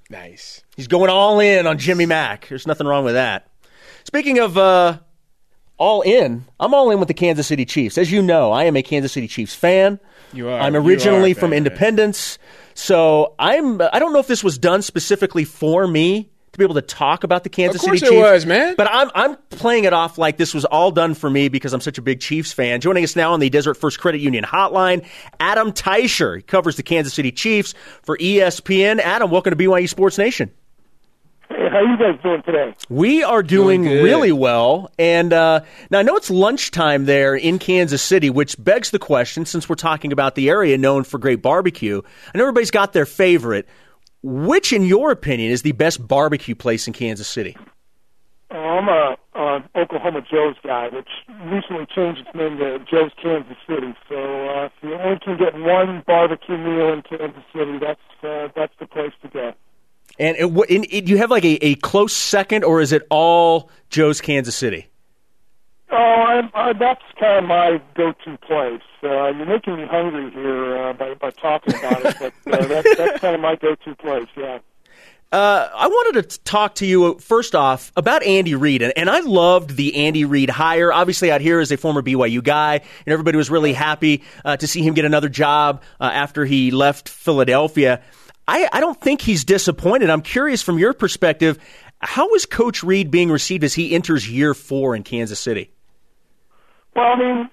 Nice. 0.08 0.62
He's 0.76 0.88
going 0.88 1.10
all 1.10 1.40
in 1.40 1.66
on 1.66 1.78
Jimmy 1.78 2.06
Mack. 2.06 2.46
There's 2.48 2.66
nothing 2.66 2.86
wrong 2.86 3.04
with 3.04 3.14
that. 3.14 3.48
Speaking 4.04 4.38
of 4.38 4.56
uh, 4.58 4.98
all 5.78 6.02
in, 6.02 6.44
I'm 6.60 6.74
all 6.74 6.90
in 6.90 6.98
with 6.98 7.08
the 7.08 7.14
Kansas 7.14 7.46
City 7.46 7.64
Chiefs. 7.64 7.98
As 7.98 8.12
you 8.12 8.22
know, 8.22 8.52
I 8.52 8.64
am 8.64 8.76
a 8.76 8.82
Kansas 8.82 9.12
City 9.12 9.26
Chiefs 9.26 9.54
fan. 9.54 9.98
You 10.32 10.48
are. 10.48 10.60
I'm 10.60 10.74
originally 10.76 11.32
are 11.32 11.36
from. 11.36 11.52
Independence, 11.52 12.38
so 12.74 13.34
I'm. 13.38 13.80
I 13.80 13.98
don't 13.98 14.12
know 14.12 14.18
if 14.20 14.26
this 14.26 14.42
was 14.44 14.58
done 14.58 14.82
specifically 14.82 15.44
for 15.44 15.86
me 15.86 16.28
to 16.52 16.58
be 16.58 16.64
able 16.64 16.74
to 16.74 16.82
talk 16.82 17.24
about 17.24 17.44
the 17.44 17.48
Kansas 17.48 17.80
Of 17.82 17.86
course 17.86 18.00
City 18.00 18.14
it 18.14 18.18
Chiefs. 18.18 18.30
was, 18.30 18.46
man. 18.46 18.74
But 18.76 18.88
I'm 18.90 19.10
I'm 19.14 19.36
playing 19.50 19.84
it 19.84 19.92
off 19.92 20.18
like 20.18 20.36
this 20.36 20.52
was 20.54 20.64
all 20.66 20.90
done 20.90 21.14
for 21.14 21.30
me 21.30 21.48
because 21.48 21.72
I'm 21.72 21.80
such 21.80 21.98
a 21.98 22.02
big 22.02 22.20
Chiefs 22.20 22.52
fan. 22.52 22.80
Joining 22.80 23.04
us 23.04 23.16
now 23.16 23.32
on 23.32 23.40
the 23.40 23.48
Deseret 23.50 23.76
First 23.76 23.98
Credit 24.00 24.20
Union 24.20 24.44
Hotline, 24.44 25.06
Adam 25.40 25.72
Teicher. 25.72 26.36
He 26.36 26.42
covers 26.42 26.76
the 26.76 26.82
Kansas 26.82 27.14
City 27.14 27.32
Chiefs 27.32 27.74
for 28.02 28.18
ESPN. 28.18 29.00
Adam, 29.00 29.30
welcome 29.30 29.56
to 29.56 29.64
BYU 29.64 29.88
Sports 29.88 30.18
Nation. 30.18 30.50
Hey, 31.54 31.68
how 31.70 31.80
you 31.80 31.98
guys 31.98 32.18
doing 32.22 32.42
today? 32.42 32.74
We 32.88 33.22
are 33.22 33.42
doing, 33.42 33.82
Doing 33.82 34.02
really 34.02 34.32
well. 34.32 34.90
And 34.98 35.32
uh, 35.32 35.60
now 35.90 35.98
I 35.98 36.02
know 36.02 36.16
it's 36.16 36.30
lunchtime 36.30 37.04
there 37.04 37.34
in 37.34 37.58
Kansas 37.58 38.00
City, 38.00 38.30
which 38.30 38.56
begs 38.62 38.90
the 38.90 38.98
question 38.98 39.44
since 39.44 39.68
we're 39.68 39.74
talking 39.74 40.12
about 40.12 40.34
the 40.34 40.48
area 40.48 40.78
known 40.78 41.04
for 41.04 41.18
great 41.18 41.42
barbecue, 41.42 42.00
I 42.34 42.38
know 42.38 42.44
everybody's 42.44 42.70
got 42.70 42.92
their 42.92 43.06
favorite. 43.06 43.68
Which, 44.22 44.72
in 44.72 44.84
your 44.84 45.10
opinion, 45.10 45.50
is 45.50 45.62
the 45.62 45.72
best 45.72 46.06
barbecue 46.06 46.54
place 46.54 46.86
in 46.86 46.92
Kansas 46.92 47.28
City? 47.28 47.56
Uh, 48.50 48.54
I'm 48.54 48.88
a, 48.88 49.16
a 49.34 49.64
Oklahoma 49.76 50.22
Joe's 50.22 50.54
guy, 50.64 50.88
which 50.88 51.08
recently 51.44 51.86
changed 51.92 52.20
its 52.20 52.34
name 52.34 52.56
to 52.58 52.78
Joe's 52.90 53.10
Kansas 53.20 53.56
City. 53.68 53.94
So 54.08 54.14
uh, 54.14 54.66
if 54.66 54.72
you 54.80 54.94
only 54.94 55.18
can 55.18 55.36
get 55.36 55.54
one 55.54 56.04
barbecue 56.06 56.56
meal 56.56 56.92
in 56.92 57.02
Kansas 57.02 57.42
City, 57.52 57.78
that's 57.78 58.00
uh, 58.22 58.48
that's 58.54 58.72
the 58.78 58.86
place 58.86 59.12
to 59.22 59.28
go. 59.28 59.52
And 60.18 60.36
it, 60.36 60.70
in, 60.70 60.84
it, 60.90 61.06
do 61.06 61.12
you 61.12 61.18
have 61.18 61.30
like 61.30 61.44
a, 61.44 61.64
a 61.64 61.74
close 61.76 62.12
second, 62.12 62.64
or 62.64 62.80
is 62.80 62.92
it 62.92 63.06
all 63.10 63.70
Joe's 63.90 64.20
Kansas 64.20 64.54
City? 64.54 64.88
Oh, 65.90 65.96
I'm, 65.96 66.50
uh, 66.54 66.72
that's 66.72 67.02
kind 67.20 67.44
of 67.44 67.44
my 67.44 67.80
go-to 67.94 68.38
place. 68.38 68.80
Uh, 69.02 69.28
you're 69.28 69.46
making 69.46 69.76
me 69.76 69.86
hungry 69.86 70.30
here 70.30 70.76
uh, 70.78 70.92
by, 70.94 71.14
by 71.14 71.30
talking 71.30 71.74
about 71.74 72.04
it, 72.04 72.16
but 72.44 72.54
uh, 72.54 72.66
that's, 72.66 72.96
that's 72.96 73.20
kind 73.20 73.34
of 73.34 73.40
my 73.40 73.56
go-to 73.56 73.94
place. 73.96 74.28
Yeah. 74.36 74.58
Uh, 75.32 75.70
I 75.74 75.88
wanted 75.88 76.28
to 76.28 76.40
talk 76.44 76.74
to 76.76 76.86
you 76.86 77.04
uh, 77.06 77.18
first 77.18 77.54
off 77.54 77.90
about 77.96 78.22
Andy 78.22 78.54
Reid, 78.54 78.82
and, 78.82 78.92
and 78.96 79.08
I 79.08 79.20
loved 79.20 79.76
the 79.76 79.96
Andy 80.06 80.26
Reid 80.26 80.50
hire. 80.50 80.92
Obviously, 80.92 81.30
out 81.30 81.40
here 81.40 81.58
as 81.58 81.72
a 81.72 81.78
former 81.78 82.02
BYU 82.02 82.44
guy, 82.44 82.74
and 83.06 83.12
everybody 83.12 83.38
was 83.38 83.50
really 83.50 83.72
happy 83.72 84.24
uh, 84.44 84.58
to 84.58 84.66
see 84.66 84.82
him 84.82 84.92
get 84.92 85.06
another 85.06 85.30
job 85.30 85.82
uh, 86.00 86.04
after 86.04 86.44
he 86.44 86.70
left 86.70 87.08
Philadelphia. 87.08 88.02
I, 88.52 88.68
I 88.70 88.80
don't 88.80 89.00
think 89.00 89.22
he's 89.22 89.44
disappointed. 89.44 90.10
I'm 90.10 90.20
curious 90.20 90.60
from 90.60 90.78
your 90.78 90.92
perspective, 90.92 91.58
how 92.00 92.34
is 92.34 92.44
Coach 92.44 92.82
Reid 92.82 93.10
being 93.10 93.30
received 93.30 93.64
as 93.64 93.72
he 93.72 93.94
enters 93.94 94.28
year 94.28 94.52
four 94.52 94.94
in 94.94 95.04
Kansas 95.04 95.40
City? 95.40 95.70
Well, 96.94 97.06
I 97.06 97.16
mean, 97.16 97.50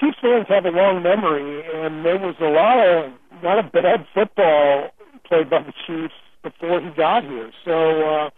Chiefs 0.00 0.18
fans 0.20 0.46
have 0.48 0.64
a 0.64 0.70
long 0.70 1.00
memory, 1.00 1.62
and 1.72 2.04
there 2.04 2.18
was 2.18 2.34
a 2.40 2.50
lot 2.50 2.76
of 2.84 3.12
not 3.40 3.60
a 3.60 3.62
bad 3.62 4.04
football 4.12 4.90
played 5.28 5.48
by 5.48 5.62
the 5.62 5.72
Chiefs 5.86 6.14
before 6.42 6.80
he 6.80 6.90
got 6.90 7.22
here. 7.22 7.52
So, 7.64 8.02
uh, 8.02 8.30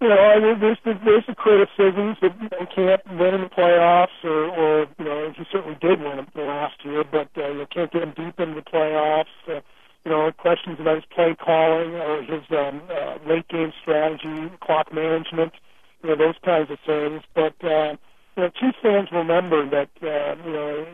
you 0.00 0.08
know, 0.08 0.14
I 0.14 0.38
mean, 0.38 0.60
there's 0.60 0.78
the, 0.84 0.94
there's 1.04 1.26
the 1.26 1.34
criticisms 1.34 2.18
that 2.22 2.36
you 2.40 2.66
can't 2.72 3.02
win 3.18 3.34
in 3.34 3.40
the 3.40 3.48
playoffs, 3.48 4.22
or, 4.22 4.46
or 4.50 4.86
you 4.96 5.04
know, 5.04 5.32
he 5.36 5.42
certainly 5.50 5.76
did 5.80 5.98
win 6.00 6.20
it 6.20 6.28
last 6.36 6.84
year, 6.84 7.02
but 7.02 7.28
uh, 7.36 7.50
you 7.50 7.66
can't 7.74 7.90
get 7.90 8.04
him 8.04 8.12
deep 8.16 8.38
into 8.38 8.54
the 8.54 8.70
playoffs. 8.70 9.24
Uh, 9.48 9.60
you 10.06 10.12
know, 10.12 10.30
questions 10.30 10.78
about 10.78 10.94
his 10.94 11.04
play 11.06 11.34
calling 11.34 11.96
or 11.96 12.22
his 12.22 12.44
um, 12.50 12.80
uh, 12.88 13.18
late 13.26 13.48
game 13.48 13.72
strategy, 13.82 14.52
clock 14.60 14.92
management, 14.92 15.52
you 16.00 16.10
know, 16.10 16.16
those 16.16 16.36
kinds 16.44 16.70
of 16.70 16.78
things. 16.86 17.22
But 17.34 17.54
uh, 17.64 17.96
you 18.36 18.44
know, 18.44 18.50
Chiefs 18.50 18.78
fans 18.80 19.08
remember 19.10 19.68
that 19.68 19.90
uh, 20.00 20.36
you 20.46 20.52
know 20.52 20.86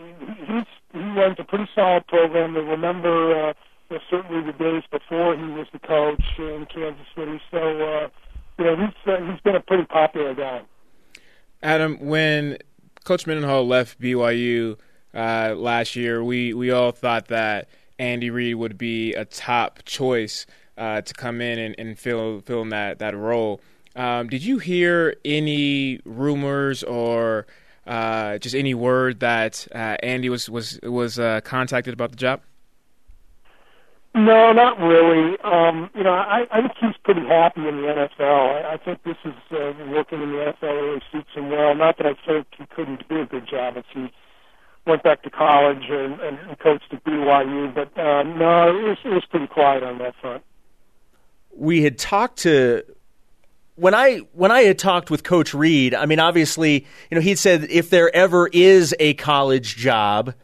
he's 0.46 0.64
he 0.94 0.98
runs 1.10 1.36
a 1.38 1.44
pretty 1.44 1.68
solid 1.74 2.06
program. 2.06 2.54
They 2.54 2.60
remember 2.60 3.48
uh, 3.48 3.52
you 3.90 3.96
know, 3.96 4.02
certainly 4.08 4.50
the 4.50 4.56
days 4.56 4.84
before 4.90 5.36
he 5.36 5.44
was 5.44 5.66
the 5.74 5.78
coach 5.80 6.24
in 6.38 6.66
Kansas 6.74 7.06
City. 7.14 7.38
So 7.50 7.58
uh, 7.58 8.08
you 8.58 8.64
know 8.64 8.76
he's 8.76 9.12
uh, 9.12 9.30
he's 9.30 9.40
been 9.42 9.56
a 9.56 9.60
pretty 9.60 9.84
popular 9.84 10.34
guy. 10.34 10.62
Adam, 11.62 11.98
when 12.00 12.56
Coach 13.04 13.26
Mendenhall 13.26 13.66
left 13.66 14.00
BYU 14.00 14.78
uh, 15.12 15.54
last 15.54 15.96
year, 15.96 16.24
we, 16.24 16.54
we 16.54 16.70
all 16.70 16.90
thought 16.90 17.28
that 17.28 17.68
Andy 17.98 18.30
Reid 18.30 18.56
would 18.56 18.78
be 18.78 19.14
a 19.14 19.24
top 19.24 19.80
choice 19.84 20.46
uh, 20.76 21.00
to 21.02 21.14
come 21.14 21.40
in 21.40 21.58
and, 21.58 21.74
and 21.78 21.98
fill 21.98 22.40
fill 22.40 22.62
in 22.62 22.70
that 22.70 22.98
that 22.98 23.16
role. 23.16 23.60
Um, 23.94 24.28
did 24.28 24.42
you 24.44 24.58
hear 24.58 25.16
any 25.24 26.00
rumors 26.04 26.82
or 26.82 27.46
uh, 27.86 28.38
just 28.38 28.54
any 28.54 28.74
word 28.74 29.20
that 29.20 29.66
uh, 29.74 29.96
Andy 30.02 30.28
was 30.28 30.48
was 30.48 30.78
was 30.82 31.18
uh, 31.18 31.40
contacted 31.42 31.92
about 31.92 32.10
the 32.10 32.16
job? 32.16 32.40
No, 34.14 34.52
not 34.52 34.78
really. 34.78 35.38
Um, 35.42 35.88
you 35.94 36.02
know, 36.02 36.12
I, 36.12 36.46
I 36.50 36.60
think 36.60 36.72
he's 36.78 36.96
pretty 37.02 37.26
happy 37.26 37.66
in 37.66 37.80
the 37.80 37.88
NFL. 37.88 38.64
I, 38.64 38.74
I 38.74 38.76
think 38.76 39.02
this 39.04 39.16
is 39.24 39.32
uh, 39.50 39.72
working 39.88 40.20
in 40.20 40.32
the 40.32 40.52
NFL 40.52 40.82
really 40.82 41.02
suits 41.10 41.30
him 41.34 41.50
well. 41.50 41.74
Not 41.74 41.96
that 41.96 42.06
I 42.06 42.14
think 42.26 42.46
he 42.58 42.66
couldn't 42.66 43.08
do 43.08 43.22
a 43.22 43.26
good 43.26 43.48
job 43.48 43.78
if 43.78 43.86
he 43.94 44.12
went 44.86 45.02
back 45.02 45.22
to 45.22 45.30
college 45.30 45.84
and, 45.88 46.20
and 46.20 46.58
coached 46.58 46.92
at 46.92 47.04
BYU. 47.04 47.74
But 47.74 47.96
uh, 47.98 48.22
no, 48.22 48.68
it 48.68 48.82
was, 48.82 48.98
it 49.04 49.08
was 49.08 49.24
pretty 49.26 49.46
quiet 49.46 49.82
on 49.82 49.98
that 49.98 50.14
front. 50.20 50.42
We 51.54 51.82
had 51.82 51.98
talked 51.98 52.38
to 52.40 52.82
when 53.76 53.94
I 53.94 54.18
when 54.32 54.50
I 54.50 54.62
had 54.62 54.78
talked 54.78 55.10
with 55.10 55.22
Coach 55.22 55.54
Reid. 55.54 55.94
I 55.94 56.06
mean, 56.06 56.18
obviously, 56.18 56.86
you 57.10 57.14
know, 57.14 57.20
he'd 57.20 57.38
said 57.38 57.64
if 57.70 57.90
there 57.90 58.14
ever 58.14 58.48
is 58.52 58.94
a 58.98 59.14
college 59.14 59.76
job 59.76 60.34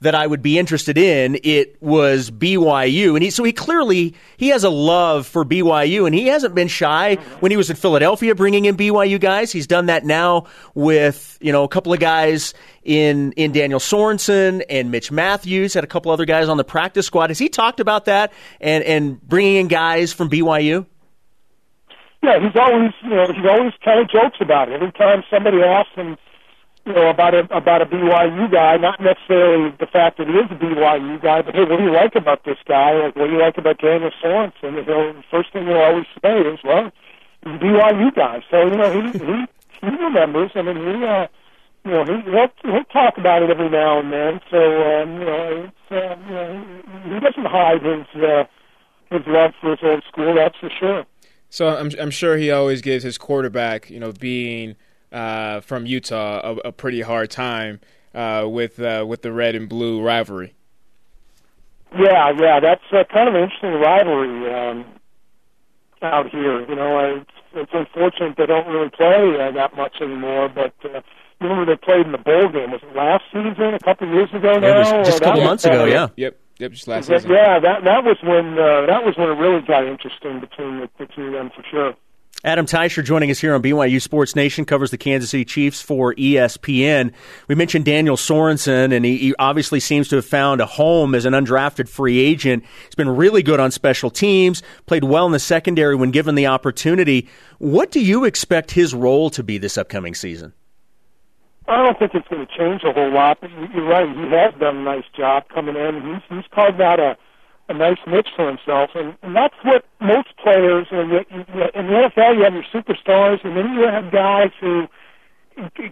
that 0.00 0.14
I 0.14 0.26
would 0.26 0.42
be 0.42 0.58
interested 0.58 0.98
in, 0.98 1.38
it 1.42 1.80
was 1.80 2.30
BYU. 2.30 3.14
And 3.14 3.22
he, 3.22 3.30
so 3.30 3.44
he 3.44 3.52
clearly, 3.52 4.14
he 4.36 4.48
has 4.48 4.64
a 4.64 4.70
love 4.70 5.26
for 5.26 5.44
BYU 5.44 6.06
and 6.06 6.14
he 6.14 6.26
hasn't 6.26 6.54
been 6.54 6.68
shy 6.68 7.16
when 7.40 7.50
he 7.50 7.56
was 7.56 7.70
in 7.70 7.76
Philadelphia 7.76 8.34
bringing 8.34 8.66
in 8.66 8.76
BYU 8.76 9.20
guys. 9.20 9.52
He's 9.52 9.66
done 9.66 9.86
that 9.86 10.04
now 10.04 10.46
with, 10.74 11.38
you 11.40 11.52
know, 11.52 11.64
a 11.64 11.68
couple 11.68 11.92
of 11.92 12.00
guys 12.00 12.54
in, 12.82 13.32
in 13.32 13.52
Daniel 13.52 13.80
Sorensen 13.80 14.64
and 14.68 14.90
Mitch 14.90 15.10
Matthews, 15.10 15.74
had 15.74 15.84
a 15.84 15.88
couple 15.88 16.12
other 16.12 16.24
guys 16.24 16.48
on 16.48 16.56
the 16.56 16.64
practice 16.64 17.06
squad. 17.06 17.30
Has 17.30 17.38
he 17.38 17.48
talked 17.48 17.80
about 17.80 18.04
that 18.04 18.32
and, 18.60 18.84
and 18.84 19.20
bringing 19.22 19.56
in 19.56 19.68
guys 19.68 20.12
from 20.12 20.30
BYU? 20.30 20.86
Yeah, 22.22 22.40
he's 22.40 22.56
always, 22.56 22.92
you 23.02 23.10
know, 23.10 23.26
he's 23.26 23.46
always 23.48 23.72
kind 23.84 24.00
of 24.00 24.10
jokes 24.10 24.38
about 24.40 24.68
it. 24.68 24.74
Every 24.74 24.92
time 24.92 25.22
somebody 25.30 25.62
asks 25.62 25.94
him, 25.94 26.16
you 26.86 26.92
know, 26.92 27.10
about 27.10 27.34
a 27.34 27.40
about 27.50 27.82
a 27.82 27.86
BYU 27.86 28.50
guy, 28.50 28.76
not 28.76 29.00
necessarily 29.00 29.74
the 29.80 29.86
fact 29.86 30.18
that 30.18 30.28
he 30.28 30.34
is 30.34 30.46
a 30.50 30.54
BYU 30.54 31.20
guy, 31.20 31.42
but 31.42 31.54
hey, 31.54 31.64
what 31.64 31.78
do 31.78 31.84
you 31.84 31.92
like 31.92 32.14
about 32.14 32.44
this 32.44 32.58
guy? 32.66 32.92
Like, 32.92 33.16
what 33.16 33.26
do 33.26 33.32
you 33.32 33.40
like 33.40 33.58
about 33.58 33.78
Daniel 33.78 34.12
Sorensen? 34.22 34.78
And 34.78 34.86
he'll, 34.86 35.12
the 35.12 35.24
first 35.28 35.52
thing 35.52 35.66
he'll 35.66 35.78
always 35.78 36.06
say 36.22 36.38
is, 36.40 36.60
well, 36.62 36.92
he's 37.44 37.54
a 37.54 37.58
BYU 37.58 38.14
guy. 38.14 38.44
So 38.48 38.66
you 38.66 38.76
know, 38.76 38.90
he 38.92 39.18
he 39.18 39.46
he 39.82 39.96
remembers. 39.96 40.52
I 40.54 40.62
mean, 40.62 40.76
he 40.76 41.04
uh, 41.04 41.26
you 41.84 41.90
know, 41.90 42.04
he 42.04 42.30
he'll, 42.30 42.72
he'll 42.72 42.84
talk 42.84 43.18
about 43.18 43.42
it 43.42 43.50
every 43.50 43.68
now 43.68 43.98
and 43.98 44.12
then. 44.12 44.40
So 44.48 44.58
um, 44.58 45.18
you 45.18 45.24
know, 45.26 45.68
it's 45.68 45.90
uh, 45.90 46.16
you 46.28 46.34
know, 46.34 46.64
he, 47.04 47.14
he 47.14 47.20
doesn't 47.20 47.46
hide 47.46 47.82
his 47.82 48.06
uh, 48.22 48.44
his 49.10 49.26
love 49.26 49.54
for 49.60 49.70
his 49.70 49.80
old 49.82 50.04
school. 50.04 50.36
That's 50.36 50.56
for 50.58 50.70
sure. 50.70 51.04
So 51.50 51.66
I'm 51.66 51.90
I'm 51.98 52.10
sure 52.12 52.36
he 52.36 52.52
always 52.52 52.80
gives 52.80 53.02
his 53.02 53.18
quarterback, 53.18 53.90
you 53.90 53.98
know, 53.98 54.12
being 54.12 54.76
uh, 55.12 55.60
from 55.60 55.86
Utah 55.86 56.40
a, 56.42 56.68
a, 56.68 56.72
pretty 56.72 57.00
hard 57.00 57.30
time 57.30 57.80
uh, 58.14 58.46
with 58.48 58.78
uh, 58.80 59.04
with 59.06 59.22
the 59.22 59.32
red 59.32 59.54
and 59.54 59.68
blue 59.68 60.02
rivalry. 60.02 60.54
Yeah, 61.96 62.32
yeah, 62.38 62.60
that's 62.60 62.82
uh, 62.92 63.04
kind 63.12 63.28
of 63.28 63.34
an 63.34 63.42
interesting 63.42 63.74
rivalry 63.74 64.52
um, 64.52 64.84
out 66.02 66.28
here. 66.30 66.68
You 66.68 66.74
know, 66.74 67.16
it's, 67.20 67.30
it's 67.54 67.72
unfortunate 67.72 68.36
they 68.36 68.46
don't 68.46 68.66
really 68.66 68.90
play 68.90 69.40
uh, 69.40 69.52
that 69.52 69.76
much 69.76 69.96
anymore. 70.00 70.48
But 70.48 70.74
uh, 70.84 71.00
you 71.40 71.48
remember 71.48 71.72
they 71.72 71.76
played 71.76 72.06
in 72.06 72.12
the 72.12 72.18
bowl 72.18 72.48
game? 72.48 72.72
Was 72.72 72.82
it 72.82 72.94
last 72.96 73.24
season? 73.32 73.74
A 73.74 73.78
couple 73.78 74.08
of 74.08 74.14
years 74.14 74.30
ago 74.32 74.58
now? 74.58 74.66
It 74.66 74.98
was 74.98 75.08
just 75.08 75.20
a 75.20 75.24
couple 75.24 75.44
months 75.44 75.64
ago. 75.64 75.84
Yeah. 75.84 76.08
Yep. 76.16 76.40
Yep. 76.58 76.72
Just 76.72 76.88
last 76.88 77.06
season. 77.06 77.30
Yeah, 77.30 77.58
that 77.60 77.84
that 77.84 78.04
was 78.04 78.16
when 78.22 78.58
uh, 78.58 78.86
that 78.86 79.04
was 79.04 79.16
when 79.16 79.28
it 79.28 79.38
really 79.38 79.60
got 79.62 79.86
interesting 79.86 80.40
between 80.40 80.80
the, 80.80 80.90
the 80.98 81.06
two 81.06 81.26
of 81.26 81.32
them 81.32 81.50
for 81.54 81.62
sure. 81.70 81.94
Adam 82.46 82.64
Teicher 82.64 83.02
joining 83.02 83.28
us 83.32 83.40
here 83.40 83.56
on 83.56 83.60
BYU 83.60 84.00
Sports 84.00 84.36
Nation 84.36 84.64
covers 84.64 84.92
the 84.92 84.96
Kansas 84.96 85.30
City 85.30 85.44
Chiefs 85.44 85.82
for 85.82 86.14
ESPN. 86.14 87.10
We 87.48 87.56
mentioned 87.56 87.84
Daniel 87.84 88.16
Sorensen, 88.16 88.94
and 88.94 89.04
he, 89.04 89.16
he, 89.16 89.34
obviously 89.40 89.80
seems 89.80 90.06
to 90.10 90.16
have 90.16 90.26
found 90.26 90.60
a 90.60 90.66
home 90.66 91.16
as 91.16 91.24
an 91.24 91.32
undrafted 91.32 91.88
free 91.88 92.20
agent. 92.20 92.62
He's 92.84 92.94
been 92.94 93.08
really 93.08 93.42
good 93.42 93.58
on 93.58 93.72
special 93.72 94.10
teams, 94.10 94.62
played 94.86 95.02
well 95.02 95.26
in 95.26 95.32
the 95.32 95.40
secondary 95.40 95.96
when 95.96 96.12
given 96.12 96.36
the 96.36 96.46
opportunity. 96.46 97.28
What 97.58 97.90
do 97.90 97.98
you 97.98 98.24
expect 98.24 98.70
his 98.70 98.94
role 98.94 99.28
to 99.30 99.42
be 99.42 99.58
this 99.58 99.76
upcoming 99.76 100.14
season? 100.14 100.52
I 101.66 101.82
don't 101.82 101.98
think 101.98 102.14
it's 102.14 102.28
going 102.28 102.46
to 102.46 102.56
change 102.56 102.82
a 102.84 102.92
whole 102.92 103.12
lot. 103.12 103.40
But 103.40 103.50
you're 103.74 103.88
right; 103.88 104.08
he 104.08 104.30
has 104.30 104.54
done 104.60 104.76
a 104.76 104.82
nice 104.84 105.04
job 105.16 105.48
coming 105.52 105.74
in. 105.74 106.00
He's 106.00 106.22
he's 106.28 106.46
carved 106.52 106.80
out 106.80 107.00
a 107.00 107.16
a 107.68 107.74
nice 107.74 107.98
niche 108.06 108.28
for 108.36 108.46
himself, 108.48 108.90
and, 108.94 109.16
and 109.22 109.34
that's 109.34 109.54
what 109.64 109.84
most 110.00 110.28
players 110.42 110.86
in 110.90 111.08
the, 111.08 111.24
NFL. 111.74 112.36
You 112.36 112.44
have 112.44 112.54
your 112.54 112.64
superstars, 112.72 113.44
and 113.44 113.56
then 113.56 113.72
you 113.74 113.82
have 113.82 114.12
guys 114.12 114.50
who 114.60 114.86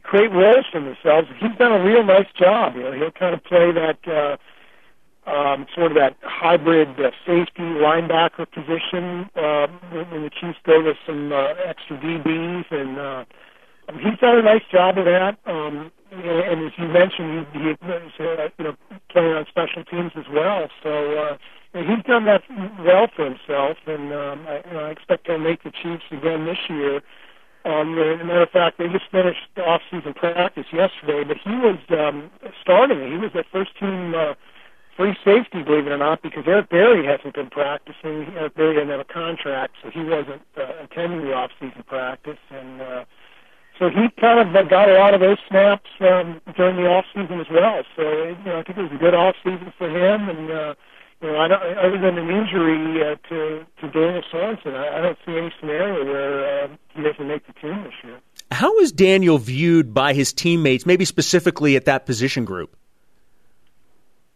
create 0.03 0.31
roles 0.31 0.67
for 0.71 0.81
themselves. 0.81 1.29
He's 1.41 1.57
done 1.59 1.73
a 1.73 1.85
real 1.85 2.05
nice 2.05 2.31
job. 2.39 2.77
You 2.77 2.83
know, 2.83 2.93
he'll 2.93 3.11
kind 3.11 3.35
of 3.35 3.43
play 3.45 3.73
that 3.73 3.99
uh, 4.07 5.31
um, 5.31 5.67
sort 5.75 5.93
of 5.93 5.97
that 5.97 6.17
hybrid 6.23 6.89
uh, 7.01 7.11
safety 7.27 7.63
linebacker 7.63 8.47
position 8.51 9.31
uh, 9.37 9.67
when 9.91 10.23
the 10.23 10.31
Chiefs 10.31 10.59
go 10.65 10.83
with 10.83 10.97
some 11.07 11.33
uh, 11.33 11.55
extra 11.65 11.99
DBs, 11.99 12.71
and 12.71 12.99
uh, 12.99 13.25
he's 13.99 14.19
done 14.21 14.39
a 14.39 14.43
nice 14.43 14.63
job 14.71 14.99
of 14.99 15.07
that. 15.07 15.39
Um, 15.47 15.91
and 16.23 16.67
as 16.67 16.73
you 16.79 16.89
mentioned, 16.89 17.47
he, 17.53 17.59
he 17.59 17.71
uh, 17.71 18.49
you 18.59 18.65
know 18.65 18.77
playing 19.11 19.33
on 19.35 19.47
special 19.49 19.85
teams 19.85 20.13
as 20.17 20.27
well. 20.33 20.69
So. 20.83 21.19
Uh, 21.19 21.37
he's 21.75 22.05
done 22.07 22.25
that 22.25 22.43
well 22.87 23.09
for 23.17 23.25
himself, 23.25 23.77
and 23.87 24.13
um, 24.13 24.47
I, 24.47 24.63
you 24.65 24.73
know, 24.75 24.85
I 24.87 24.91
expect 24.91 25.27
he'll 25.27 25.39
make 25.39 25.65
the 25.65 25.73
Chiefs 25.73 26.05
again 26.13 26.45
this 26.45 26.59
year. 26.69 27.03
Um, 27.65 27.99
as 27.99 28.21
a 28.21 28.25
matter 28.25 28.43
of 28.43 28.51
fact, 28.51 28.79
they 28.79 28.89
just 28.89 29.11
finished 29.11 29.41
off-season 29.57 30.13
practice 30.15 30.67
yesterday, 30.73 31.25
but 31.25 31.39
he 31.43 31.51
was 31.51 31.79
um, 31.91 32.31
starting. 32.61 33.11
He 33.11 33.17
was 33.17 33.33
their 33.33 33.47
first 33.51 33.71
team 33.81 34.15
uh, 34.15 34.35
free 34.97 35.17
safety, 35.25 35.63
believe 35.63 35.87
it 35.87 35.93
or 35.93 35.99
not, 35.99 36.23
because 36.23 36.45
Eric 36.47 36.69
Berry 36.69 37.07
hasn't 37.07 37.35
been 37.35 37.49
practicing. 37.49 38.29
Eric 38.37 38.55
Berry 38.55 38.75
didn't 38.75 38.91
have 38.91 39.01
a 39.01 39.13
contract, 39.13 39.77
so 39.83 39.91
he 39.91 40.05
wasn't 40.05 40.43
uh, 40.57 40.85
attending 40.85 41.23
the 41.23 41.33
off-season 41.33 41.83
practice, 41.89 42.39
and 42.51 42.83
uh, 42.83 43.05
so 43.79 43.91
he 43.91 44.09
kind 44.21 44.39
of 44.41 44.69
got 44.69 44.89
a 44.89 44.95
lot 44.95 45.15
of 45.15 45.21
those 45.21 45.39
snaps 45.49 45.91
um, 46.01 46.41
during 46.57 46.77
the 46.77 46.87
off-season 46.87 47.41
as 47.41 47.47
well. 47.51 47.83
So 47.97 48.03
you 48.03 48.45
know, 48.45 48.59
I 48.59 48.63
think 48.63 48.79
it 48.79 48.83
was 48.83 48.93
a 48.93 48.99
good 48.99 49.15
off-season 49.15 49.73
for 49.79 49.89
him, 49.89 50.29
and. 50.29 50.51
Uh, 50.51 50.75
you 51.23 51.33
know, 51.33 51.39
I 51.39 51.49
don't, 51.49 51.63
other 51.79 51.99
than 51.99 52.19
an 52.19 52.29
injury 52.29 53.01
uh, 53.01 53.15
to 53.31 53.65
to 53.81 53.91
Daniel 53.91 54.23
Sorensen, 54.31 54.75
I, 54.75 54.99
I 54.99 55.01
don't 55.01 55.17
see 55.25 55.33
any 55.33 55.51
scenario 55.59 56.05
where 56.05 56.65
uh, 56.65 56.69
he 56.95 57.03
doesn't 57.03 57.27
make 57.27 57.47
the 57.47 57.55
team 57.55 57.83
this 57.83 57.95
year. 58.03 58.19
How 58.51 58.79
is 58.81 58.93
Daniel 58.93 59.39
viewed 59.39 59.95
by 59.95 60.13
his 60.13 60.35
teammates, 60.35 60.85
maybe 60.85 61.07
specifically 61.07 61.77
at 61.77 61.87
that 61.87 62.05
position 62.05 62.45
group? 62.45 62.77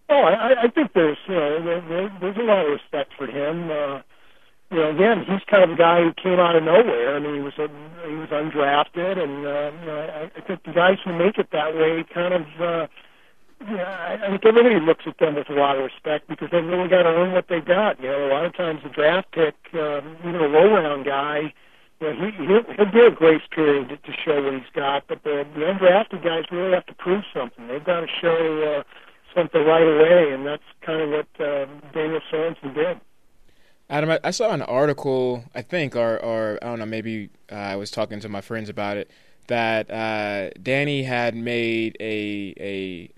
Oh, 0.09 0.23
I, 0.23 0.63
I 0.63 0.69
think 0.69 0.95
there's 0.95 1.19
you 1.29 1.35
know 1.35 1.83
there, 1.89 2.17
there's 2.21 2.37
a 2.39 2.43
lot 2.43 2.65
of 2.65 2.73
respect 2.73 3.13
for 3.19 3.27
him. 3.27 3.71
Uh, 3.71 4.01
you 4.71 4.77
know, 4.77 4.91
again, 4.91 5.25
he's 5.25 5.41
kind 5.51 5.65
of 5.65 5.71
a 5.71 5.77
guy 5.77 6.03
who 6.03 6.13
came 6.13 6.39
out 6.39 6.57
of 6.57 6.63
nowhere. 6.63 7.17
I 7.17 7.19
mean, 7.19 7.35
he 7.37 7.41
was 7.41 7.55
a, 7.59 7.69
he 8.07 8.15
was 8.15 8.29
undrafted, 8.29 9.19
and 9.19 9.47
uh, 9.47 9.71
you 9.81 9.87
know, 9.87 9.99
I, 9.99 10.31
I 10.37 10.41
think 10.47 10.65
the 10.65 10.73
guys 10.73 10.99
who 11.05 11.17
make 11.17 11.39
it 11.39 11.49
that 11.53 11.75
way 11.75 12.05
kind 12.13 12.35
of. 12.35 12.43
Uh, 12.61 12.87
yeah, 13.67 14.19
I 14.23 14.31
think 14.31 14.47
everybody 14.47 14.79
looks 14.79 15.03
at 15.05 15.19
them 15.19 15.35
with 15.35 15.51
a 15.51 15.53
lot 15.53 15.77
of 15.77 15.83
respect 15.83 16.29
because 16.29 16.49
they've 16.53 16.65
really 16.65 16.89
got 16.89 17.03
to 17.03 17.09
earn 17.09 17.33
what 17.33 17.49
they 17.49 17.61
got. 17.61 18.01
You 18.01 18.07
know, 18.07 18.29
a 18.29 18.31
lot 18.31 18.45
of 18.45 18.55
times 18.55 18.83
the 18.85 18.89
draft 18.89 19.33
pick, 19.33 19.57
um, 19.75 20.17
even 20.21 20.37
a 20.37 20.47
low 20.47 20.75
round 20.75 21.05
guy, 21.05 21.53
you 22.01 22.07
know, 22.07 22.15
he 22.15 22.47
he'll, 22.47 22.63
he'll 22.77 22.93
get 22.93 23.07
a 23.07 23.11
grace 23.11 23.43
period 23.51 23.89
to, 23.89 23.97
to 23.97 24.13
show 24.25 24.41
what 24.45 24.55
he's 24.55 24.73
got, 24.75 25.09
but 25.09 25.25
the 25.25 25.45
the 25.55 25.63
undrafted 25.63 26.23
guys 26.23 26.45
really 26.53 26.73
have 26.73 26.87
to 26.87 26.95
prove 26.95 27.25
something. 27.35 27.67
They've 27.67 27.85
got 27.85 28.01
to 28.01 28.07
show 28.21 28.63
uh, 28.63 28.83
something 29.35 29.65
right 29.65 29.83
away, 29.83 30.33
and 30.33 30.47
that's 30.47 30.63
kind 30.87 31.01
of 31.01 31.11
what 31.11 31.29
uh, 31.45 31.67
Daniel 31.93 32.21
Sorensen 32.33 32.75
did. 32.75 33.01
Adam, 33.91 34.11
I, 34.11 34.21
I 34.23 34.31
saw 34.31 34.51
an 34.51 34.63
article, 34.63 35.45
I 35.55 35.63
think, 35.63 35.97
or 35.97 36.19
or 36.19 36.59
I 36.63 36.67
don't 36.67 36.79
know, 36.79 36.87
maybe 36.87 37.31
uh, 37.51 37.55
I 37.55 37.77
was 37.77 37.91
talking 37.91 38.21
to 38.21 38.29
my 38.29 38.41
friends 38.41 38.69
about 38.69 38.97
it 38.97 39.11
that 39.49 39.91
uh, 39.91 40.51
Danny 40.63 41.03
had 41.03 41.35
made 41.35 41.97
a 42.01 42.55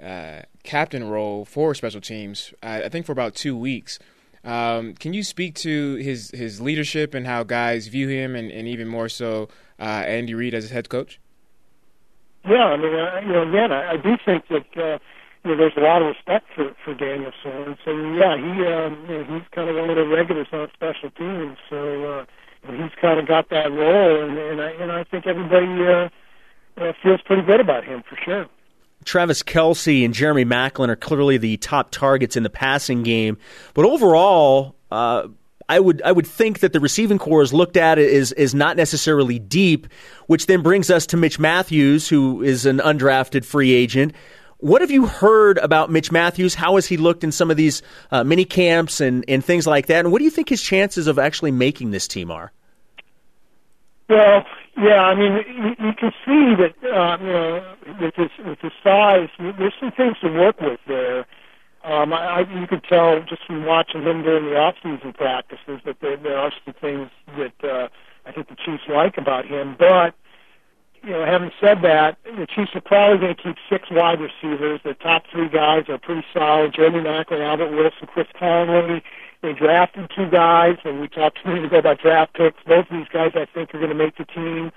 a 0.01 0.05
uh, 0.05 0.43
captain 0.63 1.09
role 1.09 1.45
for 1.45 1.75
special 1.75 2.01
teams. 2.01 2.55
I 2.63 2.89
think 2.89 3.07
for 3.07 3.13
about 3.13 3.35
two 3.35 3.57
weeks. 3.57 3.99
Um, 4.43 4.95
can 4.95 5.13
you 5.13 5.23
speak 5.23 5.55
to 5.57 5.97
his 5.97 6.31
his 6.31 6.61
leadership 6.61 7.15
and 7.15 7.27
how 7.27 7.43
guys 7.43 7.89
view 7.89 8.09
him, 8.09 8.35
and, 8.35 8.51
and 8.51 8.67
even 8.67 8.89
more 8.89 9.09
so 9.09 9.49
uh, 9.79 9.83
Andy 9.83 10.35
Reid 10.35 10.55
as 10.55 10.65
his 10.65 10.71
head 10.71 10.89
coach? 10.89 11.21
Yeah, 12.49 12.65
I 12.65 12.77
mean, 12.79 12.95
uh, 12.95 13.21
you 13.21 13.33
know, 13.33 13.49
again, 13.49 13.71
I, 13.71 13.93
I 13.93 13.97
do 13.99 14.17
think 14.25 14.49
that 14.49 15.01
you 15.45 15.51
know 15.51 15.57
there's 15.57 15.77
a 15.77 15.81
lot 15.81 16.03
of 16.03 16.09
respect 16.09 16.47
for 16.55 16.75
for 16.85 16.95
Daniel 16.95 17.33
Sorensen. 17.45 18.19
Yeah, 18.19 18.37
he 18.37 18.67
um, 18.67 19.07
you 19.09 19.19
know, 19.19 19.35
he's 19.35 19.49
kind 19.53 19.69
of 19.71 19.77
one 19.77 19.91
of 19.91 19.97
the 19.97 20.07
regulars 20.07 20.49
on 20.53 20.69
special 20.75 21.11
teams, 21.11 21.57
so. 21.69 22.05
Uh, 22.05 22.25
he's 22.69 22.93
kind 23.01 23.19
of 23.19 23.27
got 23.27 23.49
that 23.51 23.73
role, 23.73 24.23
and, 24.23 24.39
and 24.39 24.61
I 24.61 24.71
and 24.73 24.93
I 24.93 25.05
think 25.05 25.27
everybody 25.27 25.67
uh, 25.87 26.09
uh, 26.81 26.93
feels 27.03 27.21
pretty 27.23 27.43
good 27.43 27.61
about 27.61 27.85
him 27.85 28.03
for 28.09 28.17
sure. 28.25 28.47
Travis 29.05 29.43
Kelce 29.43 30.05
and 30.05 30.13
Jeremy 30.13 30.45
Maclin 30.45 30.91
are 30.91 30.97
clearly 30.97 31.39
the 31.39 31.57
top 31.57 31.91
targets 31.91 32.37
in 32.37 32.43
the 32.43 32.51
passing 32.51 33.03
game, 33.03 33.39
but 33.75 33.85
overall, 33.85 34.77
uh, 34.91 35.29
I 35.69 35.81
would 35.81 36.03
I 36.03 36.13
would 36.13 36.27
think 36.27 36.61
that 36.61 36.73
the 36.73 36.81
receiving 36.81 37.19
corps 37.19 37.43
is 37.43 37.53
looked 37.53 37.77
at 37.77 37.99
is 37.99 38.33
is 38.33 38.55
not 38.55 38.77
necessarily 38.77 39.39
deep, 39.39 39.87
which 40.27 40.47
then 40.47 40.63
brings 40.63 40.91
us 40.91 41.07
to 41.07 41.17
Mitch 41.17 41.39
Matthews, 41.39 42.09
who 42.09 42.43
is 42.43 42.67
an 42.67 42.79
undrafted 42.79 43.45
free 43.45 43.73
agent. 43.73 44.15
What 44.61 44.83
have 44.83 44.91
you 44.91 45.07
heard 45.07 45.57
about 45.59 45.91
Mitch 45.91 46.13
Matthews? 46.13 46.55
How 46.55 46.75
has 46.77 46.87
he 46.87 46.99
looked 46.99 47.25
in 47.25 47.33
some 47.33 47.51
of 47.51 47.57
these 47.57 47.83
uh, 48.11 48.25
mini 48.25 48.45
camps 48.45 49.01
and, 49.01 49.25
and 49.27 49.43
things 49.43 49.67
like 49.67 49.87
that? 49.87 50.01
And 50.01 50.13
what 50.13 50.19
do 50.19 50.25
you 50.25 50.31
think 50.31 50.51
his 50.51 50.63
chances 50.63 51.07
of 51.07 51.19
actually 51.19 51.51
making 51.51 51.93
this 51.93 52.07
team 52.07 52.31
are? 52.31 52.53
Well, 54.11 54.45
yeah, 54.77 55.03
I 55.03 55.15
mean, 55.15 55.33
you, 55.33 55.87
you 55.87 55.93
can 55.95 56.13
see 56.25 56.55
that 56.57 56.75
uh, 56.85 57.17
you 57.21 57.33
know 57.33 57.75
with 58.01 58.15
his 58.17 58.31
with 58.45 58.59
his 58.61 58.73
size, 58.83 59.29
there's 59.39 59.75
some 59.81 59.93
things 59.93 60.17
to 60.21 60.29
work 60.29 60.61
with 60.61 60.81
there. 60.87 61.27
Um, 61.83 62.13
I, 62.13 62.41
I, 62.41 62.61
you 62.61 62.67
could 62.67 62.85
tell 62.85 63.21
just 63.21 63.47
from 63.47 63.65
watching 63.65 64.03
him 64.03 64.23
during 64.23 64.45
the 64.45 64.57
off-season 64.57 65.15
practices 65.15 65.81
that 65.87 65.97
there, 66.03 66.17
there 66.19 66.37
are 66.37 66.53
some 66.65 66.75
things 66.75 67.09
that 67.39 67.55
uh, 67.65 67.89
I 68.27 68.33
think 68.33 68.49
the 68.49 68.57
Chiefs 68.57 68.83
like 68.89 69.17
about 69.17 69.47
him. 69.47 69.77
But 69.79 70.15
you 71.03 71.11
know, 71.11 71.25
having 71.25 71.51
said 71.61 71.79
that, 71.83 72.19
the 72.25 72.47
Chiefs 72.47 72.73
are 72.75 72.81
probably 72.81 73.19
going 73.19 73.35
to 73.35 73.43
keep 73.43 73.57
six 73.69 73.89
wide 73.91 74.21
receivers. 74.21 74.81
The 74.85 74.95
top 74.95 75.25
three 75.33 75.49
guys 75.49 75.85
are 75.89 75.99
pretty 75.99 76.25
solid: 76.33 76.75
Jeremy 76.75 77.01
Maclin, 77.01 77.41
Albert 77.41 77.71
Wilson, 77.71 78.07
Chris 78.07 78.27
Conley. 78.39 79.03
They 79.43 79.55
drafted 79.55 80.11
two 80.15 80.29
guys, 80.31 80.77
and 80.85 81.01
we 81.01 81.09
talked 81.09 81.39
a 81.45 81.49
minute 81.49 81.65
ago 81.67 81.79
about 81.79 82.01
draft 82.01 82.35
picks. 82.35 82.59
Both 82.67 82.91
of 82.91 82.97
these 82.97 83.09
guys, 83.11 83.33
I 83.35 83.47
think, 83.47 83.75
are 83.75 83.79
going 83.79 83.89
to 83.91 83.95
make 83.95 84.17
the 84.19 84.27
team. 84.27 84.71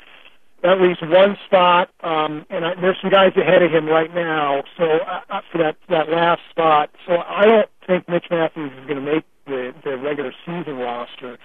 That 0.61 0.79
leaves 0.79 0.99
one 1.01 1.35
spot, 1.45 1.89
um, 2.01 2.45
and 2.49 2.65
I, 2.65 2.75
there's 2.75 2.95
some 3.01 3.11
guys 3.11 3.33
ahead 3.35 3.61
of 3.61 3.71
him 3.71 3.85
right 3.87 4.13
now. 4.15 4.63
So 4.77 4.85
uh, 4.85 5.19
uh 5.29 5.41
for 5.51 5.57
that 5.57 5.75
that 5.89 6.09
last 6.09 6.41
spot, 6.49 6.89
so 7.05 7.17
I 7.17 7.45
don't 7.45 7.69
think 7.85 8.07
Mitch 8.07 8.27
Matthews 8.31 8.71
is 8.71 8.87
going 8.87 9.03
to 9.03 9.13
make 9.13 9.25
the 9.45 9.73
the 9.83 9.97
regular 9.97 10.33
season 10.45 10.77
roster. 10.77 11.37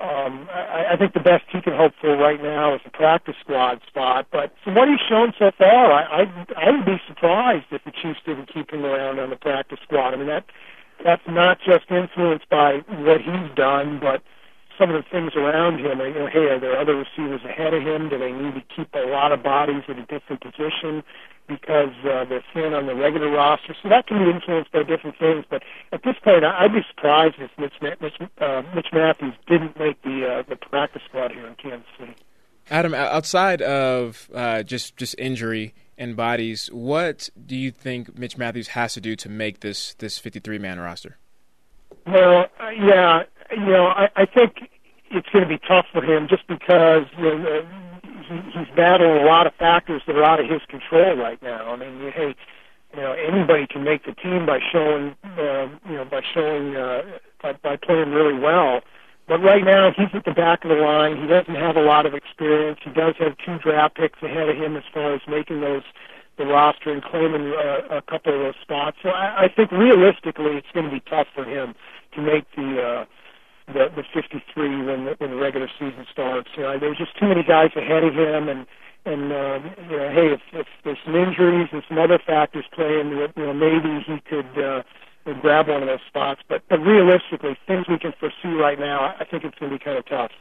Um, 0.00 0.48
I, 0.50 0.86
I 0.92 0.96
think 0.96 1.14
the 1.14 1.20
best 1.20 1.44
he 1.52 1.60
can 1.60 1.74
hope 1.74 1.92
for 2.00 2.16
right 2.16 2.42
now 2.42 2.74
is 2.74 2.80
a 2.84 2.90
practice 2.90 3.36
squad 3.40 3.80
spot. 3.86 4.26
But 4.32 4.52
from 4.64 4.74
what 4.74 4.88
he's 4.88 5.00
shown 5.08 5.32
so 5.38 5.52
far, 5.56 5.92
I 5.92 6.22
I, 6.22 6.46
I 6.56 6.70
would 6.70 6.84
be 6.84 7.00
surprised 7.06 7.66
if 7.70 7.84
the 7.84 7.92
Chiefs 7.92 8.20
didn't 8.26 8.52
keep 8.52 8.72
him 8.72 8.84
around 8.84 9.20
on 9.20 9.30
the 9.30 9.36
practice 9.36 9.78
squad. 9.84 10.14
I 10.14 10.16
mean 10.16 10.26
that 10.26 10.44
that's 11.04 11.22
not 11.28 11.58
just 11.64 11.90
influenced 11.90 12.48
by 12.48 12.78
what 12.88 13.20
he's 13.20 13.54
done, 13.54 14.00
but 14.00 14.22
some 14.78 14.90
of 14.90 15.02
the 15.02 15.08
things 15.10 15.32
around 15.36 15.80
him. 15.80 15.98
You 16.00 16.14
know, 16.14 16.26
hey, 16.26 16.50
are 16.50 16.60
there 16.60 16.78
other 16.78 16.96
receivers 16.96 17.40
ahead 17.44 17.74
of 17.74 17.82
him? 17.82 18.08
Do 18.08 18.18
they 18.18 18.32
need 18.32 18.54
to 18.54 18.62
keep 18.74 18.92
a 18.94 19.06
lot 19.06 19.32
of 19.32 19.42
bodies 19.42 19.82
at 19.88 19.98
a 19.98 20.06
different 20.06 20.42
position 20.42 21.02
because 21.48 21.92
uh, 22.04 22.24
they're 22.24 22.44
thin 22.54 22.72
on 22.74 22.86
the 22.86 22.94
regular 22.94 23.30
roster? 23.30 23.74
So 23.82 23.88
that 23.88 24.06
can 24.06 24.24
be 24.24 24.30
influenced 24.30 24.72
by 24.72 24.82
different 24.82 25.18
things. 25.18 25.44
But 25.48 25.62
at 25.92 26.02
this 26.04 26.16
point, 26.22 26.44
I'd 26.44 26.72
be 26.72 26.82
surprised 26.88 27.36
if 27.38 27.50
Mitch, 27.58 27.74
Mitch, 27.80 28.14
uh, 28.40 28.62
Mitch 28.74 28.88
Matthews 28.92 29.34
didn't 29.46 29.78
make 29.78 30.00
the 30.02 30.26
uh, 30.26 30.42
the 30.48 30.56
practice 30.56 31.02
squad 31.08 31.32
here 31.32 31.46
in 31.46 31.54
Kansas 31.56 31.88
City. 31.98 32.14
Adam, 32.70 32.94
outside 32.94 33.60
of 33.60 34.30
uh, 34.34 34.62
just 34.62 34.96
just 34.96 35.14
injury 35.18 35.74
and 35.98 36.16
bodies, 36.16 36.68
what 36.72 37.28
do 37.46 37.56
you 37.56 37.70
think 37.70 38.16
Mitch 38.16 38.38
Matthews 38.38 38.68
has 38.68 38.94
to 38.94 39.00
do 39.00 39.16
to 39.16 39.28
make 39.28 39.60
this 39.60 39.94
this 39.94 40.18
53 40.18 40.58
man 40.58 40.78
roster? 40.78 41.18
Well, 42.06 42.46
uh, 42.58 42.70
yeah, 42.70 43.22
you 43.52 43.66
know, 43.66 43.86
I, 43.86 44.08
I 44.16 44.26
think 44.26 44.68
it's 45.10 45.28
going 45.28 45.42
to 45.42 45.48
be 45.48 45.58
tough 45.58 45.86
for 45.92 46.02
him 46.02 46.26
just 46.28 46.46
because 46.48 47.04
you 47.18 47.64
he, 48.28 48.58
he's 48.58 48.68
battling 48.76 49.22
a 49.22 49.26
lot 49.26 49.46
of 49.46 49.54
factors 49.54 50.02
that 50.06 50.16
are 50.16 50.24
out 50.24 50.40
of 50.40 50.48
his 50.48 50.62
control 50.68 51.16
right 51.16 51.40
now. 51.42 51.72
I 51.72 51.76
mean, 51.76 52.12
hey, 52.12 52.34
you 52.94 53.00
know, 53.00 53.12
anybody 53.12 53.66
can 53.66 53.84
make 53.84 54.04
the 54.04 54.12
team 54.12 54.46
by 54.46 54.58
showing, 54.70 55.16
uh, 55.24 55.68
you 55.88 55.96
know, 55.96 56.04
by 56.04 56.20
showing, 56.34 56.76
uh, 56.76 57.02
by, 57.42 57.52
by 57.54 57.76
playing 57.76 58.10
really 58.10 58.38
well. 58.38 58.80
But 59.28 59.40
right 59.40 59.64
now, 59.64 59.92
he's 59.96 60.08
at 60.14 60.24
the 60.24 60.32
back 60.32 60.64
of 60.64 60.70
the 60.70 60.76
line. 60.76 61.20
He 61.20 61.26
doesn't 61.26 61.54
have 61.54 61.76
a 61.76 61.82
lot 61.82 62.06
of 62.06 62.14
experience. 62.14 62.80
He 62.84 62.90
does 62.90 63.14
have 63.18 63.36
two 63.44 63.58
draft 63.58 63.96
picks 63.96 64.22
ahead 64.22 64.48
of 64.48 64.56
him 64.56 64.76
as 64.76 64.82
far 64.92 65.14
as 65.14 65.20
making 65.28 65.60
those 65.60 65.82
the 66.38 66.46
roster 66.46 66.90
and 66.90 67.02
claiming 67.04 67.52
uh, 67.52 67.98
a 67.98 68.02
couple 68.02 68.32
of 68.34 68.40
those 68.40 68.54
spots. 68.62 68.96
So 69.02 69.10
I, 69.10 69.44
I 69.44 69.48
think 69.54 69.70
realistically, 69.70 70.56
it's 70.56 70.70
going 70.72 70.86
to 70.86 70.90
be 70.90 71.00
tough 71.00 71.26
for 71.34 71.44
him 71.44 71.74
to 72.14 72.22
make 72.22 72.46
the 72.56 72.82
uh, 72.82 73.04
the, 73.66 73.88
the 73.94 74.04
53 74.14 74.84
when 74.84 75.04
the, 75.04 75.14
when 75.18 75.30
the 75.30 75.36
regular 75.36 75.68
season 75.78 76.06
starts. 76.10 76.48
You 76.56 76.62
know, 76.62 76.78
there's 76.78 76.98
just 76.98 77.18
too 77.18 77.28
many 77.28 77.42
guys 77.42 77.70
ahead 77.76 78.04
of 78.04 78.14
him, 78.14 78.48
and 78.48 78.66
and 79.04 79.32
uh, 79.32 79.58
you 79.90 79.96
know, 79.96 80.10
hey, 80.10 80.32
if, 80.32 80.40
if 80.52 80.66
there's 80.84 80.98
some 81.04 81.16
injuries 81.16 81.68
and 81.72 81.82
some 81.88 81.98
other 81.98 82.18
factors 82.24 82.64
playing, 82.72 83.10
you 83.10 83.28
know, 83.36 83.52
maybe 83.52 84.04
he 84.06 84.20
could. 84.20 84.58
Uh, 84.58 84.82
grab 85.40 85.68
one 85.68 85.82
of 85.82 85.88
those 85.88 86.00
spots, 86.08 86.40
but, 86.48 86.62
but 86.68 86.80
realistically, 86.80 87.56
things 87.68 87.86
we 87.88 87.96
can 87.96 88.12
foresee 88.18 88.58
right 88.58 88.80
now, 88.80 89.14
I 89.20 89.24
think 89.24 89.44
it's 89.44 89.56
going 89.56 89.70
to 89.70 89.78
be 89.78 89.84
kind 89.84 89.96
of 89.96 90.04
tough. 90.06 90.32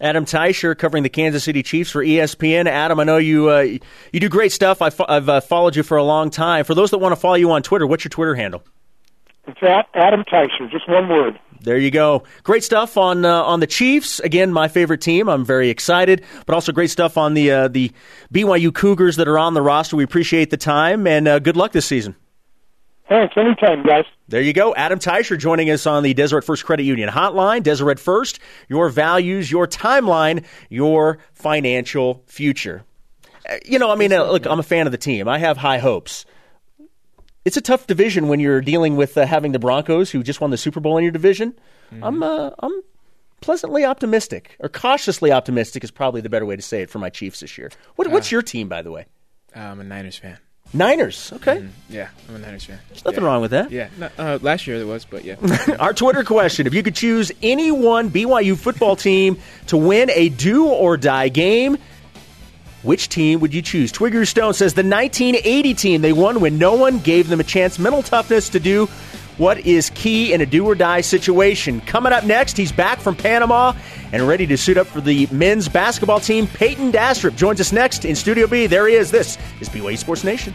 Adam 0.00 0.24
Teicher 0.26 0.76
covering 0.76 1.02
the 1.04 1.08
Kansas 1.08 1.44
City 1.44 1.62
Chiefs 1.62 1.90
for 1.90 2.04
ESPN. 2.04 2.66
Adam, 2.66 3.00
I 3.00 3.04
know 3.04 3.16
you 3.16 3.50
uh, 3.50 3.60
you 3.60 4.20
do 4.20 4.28
great 4.28 4.52
stuff. 4.52 4.82
I've, 4.82 5.00
I've 5.08 5.28
uh, 5.28 5.40
followed 5.40 5.74
you 5.74 5.82
for 5.82 5.96
a 5.96 6.02
long 6.02 6.28
time. 6.28 6.64
For 6.64 6.74
those 6.74 6.90
that 6.90 6.98
want 6.98 7.12
to 7.12 7.16
follow 7.16 7.36
you 7.36 7.50
on 7.52 7.62
Twitter, 7.62 7.86
what's 7.86 8.04
your 8.04 8.10
Twitter 8.10 8.34
handle? 8.34 8.62
It's 9.46 9.62
at 9.62 9.88
Adam 9.94 10.24
Teicher, 10.24 10.70
just 10.70 10.88
one 10.88 11.08
word. 11.08 11.38
There 11.60 11.78
you 11.78 11.90
go. 11.90 12.24
Great 12.42 12.64
stuff 12.64 12.96
on 12.96 13.24
uh, 13.24 13.42
on 13.42 13.60
the 13.60 13.66
Chiefs. 13.66 14.20
Again, 14.20 14.52
my 14.52 14.68
favorite 14.68 15.00
team. 15.00 15.28
I'm 15.28 15.44
very 15.44 15.68
excited, 15.68 16.24
but 16.44 16.54
also 16.54 16.72
great 16.72 16.90
stuff 16.90 17.16
on 17.16 17.34
the 17.34 17.50
uh, 17.50 17.68
the 17.68 17.92
BYU 18.32 18.72
Cougars 18.72 19.16
that 19.16 19.26
are 19.28 19.38
on 19.38 19.54
the 19.54 19.62
roster. 19.62 19.96
We 19.96 20.04
appreciate 20.04 20.50
the 20.50 20.56
time 20.56 21.06
and 21.06 21.26
uh, 21.26 21.38
good 21.38 21.56
luck 21.56 21.72
this 21.72 21.86
season. 21.86 22.14
Thanks. 23.08 23.36
Anytime, 23.36 23.84
guys. 23.84 24.04
There 24.28 24.40
you 24.40 24.52
go. 24.52 24.74
Adam 24.74 24.98
Teicher 24.98 25.38
joining 25.38 25.70
us 25.70 25.86
on 25.86 26.02
the 26.02 26.12
Deseret 26.12 26.44
First 26.44 26.64
Credit 26.64 26.82
Union 26.82 27.08
hotline. 27.08 27.62
Deseret 27.62 28.00
First, 28.00 28.40
your 28.68 28.88
values, 28.88 29.50
your 29.50 29.68
timeline, 29.68 30.44
your 30.68 31.18
financial 31.32 32.24
future. 32.26 32.84
Uh, 33.48 33.56
you 33.64 33.78
know, 33.78 33.90
I 33.90 33.94
mean, 33.94 34.12
uh, 34.12 34.24
look, 34.24 34.46
I'm 34.46 34.58
a 34.58 34.64
fan 34.64 34.86
of 34.86 34.92
the 34.92 34.98
team. 34.98 35.28
I 35.28 35.38
have 35.38 35.56
high 35.56 35.78
hopes. 35.78 36.26
It's 37.46 37.56
a 37.56 37.60
tough 37.60 37.86
division 37.86 38.26
when 38.26 38.40
you're 38.40 38.60
dealing 38.60 38.96
with 38.96 39.16
uh, 39.16 39.24
having 39.24 39.52
the 39.52 39.60
Broncos, 39.60 40.10
who 40.10 40.24
just 40.24 40.40
won 40.40 40.50
the 40.50 40.56
Super 40.56 40.80
Bowl 40.80 40.98
in 40.98 41.04
your 41.04 41.12
division. 41.12 41.52
Mm-hmm. 41.92 42.02
I'm, 42.02 42.20
uh, 42.20 42.50
I'm 42.58 42.82
pleasantly 43.40 43.84
optimistic, 43.84 44.56
or 44.58 44.68
cautiously 44.68 45.30
optimistic 45.30 45.84
is 45.84 45.92
probably 45.92 46.20
the 46.20 46.28
better 46.28 46.44
way 46.44 46.56
to 46.56 46.62
say 46.62 46.82
it 46.82 46.90
for 46.90 46.98
my 46.98 47.08
Chiefs 47.08 47.38
this 47.38 47.56
year. 47.56 47.70
What, 47.94 48.08
what's 48.08 48.32
uh, 48.32 48.34
your 48.34 48.42
team, 48.42 48.68
by 48.68 48.82
the 48.82 48.90
way? 48.90 49.06
I'm 49.54 49.78
a 49.78 49.84
Niners 49.84 50.18
fan. 50.18 50.38
Niners. 50.72 51.32
Okay. 51.34 51.58
Mm, 51.58 51.68
yeah, 51.88 52.08
I'm 52.28 52.34
a 52.34 52.38
Niners 52.40 52.64
fan. 52.64 52.80
There's 52.88 53.04
nothing 53.04 53.22
yeah. 53.22 53.28
wrong 53.28 53.40
with 53.40 53.52
that. 53.52 53.70
Yeah. 53.70 53.90
No, 53.96 54.10
uh, 54.18 54.38
last 54.42 54.66
year 54.66 54.78
there 54.78 54.86
was, 54.88 55.04
but 55.04 55.24
yeah. 55.24 55.36
Our 55.78 55.94
Twitter 55.94 56.24
question: 56.24 56.66
If 56.66 56.74
you 56.74 56.82
could 56.82 56.96
choose 56.96 57.30
any 57.44 57.70
one 57.70 58.10
BYU 58.10 58.56
football 58.56 58.96
team 58.96 59.38
to 59.68 59.76
win 59.76 60.10
a 60.10 60.30
do 60.30 60.66
or 60.66 60.96
die 60.96 61.28
game, 61.28 61.78
which 62.86 63.08
team 63.08 63.40
would 63.40 63.52
you 63.52 63.60
choose? 63.60 63.92
Twigger 63.92 64.26
Stone 64.26 64.54
says 64.54 64.74
the 64.74 64.84
1980 64.84 65.74
team. 65.74 66.02
They 66.02 66.12
won 66.12 66.40
when 66.40 66.56
no 66.56 66.74
one 66.74 67.00
gave 67.00 67.28
them 67.28 67.40
a 67.40 67.44
chance. 67.44 67.78
Mental 67.78 68.02
toughness 68.02 68.48
to 68.50 68.60
do 68.60 68.86
what 69.38 69.58
is 69.66 69.90
key 69.90 70.32
in 70.32 70.40
a 70.40 70.46
do 70.46 70.64
or 70.64 70.74
die 70.74 71.00
situation. 71.00 71.80
Coming 71.82 72.12
up 72.12 72.24
next, 72.24 72.56
he's 72.56 72.72
back 72.72 73.00
from 73.00 73.16
Panama 73.16 73.74
and 74.12 74.26
ready 74.26 74.46
to 74.46 74.56
suit 74.56 74.78
up 74.78 74.86
for 74.86 75.00
the 75.00 75.26
men's 75.32 75.68
basketball 75.68 76.20
team. 76.20 76.46
Payton 76.46 76.92
Dastrup 76.92 77.36
joins 77.36 77.60
us 77.60 77.72
next 77.72 78.04
in 78.04 78.14
Studio 78.14 78.46
B. 78.46 78.66
There 78.66 78.86
he 78.86 78.94
is. 78.94 79.10
This 79.10 79.36
is 79.60 79.68
BYU 79.68 79.98
Sports 79.98 80.24
Nation. 80.24 80.54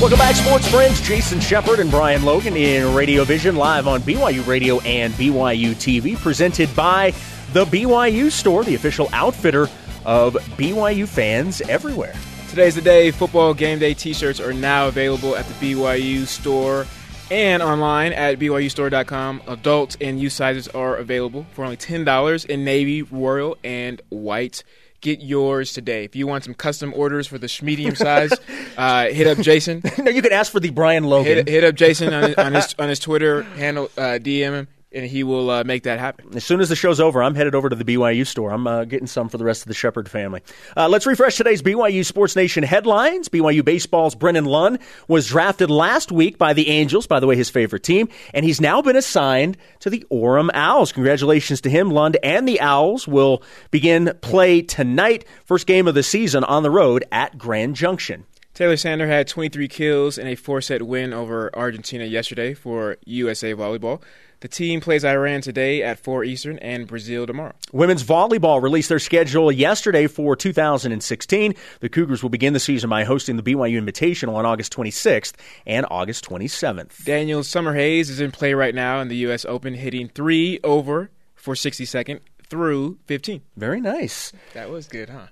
Welcome 0.00 0.18
back, 0.18 0.34
sports 0.34 0.68
friends. 0.68 1.00
Jason 1.00 1.38
Shepherd 1.38 1.78
and 1.78 1.88
Brian 1.88 2.24
Logan 2.24 2.56
in 2.56 2.92
Radio 2.92 3.22
Vision, 3.22 3.54
live 3.54 3.86
on 3.86 4.00
BYU 4.00 4.44
Radio 4.46 4.80
and 4.80 5.12
BYU 5.14 5.74
TV, 5.74 6.16
presented 6.16 6.74
by 6.74 7.12
the 7.52 7.64
BYU 7.66 8.30
Store, 8.30 8.64
the 8.64 8.74
official 8.74 9.08
outfitter 9.12 9.68
of 10.04 10.34
BYU 10.56 11.06
fans 11.06 11.60
everywhere. 11.62 12.14
Today's 12.48 12.74
the 12.74 12.82
day. 12.82 13.10
Football 13.10 13.54
game 13.54 13.78
day 13.78 13.94
t 13.94 14.12
shirts 14.12 14.40
are 14.40 14.52
now 14.52 14.88
available 14.88 15.36
at 15.36 15.46
the 15.46 15.54
BYU 15.54 16.26
store 16.26 16.86
and 17.30 17.62
online 17.62 18.12
at 18.12 18.38
BYUstore.com. 18.38 19.42
Adult 19.46 19.96
and 20.00 20.20
youth 20.20 20.32
sizes 20.32 20.68
are 20.68 20.96
available 20.96 21.46
for 21.52 21.64
only 21.64 21.78
$10 21.78 22.46
in 22.46 22.64
navy, 22.64 23.02
royal, 23.02 23.56
and 23.64 24.02
white. 24.10 24.64
Get 25.00 25.20
yours 25.20 25.72
today. 25.72 26.04
If 26.04 26.14
you 26.14 26.26
want 26.26 26.44
some 26.44 26.54
custom 26.54 26.92
orders 26.94 27.26
for 27.26 27.38
the 27.38 27.52
medium 27.62 27.94
size, 27.96 28.32
uh, 28.76 29.06
hit 29.06 29.26
up 29.26 29.38
Jason. 29.38 29.82
no, 29.98 30.10
you 30.10 30.22
can 30.22 30.32
ask 30.32 30.52
for 30.52 30.60
the 30.60 30.70
Brian 30.70 31.04
Logan. 31.04 31.38
Hit, 31.38 31.48
hit 31.48 31.64
up 31.64 31.74
Jason 31.74 32.12
on, 32.12 32.34
on, 32.34 32.52
his 32.54 32.74
on 32.78 32.88
his 32.88 32.98
Twitter 32.98 33.42
handle. 33.42 33.90
Uh, 33.96 34.18
DM 34.20 34.52
him 34.52 34.68
and 34.94 35.06
he 35.06 35.22
will 35.22 35.50
uh, 35.50 35.64
make 35.64 35.84
that 35.84 35.98
happen. 35.98 36.36
As 36.36 36.44
soon 36.44 36.60
as 36.60 36.68
the 36.68 36.76
show's 36.76 37.00
over, 37.00 37.22
I'm 37.22 37.34
headed 37.34 37.54
over 37.54 37.68
to 37.68 37.76
the 37.76 37.84
BYU 37.84 38.26
store. 38.26 38.50
I'm 38.50 38.66
uh, 38.66 38.84
getting 38.84 39.06
some 39.06 39.28
for 39.28 39.38
the 39.38 39.44
rest 39.44 39.62
of 39.62 39.68
the 39.68 39.74
Shepherd 39.74 40.08
family. 40.08 40.42
Uh, 40.76 40.88
let's 40.88 41.06
refresh 41.06 41.36
today's 41.36 41.62
BYU 41.62 42.04
Sports 42.04 42.36
Nation 42.36 42.62
headlines. 42.62 43.28
BYU 43.28 43.64
baseball's 43.64 44.14
Brennan 44.14 44.44
Lund 44.44 44.78
was 45.08 45.26
drafted 45.28 45.70
last 45.70 46.12
week 46.12 46.38
by 46.38 46.52
the 46.52 46.68
Angels, 46.68 47.06
by 47.06 47.20
the 47.20 47.26
way, 47.26 47.36
his 47.36 47.50
favorite 47.50 47.82
team, 47.82 48.08
and 48.34 48.44
he's 48.44 48.60
now 48.60 48.82
been 48.82 48.96
assigned 48.96 49.56
to 49.80 49.90
the 49.90 50.04
Orem 50.10 50.50
Owls. 50.54 50.92
Congratulations 50.92 51.60
to 51.62 51.70
him. 51.70 51.90
Lund 51.90 52.16
and 52.22 52.46
the 52.46 52.60
Owls 52.60 53.06
will 53.08 53.42
begin 53.70 54.12
play 54.20 54.62
tonight, 54.62 55.24
first 55.44 55.66
game 55.66 55.88
of 55.88 55.94
the 55.94 56.02
season 56.02 56.44
on 56.44 56.62
the 56.62 56.70
road 56.70 57.04
at 57.12 57.38
Grand 57.38 57.76
Junction. 57.76 58.24
Taylor 58.54 58.76
Sander 58.76 59.06
had 59.06 59.28
23 59.28 59.66
kills 59.68 60.18
in 60.18 60.26
a 60.26 60.34
four 60.34 60.60
set 60.60 60.82
win 60.82 61.14
over 61.14 61.50
Argentina 61.56 62.04
yesterday 62.04 62.52
for 62.52 62.98
USA 63.06 63.54
Volleyball. 63.54 64.02
The 64.42 64.48
team 64.48 64.80
plays 64.80 65.04
Iran 65.04 65.40
today 65.40 65.84
at 65.84 66.00
4 66.00 66.24
Eastern 66.24 66.58
and 66.58 66.88
Brazil 66.88 67.28
tomorrow. 67.28 67.54
Women's 67.70 68.02
volleyball 68.02 68.60
released 68.60 68.88
their 68.88 68.98
schedule 68.98 69.52
yesterday 69.52 70.08
for 70.08 70.34
2016. 70.34 71.54
The 71.78 71.88
Cougars 71.88 72.24
will 72.24 72.28
begin 72.28 72.52
the 72.52 72.58
season 72.58 72.90
by 72.90 73.04
hosting 73.04 73.36
the 73.36 73.44
BYU 73.44 73.80
Invitational 73.80 74.34
on 74.34 74.44
August 74.44 74.72
26th 74.72 75.34
and 75.64 75.86
August 75.92 76.28
27th. 76.28 77.04
Daniel 77.04 77.42
Summerhays 77.42 78.10
is 78.10 78.18
in 78.18 78.32
play 78.32 78.52
right 78.52 78.74
now 78.74 79.00
in 79.00 79.06
the 79.06 79.16
U.S. 79.18 79.44
Open, 79.44 79.74
hitting 79.74 80.08
three 80.08 80.58
over 80.64 81.12
for 81.36 81.54
62nd. 81.54 82.18
through 82.50 82.98
15. 83.06 83.42
Very 83.56 83.80
nice. 83.80 84.32
That 84.54 84.70
was 84.70 84.88
good, 84.88 85.08
huh? 85.08 85.28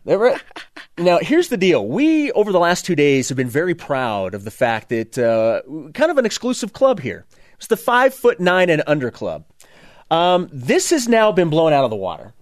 Now, 0.96 1.18
here's 1.20 1.48
the 1.48 1.56
deal. 1.56 1.84
We, 1.84 2.30
over 2.32 2.52
the 2.52 2.60
last 2.60 2.86
two 2.86 2.94
days, 2.94 3.28
have 3.28 3.36
been 3.36 3.48
very 3.48 3.74
proud 3.74 4.34
of 4.36 4.44
the 4.44 4.52
fact 4.52 4.88
that 4.90 5.18
uh, 5.18 5.62
kind 5.94 6.12
of 6.12 6.18
an 6.18 6.26
exclusive 6.26 6.72
club 6.72 7.00
here. 7.00 7.26
It's 7.60 7.66
the 7.66 7.76
five 7.76 8.14
foot 8.14 8.40
nine 8.40 8.70
and 8.70 8.82
under 8.86 9.10
club. 9.10 9.44
Um, 10.10 10.48
this 10.50 10.88
has 10.90 11.06
now 11.08 11.30
been 11.30 11.50
blown 11.50 11.74
out 11.74 11.84
of 11.84 11.90
the 11.90 11.96
water 11.96 12.32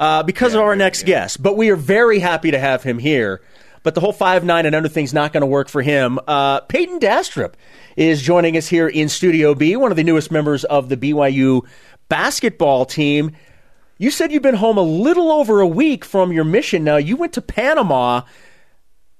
uh, 0.00 0.24
because 0.24 0.54
of 0.54 0.60
our 0.60 0.74
next 0.74 1.04
guest, 1.06 1.40
but 1.40 1.56
we 1.56 1.70
are 1.70 1.76
very 1.76 2.18
happy 2.18 2.50
to 2.50 2.58
have 2.58 2.82
him 2.82 2.98
here. 2.98 3.42
But 3.84 3.94
the 3.94 4.00
whole 4.00 4.12
five 4.12 4.44
nine 4.44 4.66
and 4.66 4.74
under 4.74 4.88
thing's 4.88 5.14
not 5.14 5.32
going 5.32 5.42
to 5.42 5.46
work 5.46 5.68
for 5.68 5.82
him. 5.82 6.18
Uh, 6.26 6.60
Payton 6.62 6.98
Dastrup 6.98 7.54
is 7.96 8.20
joining 8.20 8.56
us 8.56 8.66
here 8.66 8.88
in 8.88 9.08
Studio 9.08 9.54
B, 9.54 9.76
one 9.76 9.92
of 9.92 9.96
the 9.96 10.02
newest 10.02 10.32
members 10.32 10.64
of 10.64 10.88
the 10.88 10.96
BYU 10.96 11.64
basketball 12.08 12.86
team. 12.86 13.36
You 13.98 14.10
said 14.10 14.32
you've 14.32 14.42
been 14.42 14.56
home 14.56 14.78
a 14.78 14.82
little 14.82 15.30
over 15.30 15.60
a 15.60 15.66
week 15.66 16.04
from 16.04 16.32
your 16.32 16.44
mission. 16.44 16.82
Now 16.82 16.96
you 16.96 17.14
went 17.14 17.34
to 17.34 17.40
Panama. 17.40 18.22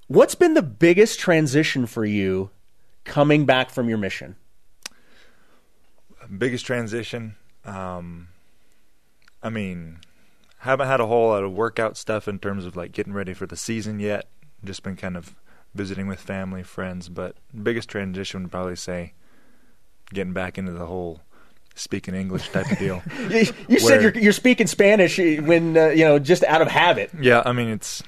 What's 0.09 0.35
been 0.35 0.55
the 0.55 0.63
biggest 0.63 1.21
transition 1.21 1.87
for 1.87 2.05
you 2.05 2.51
coming 3.05 3.47
back 3.47 3.71
from 3.71 3.89
your 3.89 3.99
mission? 3.99 4.35
Biggest 6.27 6.67
transition. 6.67 7.37
Um, 7.65 8.29
I 9.43 9.51
mean, 9.51 9.99
haven't 10.59 10.89
had 10.89 11.01
a 11.01 11.07
whole 11.07 11.29
lot 11.29 11.45
of 11.45 11.53
workout 11.53 11.97
stuff 11.97 12.29
in 12.29 12.39
terms 12.39 12.65
of 12.67 12.77
like 12.77 12.93
getting 12.93 13.13
ready 13.13 13.35
for 13.35 13.47
the 13.47 13.57
season 13.57 14.01
yet. 14.01 14.29
Just 14.65 14.83
been 14.83 14.97
kind 14.97 15.17
of 15.17 15.35
visiting 15.75 16.07
with 16.07 16.21
family, 16.21 16.63
friends. 16.63 17.09
But 17.09 17.37
biggest 17.63 17.89
transition 17.89 18.43
would 18.43 18.51
probably 18.51 18.77
say 18.77 19.13
getting 20.13 20.33
back 20.33 20.59
into 20.59 20.73
the 20.73 20.87
whole 20.87 21.21
speaking 21.75 22.15
English 22.15 22.49
type 22.49 22.71
of 22.71 22.79
deal. 22.79 23.03
You, 23.31 23.47
you 23.69 23.79
said 23.79 24.03
you're, 24.03 24.17
you're 24.17 24.33
speaking 24.33 24.67
Spanish 24.67 25.19
when 25.19 25.77
uh, 25.77 25.89
you 25.89 26.05
know 26.05 26.19
just 26.19 26.43
out 26.45 26.63
of 26.63 26.69
habit. 26.69 27.11
Yeah, 27.21 27.43
I 27.45 27.53
mean 27.53 27.69
it's 27.69 28.03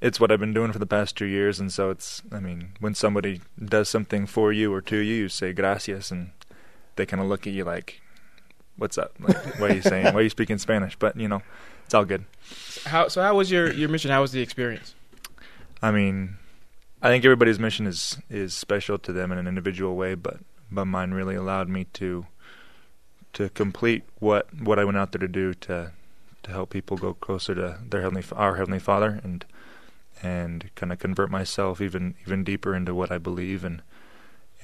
it's 0.00 0.20
what 0.20 0.30
I've 0.30 0.38
been 0.38 0.54
doing 0.54 0.72
for 0.72 0.78
the 0.78 0.86
past 0.86 1.16
two 1.16 1.26
years, 1.26 1.58
and 1.58 1.72
so 1.72 1.90
it's 1.90 2.22
I 2.30 2.40
mean 2.40 2.72
when 2.80 2.94
somebody 2.94 3.40
does 3.62 3.88
something 3.88 4.26
for 4.26 4.52
you 4.52 4.72
or 4.72 4.80
to 4.82 4.96
you, 4.98 5.14
you 5.14 5.28
say 5.28 5.52
gracias, 5.52 6.10
and 6.10 6.30
they 6.98 7.06
kind 7.06 7.22
of 7.22 7.28
look 7.28 7.46
at 7.46 7.54
you 7.54 7.64
like, 7.64 8.02
"What's 8.76 8.98
up? 8.98 9.14
Like, 9.18 9.58
what 9.58 9.70
are 9.70 9.74
you 9.74 9.82
saying? 9.82 10.04
Why 10.12 10.20
are 10.20 10.22
you 10.22 10.28
speaking 10.28 10.58
Spanish?" 10.58 10.96
But 10.96 11.16
you 11.16 11.28
know, 11.28 11.40
it's 11.86 11.94
all 11.94 12.04
good. 12.04 12.26
How 12.84 13.08
so? 13.08 13.22
How 13.22 13.34
was 13.34 13.50
your 13.50 13.72
your 13.72 13.88
mission? 13.88 14.10
How 14.10 14.20
was 14.20 14.32
the 14.32 14.42
experience? 14.42 14.94
I 15.80 15.90
mean, 15.90 16.36
I 17.00 17.08
think 17.08 17.24
everybody's 17.24 17.58
mission 17.58 17.86
is 17.86 18.18
is 18.28 18.52
special 18.52 18.98
to 18.98 19.12
them 19.12 19.32
in 19.32 19.38
an 19.38 19.46
individual 19.46 19.96
way, 19.96 20.14
but 20.14 20.40
but 20.70 20.84
mine 20.84 21.12
really 21.12 21.34
allowed 21.34 21.68
me 21.68 21.84
to 21.94 22.26
to 23.32 23.48
complete 23.50 24.02
what 24.18 24.52
what 24.60 24.78
I 24.78 24.84
went 24.84 24.98
out 24.98 25.12
there 25.12 25.20
to 25.20 25.28
do 25.28 25.54
to 25.54 25.92
to 26.42 26.50
help 26.50 26.70
people 26.70 26.96
go 26.96 27.14
closer 27.14 27.54
to 27.54 27.78
their 27.88 28.02
heavenly 28.02 28.24
our 28.32 28.56
heavenly 28.56 28.80
Father 28.80 29.20
and 29.22 29.44
and 30.22 30.70
kind 30.74 30.92
of 30.92 30.98
convert 30.98 31.30
myself 31.30 31.80
even 31.80 32.16
even 32.26 32.42
deeper 32.42 32.74
into 32.74 32.94
what 32.94 33.12
I 33.12 33.18
believe 33.18 33.64
and 33.64 33.82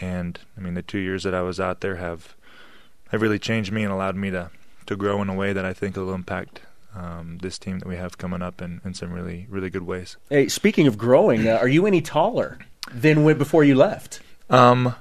and 0.00 0.38
I 0.56 0.60
mean 0.60 0.74
the 0.74 0.82
two 0.82 0.98
years 0.98 1.22
that 1.24 1.34
I 1.34 1.42
was 1.42 1.58
out 1.60 1.80
there 1.80 1.96
have 1.96 2.34
have 3.10 3.22
really 3.22 3.38
changed 3.38 3.72
me 3.72 3.82
and 3.84 3.92
allowed 3.92 4.16
me 4.16 4.30
to 4.30 4.50
to 4.86 4.96
grow 4.96 5.22
in 5.22 5.28
a 5.28 5.34
way 5.34 5.52
that 5.52 5.64
I 5.64 5.72
think 5.72 5.96
will 5.96 6.12
impact 6.14 6.60
um, 6.94 7.38
this 7.42 7.58
team 7.58 7.78
that 7.80 7.88
we 7.88 7.96
have 7.96 8.18
coming 8.18 8.42
up 8.42 8.60
in, 8.62 8.80
in 8.84 8.94
some 8.94 9.12
really 9.12 9.46
really 9.48 9.70
good 9.70 9.84
ways. 9.86 10.16
Hey, 10.30 10.48
speaking 10.48 10.86
of 10.86 10.96
growing, 10.98 11.46
uh, 11.48 11.56
are 11.56 11.68
you 11.68 11.86
any 11.86 12.00
taller 12.00 12.58
than 12.92 13.24
when 13.24 13.38
before 13.38 13.64
you 13.64 13.74
left? 13.74 14.20
Um, 14.50 14.94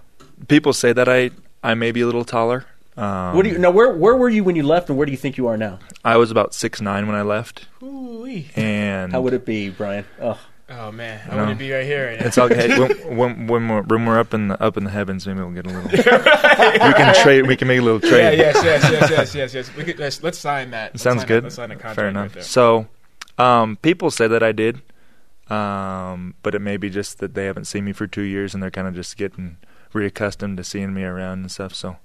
people 0.48 0.74
say 0.74 0.94
that 0.94 1.08
I 1.10 1.32
I 1.64 1.74
may 1.76 1.92
be 1.92 2.02
a 2.02 2.06
little 2.06 2.26
taller. 2.26 2.66
Um, 2.96 3.36
What 3.36 3.44
do 3.44 3.50
you 3.50 3.58
now? 3.58 3.72
Where 3.72 3.92
where 3.94 4.16
were 4.16 4.30
you 4.30 4.44
when 4.44 4.56
you 4.56 4.64
left, 4.64 4.90
and 4.90 4.98
where 4.98 5.06
do 5.06 5.12
you 5.12 5.18
think 5.18 5.38
you 5.38 5.48
are 5.48 5.58
now? 5.58 5.80
I 6.06 6.18
was 6.18 6.30
about 6.32 6.54
six 6.54 6.80
nine 6.82 7.08
when 7.08 7.16
I 7.16 7.24
left, 7.24 7.68
Ooh-wee. 7.82 8.50
and 8.56 9.12
How 9.12 9.22
would 9.22 9.34
it 9.34 9.46
be, 9.46 9.70
Brian? 9.70 10.06
Oh, 10.22 10.40
Oh 10.76 10.92
man, 10.92 11.22
I 11.30 11.36
No. 11.36 11.44
want 11.46 11.50
to 11.52 11.56
be 11.56 11.72
right 11.72 11.86
here. 11.86 12.08
Right 12.08 12.20
now. 12.20 12.26
it's 12.28 12.38
all 12.38 12.48
hey, 12.48 12.68
when, 12.80 13.18
when, 13.18 13.48
when, 13.48 13.68
we're, 13.70 13.82
when 13.84 14.06
we're 14.06 14.20
up 14.20 14.34
in 14.34 14.48
the 14.50 14.62
up 14.64 14.76
in 14.78 14.84
the 14.86 14.90
heavens, 14.90 15.26
maybe 15.28 15.40
we'll 15.40 15.52
get 15.52 15.66
a 15.66 15.70
little. 15.70 15.90
we 15.92 16.94
can 16.94 17.16
trade. 17.24 17.48
We 17.48 17.56
can 17.56 17.68
make 17.68 17.80
a 17.80 17.84
little 17.84 18.02
Yeah, 18.04 18.10
trade. 18.10 18.38
yes, 18.40 18.56
yes, 18.64 18.84
yes, 18.92 19.10
yes, 19.12 19.36
yes, 19.36 19.54
yes. 19.54 19.76
We 19.76 19.84
could, 19.84 20.00
let's, 20.00 20.22
let's 20.24 20.38
sign 20.40 20.72
that. 20.72 20.94
Let's 20.94 21.04
Sounds 21.04 21.20
sign 21.22 21.28
good. 21.28 21.44
That, 21.44 21.46
let's 21.46 21.56
sign 21.56 21.72
a 21.72 21.76
contract 21.76 21.96
Fair 21.96 22.06
right 22.06 22.10
enough. 22.12 22.34
there. 22.34 22.44
so, 22.44 22.88
um, 23.38 23.78
people 23.82 24.10
say 24.12 24.28
that 24.28 24.42
I 24.44 24.52
did, 24.52 24.82
um, 25.50 26.36
but 26.44 26.56
it 26.56 26.60
may 26.60 26.78
be 26.78 26.90
just 26.90 27.20
that 27.20 27.34
they 27.34 27.46
haven't 27.46 27.66
seen 27.66 27.86
me 27.86 27.94
for 27.94 28.08
two 28.08 28.22
years 28.24 28.54
and 28.54 28.64
they're 28.64 28.72
kind 28.72 28.88
of 28.88 28.96
just 28.96 29.18
getting 29.18 29.58
reaccustomed 29.94 30.58
to 30.58 30.64
seeing 30.64 30.94
me 30.94 31.04
around 31.04 31.40
and 31.42 31.52
stuff. 31.52 31.76
So, 31.76 31.98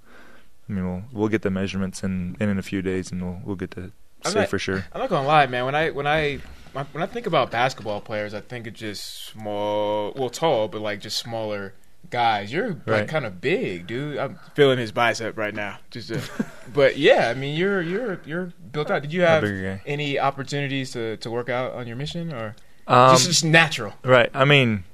I 0.68 0.72
mean, 0.72 0.85
we'll 0.87 1.02
we'll 1.12 1.28
get 1.28 1.42
the 1.42 1.50
measurements 1.50 2.02
in 2.02 2.37
in, 2.40 2.48
in 2.48 2.59
a 2.59 2.62
few 2.62 2.83
days 2.83 3.11
and 3.12 3.22
we'll 3.22 3.40
we'll 3.44 3.57
get 3.57 3.70
to 3.72 3.92
I'm 4.24 4.33
say 4.33 4.40
not- 4.40 4.48
for 4.48 4.59
sure. 4.59 4.85
I'm 4.92 5.00
not 5.00 5.11
gonna 5.11 5.26
lie, 5.26 5.46
man. 5.46 5.64
When 5.64 5.74
I 5.74 5.90
when 5.90 6.07
I 6.07 6.40
when 6.72 7.02
I 7.02 7.07
think 7.07 7.26
about 7.26 7.50
basketball 7.50 8.00
players, 8.00 8.35
I 8.35 8.40
think 8.40 8.66
it's 8.66 8.78
just 8.81 9.26
small, 9.26 10.12
well, 10.16 10.31
tall, 10.31 10.68
but 10.68 10.81
like 10.81 11.00
just 11.00 11.18
smaller 11.18 11.74
guys. 12.11 12.52
You're 12.52 12.68
like 12.70 12.87
Right. 12.87 13.09
kind 13.09 13.26
of 13.26 13.40
big, 13.40 13.87
dude. 13.87 14.18
I'm 14.18 14.38
feeling 14.54 14.78
his 14.78 14.92
bicep 14.92 15.37
right 15.37 15.54
now. 15.54 15.78
Just, 15.90 16.09
to, 16.09 16.20
but 16.74 16.96
yeah, 16.96 17.28
I 17.28 17.35
mean, 17.35 17.57
you're 17.57 17.83
you're 17.83 18.20
you're 18.24 18.52
built 18.72 18.90
out. 18.90 19.02
Did 19.02 19.12
you 19.12 19.22
have 19.22 19.44
any 19.87 20.18
opportunities 20.18 20.92
to 20.92 21.16
to 21.18 21.31
work 21.31 21.48
out 21.48 21.72
on 21.72 21.87
your 21.87 21.96
mission, 21.96 22.33
or 22.33 22.54
Um, 22.87 23.14
just 23.16 23.26
just 23.26 23.44
natural? 23.44 23.94
Right. 24.04 24.31
I 24.35 24.44
mean, 24.44 24.85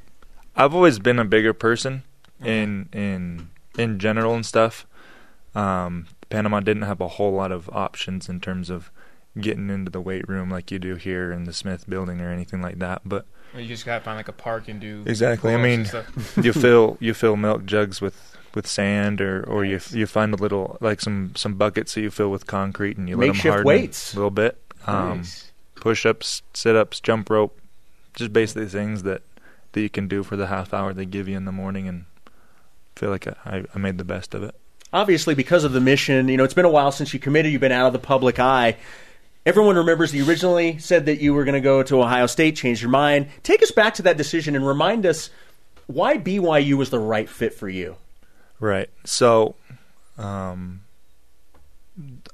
I've 0.57 0.75
always 0.75 0.99
been 0.99 1.19
a 1.19 1.25
bigger 1.25 1.53
person 1.53 2.03
in 2.43 2.89
in 2.93 3.51
in 3.79 3.99
general 3.99 4.35
and 4.35 4.45
stuff. 4.45 4.87
Um, 5.55 6.07
Panama 6.31 6.61
didn't 6.61 6.83
have 6.83 7.01
a 7.01 7.09
whole 7.09 7.33
lot 7.33 7.53
of 7.53 7.69
options 7.71 8.29
in 8.29 8.41
terms 8.41 8.71
of 8.71 8.91
getting 9.41 9.71
into 9.71 9.91
the 9.91 10.01
weight 10.01 10.29
room 10.29 10.51
like 10.51 10.71
you 10.71 10.79
do 10.79 10.95
here 10.97 11.33
in 11.33 11.45
the 11.45 11.53
Smith 11.53 11.89
Building 11.89 12.21
or 12.21 12.31
anything 12.31 12.63
like 12.63 12.79
that. 12.79 13.03
But 13.05 13.27
Or 13.55 13.61
you 13.61 13.69
just 13.69 13.85
gotta 13.85 14.03
find 14.05 14.17
like 14.17 14.29
a 14.29 14.33
park 14.33 14.69
and 14.69 14.81
do 14.81 15.03
Exactly. 15.07 15.55
I 15.55 15.57
mean, 15.57 15.87
you 16.43 16.53
fill 16.65 16.97
you 17.01 17.15
fill 17.15 17.37
milk 17.37 17.65
jugs 17.67 18.01
with 18.01 18.37
with 18.55 18.67
sand 18.67 19.21
or 19.21 19.43
or 19.45 19.65
you 19.65 19.81
you 19.91 20.07
find 20.07 20.33
a 20.33 20.37
little 20.37 20.79
like 20.81 21.01
some 21.01 21.33
some 21.35 21.55
buckets 21.55 21.95
that 21.95 22.03
you 22.03 22.11
fill 22.11 22.31
with 22.31 22.47
concrete 22.47 22.97
and 22.97 23.09
you 23.09 23.17
let 23.17 23.27
them 23.27 23.37
harden 23.37 23.65
weights. 23.67 24.13
a 24.13 24.17
little 24.17 24.31
bit. 24.31 24.57
Um, 24.87 25.19
Nice. 25.19 25.51
push 25.77 26.07
ups, 26.07 26.43
sit 26.53 26.77
ups, 26.77 27.01
jump 27.01 27.29
rope, 27.31 27.59
just 28.15 28.33
basically 28.33 28.67
things 28.67 29.03
that 29.03 29.23
that 29.73 29.81
you 29.81 29.91
can 29.91 30.07
do 30.07 30.23
for 30.23 30.37
the 30.37 30.47
half 30.47 30.73
hour 30.73 30.93
they 30.95 31.05
give 31.07 31.27
you 31.27 31.37
in 31.37 31.47
the 31.47 31.53
morning, 31.53 31.89
and 31.89 32.05
feel 32.95 33.11
like 33.11 33.27
I, 33.27 33.65
I 33.75 33.79
made 33.79 33.99
the 33.99 34.05
best 34.05 34.35
of 34.35 34.45
it. 34.45 34.55
obviously 34.93 35.35
because 35.35 35.65
of 35.65 35.73
the 35.73 35.81
mission, 35.81 36.29
you 36.29 36.37
know, 36.37 36.45
it's 36.45 36.55
been 36.55 36.65
a 36.65 36.71
while 36.71 36.93
since 36.93 37.13
you 37.13 37.19
committed. 37.19 37.51
You've 37.51 37.61
been 37.61 37.73
out 37.73 37.89
of 37.89 37.93
the 37.93 37.99
public 37.99 38.39
eye. 38.39 38.77
Everyone 39.47 39.77
remembers 39.77 40.15
you 40.15 40.27
originally 40.27 40.79
said 40.79 41.07
that 41.07 41.21
you 41.21 41.35
were 41.35 41.45
going 41.45 41.55
to 41.55 41.61
go 41.61 41.83
to 41.83 42.01
Ohio 42.01 42.27
State, 42.27 42.57
changed 42.57 42.81
your 42.81 42.91
mind. 42.91 43.29
Take 43.43 43.63
us 43.63 43.71
back 43.71 43.95
to 43.95 44.03
that 44.03 44.17
decision 44.17 44.57
and 44.57 44.67
remind 44.67 45.05
us 45.05 45.29
why 45.87 46.17
BYU 46.17 46.75
was 46.75 46.91
the 46.91 46.99
right 46.99 47.29
fit 47.29 47.53
for 47.53 47.69
you. 47.69 47.97
Right. 48.59 48.89
So, 49.05 49.55
um, 50.17 50.85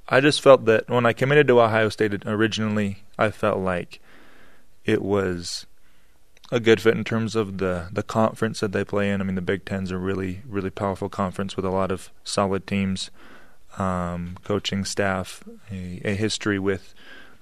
I 0.08 0.20
just 0.20 0.40
felt 0.40 0.64
that 0.66 0.88
when 0.88 1.04
I 1.04 1.12
committed 1.12 1.48
to 1.48 1.60
Ohio 1.60 1.88
State 1.88 2.24
originally, 2.26 3.02
I 3.18 3.30
felt 3.30 3.58
like 3.58 4.00
it 4.84 5.02
was 5.02 5.66
a 6.52 6.60
good 6.60 6.80
fit 6.80 6.96
in 6.96 7.04
terms 7.04 7.36
of 7.36 7.58
the 7.58 7.88
the 7.92 8.02
conference 8.02 8.60
that 8.60 8.72
they 8.72 8.84
play 8.84 9.10
in. 9.10 9.20
I 9.20 9.24
mean, 9.24 9.34
the 9.34 9.42
Big 9.42 9.64
Ten's 9.64 9.90
a 9.90 9.98
really 9.98 10.42
really 10.48 10.70
powerful 10.70 11.08
conference 11.08 11.56
with 11.56 11.64
a 11.64 11.70
lot 11.70 11.92
of 11.92 12.10
solid 12.24 12.66
teams, 12.66 13.10
um, 13.78 14.36
coaching 14.44 14.84
staff, 14.84 15.42
a, 15.70 16.00
a 16.04 16.14
history 16.14 16.58
with 16.58 16.94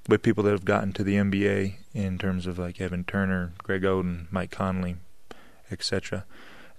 with 0.09 0.23
people 0.23 0.43
that 0.43 0.53
have 0.53 0.65
gotten 0.65 0.93
to 0.95 1.05
the 1.05 1.17
NBA 1.17 1.75
in 1.93 2.19
terms 2.19 2.47
of 2.47 2.59
like 2.59 2.81
Evan 2.81 3.05
Turner, 3.05 3.53
Greg 3.63 3.83
Oden, 3.83 4.27
Mike 4.31 4.51
Conley, 4.51 4.97
etc. 5.71 6.25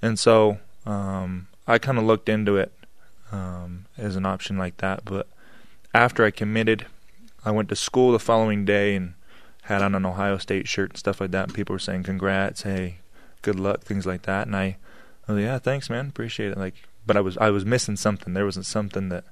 And 0.02 0.18
so 0.18 0.58
um, 0.86 1.48
I 1.68 1.78
kind 1.78 1.98
of 1.98 2.04
looked 2.04 2.28
into 2.28 2.58
it 2.58 2.74
um, 3.32 3.86
as 3.98 4.16
an 4.16 4.26
option 4.26 4.58
like 4.58 4.78
that. 4.78 5.06
But 5.06 5.28
after 5.94 6.26
I 6.26 6.32
committed, 6.32 6.88
I 7.46 7.52
went 7.52 7.70
to 7.70 7.76
school 7.76 8.12
the 8.12 8.20
following 8.20 8.66
day 8.66 8.96
and 8.96 9.14
had 9.64 9.82
on 9.84 9.94
an 9.94 10.06
Ohio 10.06 10.38
State 10.38 10.68
shirt 10.68 10.92
and 10.92 10.98
stuff 10.98 11.22
like 11.22 11.32
that. 11.32 11.46
And 11.46 11.54
people 11.54 11.74
were 11.74 11.80
saying, 11.80 12.04
"Congrats, 12.04 12.64
hey, 12.64 12.98
good 13.42 13.60
luck," 13.60 13.82
things 13.82 14.06
like 14.06 14.24
that. 14.24 14.48
And 14.48 14.56
I, 14.56 14.78
I 15.28 15.32
was 15.32 15.42
like, 15.42 15.46
"Yeah, 15.46 15.60
thanks, 15.60 15.90
man, 15.90 16.08
appreciate 16.08 16.52
it." 16.52 16.58
Like, 16.58 16.76
but 17.06 17.16
I 17.16 17.22
was 17.22 17.38
I 17.38 17.52
was 17.52 17.66
missing 17.66 17.96
something. 17.96 18.34
There 18.34 18.46
wasn't 18.46 18.66
something 18.66 19.10
that 19.10 19.26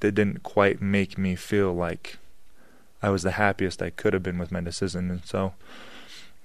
that 0.00 0.12
didn't 0.12 0.42
quite 0.42 0.80
make 0.80 1.16
me 1.16 1.34
feel 1.34 1.72
like 1.72 2.18
I 3.02 3.10
was 3.10 3.22
the 3.22 3.32
happiest 3.32 3.82
I 3.82 3.90
could 3.90 4.12
have 4.12 4.22
been 4.22 4.38
with 4.38 4.52
my 4.52 4.60
decision. 4.60 5.10
And 5.10 5.24
so 5.24 5.54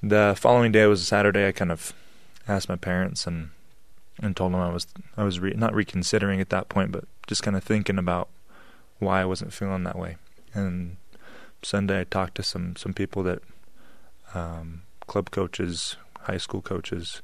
the 0.01 0.35
following 0.37 0.71
day 0.71 0.85
was 0.85 1.01
a 1.01 1.05
Saturday. 1.05 1.47
I 1.47 1.51
kind 1.51 1.71
of 1.71 1.93
asked 2.47 2.69
my 2.69 2.75
parents 2.75 3.27
and 3.27 3.49
and 4.21 4.35
told 4.35 4.53
them 4.53 4.61
I 4.61 4.71
was 4.71 4.87
I 5.17 5.23
was 5.23 5.39
re- 5.39 5.53
not 5.55 5.73
reconsidering 5.73 6.39
at 6.41 6.49
that 6.49 6.69
point, 6.69 6.91
but 6.91 7.05
just 7.27 7.43
kind 7.43 7.57
of 7.57 7.63
thinking 7.63 7.97
about 7.97 8.29
why 8.99 9.21
I 9.21 9.25
wasn't 9.25 9.53
feeling 9.53 9.83
that 9.83 9.97
way. 9.97 10.17
And 10.53 10.97
Sunday 11.63 12.01
I 12.01 12.03
talked 12.03 12.35
to 12.35 12.43
some 12.43 12.75
some 12.75 12.93
people 12.93 13.23
that 13.23 13.41
um, 14.33 14.83
club 15.07 15.31
coaches, 15.31 15.97
high 16.21 16.37
school 16.37 16.61
coaches, 16.61 17.21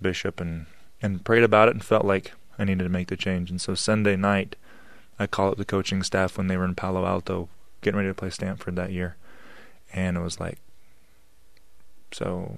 bishop, 0.00 0.40
and 0.40 0.66
and 1.02 1.24
prayed 1.24 1.44
about 1.44 1.68
it 1.68 1.74
and 1.74 1.84
felt 1.84 2.04
like 2.04 2.32
I 2.58 2.64
needed 2.64 2.84
to 2.84 2.88
make 2.88 3.08
the 3.08 3.16
change. 3.16 3.50
And 3.50 3.60
so 3.60 3.74
Sunday 3.74 4.16
night 4.16 4.56
I 5.18 5.26
called 5.26 5.52
up 5.52 5.58
the 5.58 5.64
coaching 5.64 6.02
staff 6.02 6.36
when 6.36 6.46
they 6.46 6.56
were 6.56 6.64
in 6.64 6.74
Palo 6.74 7.06
Alto 7.06 7.48
getting 7.80 7.96
ready 7.96 8.10
to 8.10 8.14
play 8.14 8.30
Stanford 8.30 8.76
that 8.76 8.92
year, 8.92 9.16
and 9.92 10.16
it 10.16 10.20
was 10.20 10.40
like, 10.40 10.58
so 12.12 12.56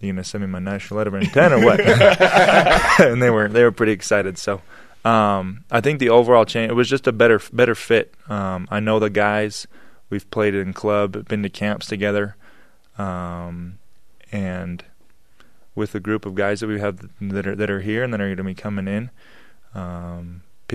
you 0.00 0.12
gonna 0.12 0.24
send 0.24 0.42
me 0.42 0.48
my 0.48 0.58
national 0.58 0.98
letter 0.98 1.16
of 1.16 1.22
intent 1.22 1.52
or 1.52 1.64
what? 1.64 1.80
and 3.00 3.22
they 3.22 3.30
were 3.30 3.48
they 3.48 3.62
were 3.62 3.72
pretty 3.72 3.92
excited. 3.92 4.38
So 4.38 4.62
um, 5.04 5.64
I 5.70 5.80
think 5.80 5.98
the 5.98 6.10
overall 6.10 6.44
change 6.44 6.70
it 6.70 6.74
was 6.74 6.88
just 6.88 7.06
a 7.06 7.12
better 7.12 7.40
better 7.52 7.74
fit. 7.74 8.14
Um, 8.28 8.68
I 8.70 8.80
know 8.80 8.98
the 8.98 9.10
guys 9.10 9.66
we've 10.10 10.28
played 10.30 10.54
in 10.54 10.72
club, 10.72 11.28
been 11.28 11.42
to 11.42 11.48
camps 11.48 11.86
together, 11.86 12.36
um, 12.98 13.78
and 14.32 14.84
with 15.74 15.92
the 15.92 16.00
group 16.00 16.24
of 16.24 16.34
guys 16.34 16.60
that 16.60 16.68
we 16.68 16.80
have 16.80 17.08
that 17.20 17.46
are 17.46 17.56
that 17.56 17.70
are 17.70 17.80
here 17.80 18.02
and 18.02 18.12
that 18.12 18.20
are 18.20 18.26
going 18.26 18.36
to 18.36 18.44
be 18.44 18.54
coming 18.54 18.88
in. 18.88 19.10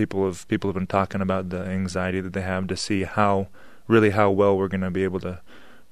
People 0.00 0.24
have 0.24 0.48
people 0.48 0.68
have 0.68 0.74
been 0.74 0.86
talking 0.86 1.20
about 1.20 1.50
the 1.50 1.62
anxiety 1.62 2.22
that 2.22 2.32
they 2.32 2.40
have 2.40 2.66
to 2.68 2.74
see 2.74 3.02
how 3.02 3.48
really 3.86 4.10
how 4.10 4.30
well 4.30 4.56
we're 4.56 4.66
going 4.66 4.80
to 4.80 4.90
be 4.90 5.04
able 5.04 5.20
to 5.20 5.42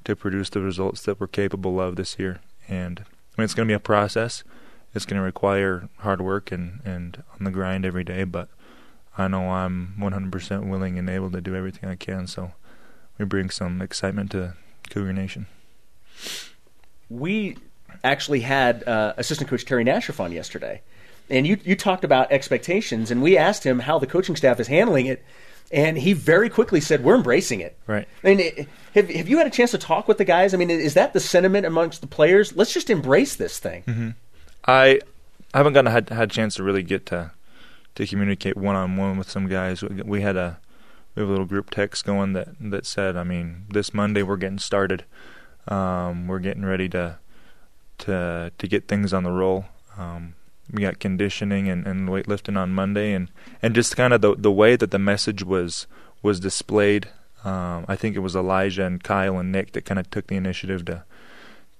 to 0.04 0.16
produce 0.16 0.48
the 0.48 0.62
results 0.62 1.02
that 1.02 1.20
we're 1.20 1.26
capable 1.26 1.78
of 1.78 1.96
this 1.96 2.18
year. 2.18 2.40
And 2.66 3.00
I 3.00 3.02
mean, 3.36 3.44
it's 3.44 3.52
going 3.52 3.68
to 3.68 3.70
be 3.70 3.76
a 3.76 3.78
process. 3.78 4.44
It's 4.94 5.04
going 5.04 5.18
to 5.18 5.22
require 5.22 5.90
hard 5.98 6.22
work 6.22 6.50
and 6.50 6.80
and 6.86 7.22
on 7.38 7.44
the 7.44 7.50
grind 7.50 7.84
every 7.84 8.02
day. 8.02 8.24
But 8.24 8.48
I 9.18 9.28
know 9.28 9.50
I'm 9.50 9.94
100% 10.00 10.70
willing 10.70 10.98
and 10.98 11.10
able 11.10 11.30
to 11.32 11.42
do 11.42 11.54
everything 11.54 11.90
I 11.90 11.96
can. 11.96 12.26
So 12.26 12.52
we 13.18 13.26
bring 13.26 13.50
some 13.50 13.82
excitement 13.82 14.30
to 14.30 14.54
Cougar 14.88 15.12
Nation. 15.12 15.48
We 17.10 17.58
actually 18.02 18.40
had 18.40 18.88
uh, 18.88 19.12
assistant 19.18 19.50
coach 19.50 19.66
Terry 19.66 19.84
Nashif 19.84 20.18
on 20.18 20.32
yesterday, 20.32 20.80
and 21.30 21.46
you 21.46 21.58
you 21.64 21.76
talked 21.76 22.04
about 22.04 22.32
expectations, 22.32 23.10
and 23.10 23.22
we 23.22 23.36
asked 23.36 23.64
him 23.64 23.80
how 23.80 23.98
the 23.98 24.06
coaching 24.06 24.36
staff 24.36 24.60
is 24.60 24.66
handling 24.66 25.06
it, 25.06 25.24
and 25.70 25.98
he 25.98 26.12
very 26.12 26.48
quickly 26.48 26.80
said 26.80 27.04
we're 27.04 27.16
embracing 27.16 27.60
it. 27.60 27.76
Right. 27.86 28.08
I 28.24 28.34
mean, 28.34 28.66
have 28.94 29.10
have 29.10 29.28
you 29.28 29.38
had 29.38 29.46
a 29.46 29.50
chance 29.50 29.70
to 29.72 29.78
talk 29.78 30.08
with 30.08 30.18
the 30.18 30.24
guys? 30.24 30.54
I 30.54 30.56
mean, 30.56 30.70
is 30.70 30.94
that 30.94 31.12
the 31.12 31.20
sentiment 31.20 31.66
amongst 31.66 32.00
the 32.00 32.06
players? 32.06 32.56
Let's 32.56 32.72
just 32.72 32.90
embrace 32.90 33.36
this 33.36 33.58
thing. 33.58 33.82
Mm-hmm. 33.84 34.10
I 34.66 35.00
I 35.52 35.58
haven't 35.58 35.72
gotten 35.74 35.90
had 35.90 36.10
had 36.10 36.30
a 36.30 36.32
chance 36.32 36.56
to 36.56 36.62
really 36.62 36.82
get 36.82 37.06
to 37.06 37.32
to 37.94 38.06
communicate 38.06 38.56
one 38.56 38.76
on 38.76 38.96
one 38.96 39.18
with 39.18 39.30
some 39.30 39.48
guys. 39.48 39.82
We 39.82 40.22
had 40.22 40.36
a 40.36 40.58
we 41.14 41.20
have 41.22 41.28
a 41.28 41.32
little 41.32 41.46
group 41.46 41.70
text 41.70 42.04
going 42.04 42.32
that 42.34 42.48
that 42.60 42.86
said, 42.86 43.16
I 43.16 43.24
mean, 43.24 43.64
this 43.68 43.92
Monday 43.92 44.22
we're 44.22 44.36
getting 44.36 44.58
started. 44.58 45.04
Um, 45.66 46.28
we're 46.28 46.38
getting 46.38 46.64
ready 46.64 46.88
to 46.90 47.18
to 47.98 48.52
to 48.56 48.66
get 48.68 48.88
things 48.88 49.12
on 49.12 49.24
the 49.24 49.32
roll. 49.32 49.66
Um, 49.96 50.34
we 50.72 50.82
got 50.82 50.98
conditioning 50.98 51.68
and, 51.68 51.86
and 51.86 52.08
weightlifting 52.08 52.58
on 52.58 52.70
Monday, 52.70 53.12
and, 53.12 53.30
and 53.62 53.74
just 53.74 53.96
kind 53.96 54.12
of 54.12 54.20
the 54.20 54.34
the 54.34 54.52
way 54.52 54.76
that 54.76 54.90
the 54.90 54.98
message 54.98 55.42
was 55.42 55.86
was 56.22 56.40
displayed. 56.40 57.08
Um, 57.44 57.84
I 57.88 57.96
think 57.96 58.16
it 58.16 58.20
was 58.20 58.34
Elijah 58.34 58.84
and 58.84 59.02
Kyle 59.02 59.38
and 59.38 59.52
Nick 59.52 59.72
that 59.72 59.84
kind 59.84 59.98
of 59.98 60.10
took 60.10 60.26
the 60.26 60.36
initiative 60.36 60.84
to 60.86 61.04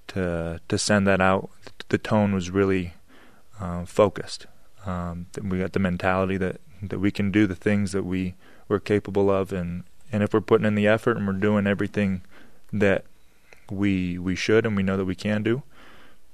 to 0.09 0.61
to 0.69 0.79
send 0.79 1.07
that 1.07 1.21
out. 1.21 1.51
The 1.89 1.99
tone 1.99 2.33
was 2.33 2.51
really 2.51 2.95
uh, 3.61 3.85
focused. 3.85 4.47
Um, 4.87 5.27
we 5.43 5.59
got 5.59 5.73
the 5.73 5.79
mentality 5.79 6.37
that 6.39 6.61
that 6.83 7.01
we 7.01 7.11
can 7.11 7.31
do 7.31 7.47
the 7.47 7.55
things 7.55 7.93
that 7.93 8.05
we 8.05 8.35
we're 8.69 8.81
capable 8.81 9.31
of, 9.31 9.53
and 9.53 9.85
and 10.13 10.23
if 10.23 10.33
we're 10.33 10.41
putting 10.41 10.67
in 10.67 10.75
the 10.75 10.87
effort 10.87 11.17
and 11.17 11.27
we're 11.27 11.35
doing 11.35 11.67
everything 11.67 12.23
that 12.73 13.05
we 13.71 14.19
we 14.19 14.35
should 14.35 14.65
and 14.65 14.77
we 14.77 14.83
know 14.83 14.97
that 14.97 15.05
we 15.05 15.15
can 15.15 15.43
do, 15.43 15.63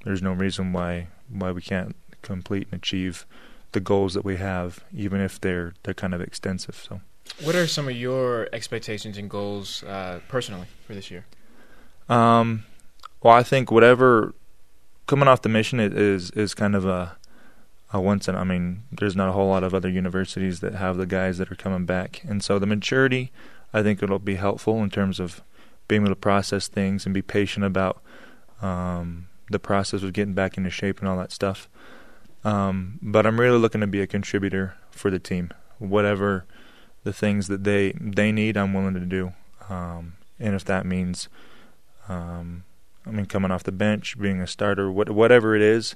there's 0.04 0.22
no 0.22 0.32
reason 0.32 0.72
why 0.72 1.08
why 1.28 1.50
we 1.50 1.62
can't 1.62 1.96
complete 2.24 2.68
and 2.70 2.80
achieve 2.80 3.26
the 3.72 3.80
goals 3.80 4.14
that 4.14 4.24
we 4.24 4.36
have, 4.36 4.84
even 4.96 5.20
if 5.20 5.40
they're 5.40 5.74
they're 5.82 5.94
kind 5.94 6.14
of 6.14 6.20
extensive. 6.20 6.76
So, 6.76 7.00
what 7.42 7.54
are 7.54 7.66
some 7.66 7.88
of 7.88 7.96
your 7.96 8.48
expectations 8.52 9.18
and 9.18 9.28
goals 9.28 9.82
uh, 9.84 10.20
personally 10.28 10.66
for 10.86 10.94
this 10.94 11.10
year? 11.10 11.26
Um, 12.08 12.64
well, 13.22 13.34
I 13.34 13.42
think 13.42 13.70
whatever 13.70 14.34
coming 15.06 15.28
off 15.28 15.42
the 15.42 15.48
mission 15.48 15.80
is 15.80 16.30
is 16.32 16.54
kind 16.54 16.74
of 16.74 16.86
a 16.86 17.16
a 17.92 18.00
once 18.00 18.26
and 18.26 18.36
I 18.36 18.44
mean, 18.44 18.82
there's 18.90 19.14
not 19.14 19.28
a 19.28 19.32
whole 19.32 19.48
lot 19.48 19.62
of 19.62 19.72
other 19.72 19.88
universities 19.88 20.60
that 20.60 20.74
have 20.74 20.96
the 20.96 21.06
guys 21.06 21.38
that 21.38 21.50
are 21.52 21.56
coming 21.56 21.84
back, 21.86 22.22
and 22.24 22.42
so 22.42 22.58
the 22.58 22.66
maturity, 22.66 23.30
I 23.72 23.82
think 23.82 24.02
it'll 24.02 24.18
be 24.18 24.34
helpful 24.34 24.82
in 24.82 24.90
terms 24.90 25.20
of 25.20 25.42
being 25.86 26.02
able 26.02 26.10
to 26.10 26.16
process 26.16 26.66
things 26.66 27.04
and 27.04 27.14
be 27.14 27.22
patient 27.22 27.64
about 27.64 28.02
um, 28.62 29.28
the 29.50 29.58
process 29.58 30.02
of 30.02 30.12
getting 30.12 30.34
back 30.34 30.56
into 30.56 30.70
shape 30.70 31.00
and 31.00 31.08
all 31.08 31.16
that 31.18 31.32
stuff. 31.32 31.68
Um, 32.44 32.98
but 33.00 33.26
I'm 33.26 33.40
really 33.40 33.58
looking 33.58 33.80
to 33.80 33.86
be 33.86 34.02
a 34.02 34.06
contributor 34.06 34.76
for 34.90 35.10
the 35.10 35.18
team. 35.18 35.50
Whatever 35.78 36.44
the 37.02 37.12
things 37.12 37.48
that 37.48 37.64
they 37.64 37.92
they 38.00 38.32
need, 38.32 38.56
I'm 38.56 38.74
willing 38.74 38.94
to 38.94 39.00
do. 39.00 39.32
Um, 39.68 40.14
and 40.38 40.54
if 40.54 40.64
that 40.64 40.84
means, 40.84 41.28
um, 42.08 42.64
I 43.06 43.10
mean, 43.10 43.26
coming 43.26 43.50
off 43.50 43.62
the 43.62 43.72
bench, 43.72 44.18
being 44.18 44.40
a 44.40 44.46
starter, 44.46 44.90
what, 44.90 45.10
whatever 45.10 45.54
it 45.54 45.62
is, 45.62 45.94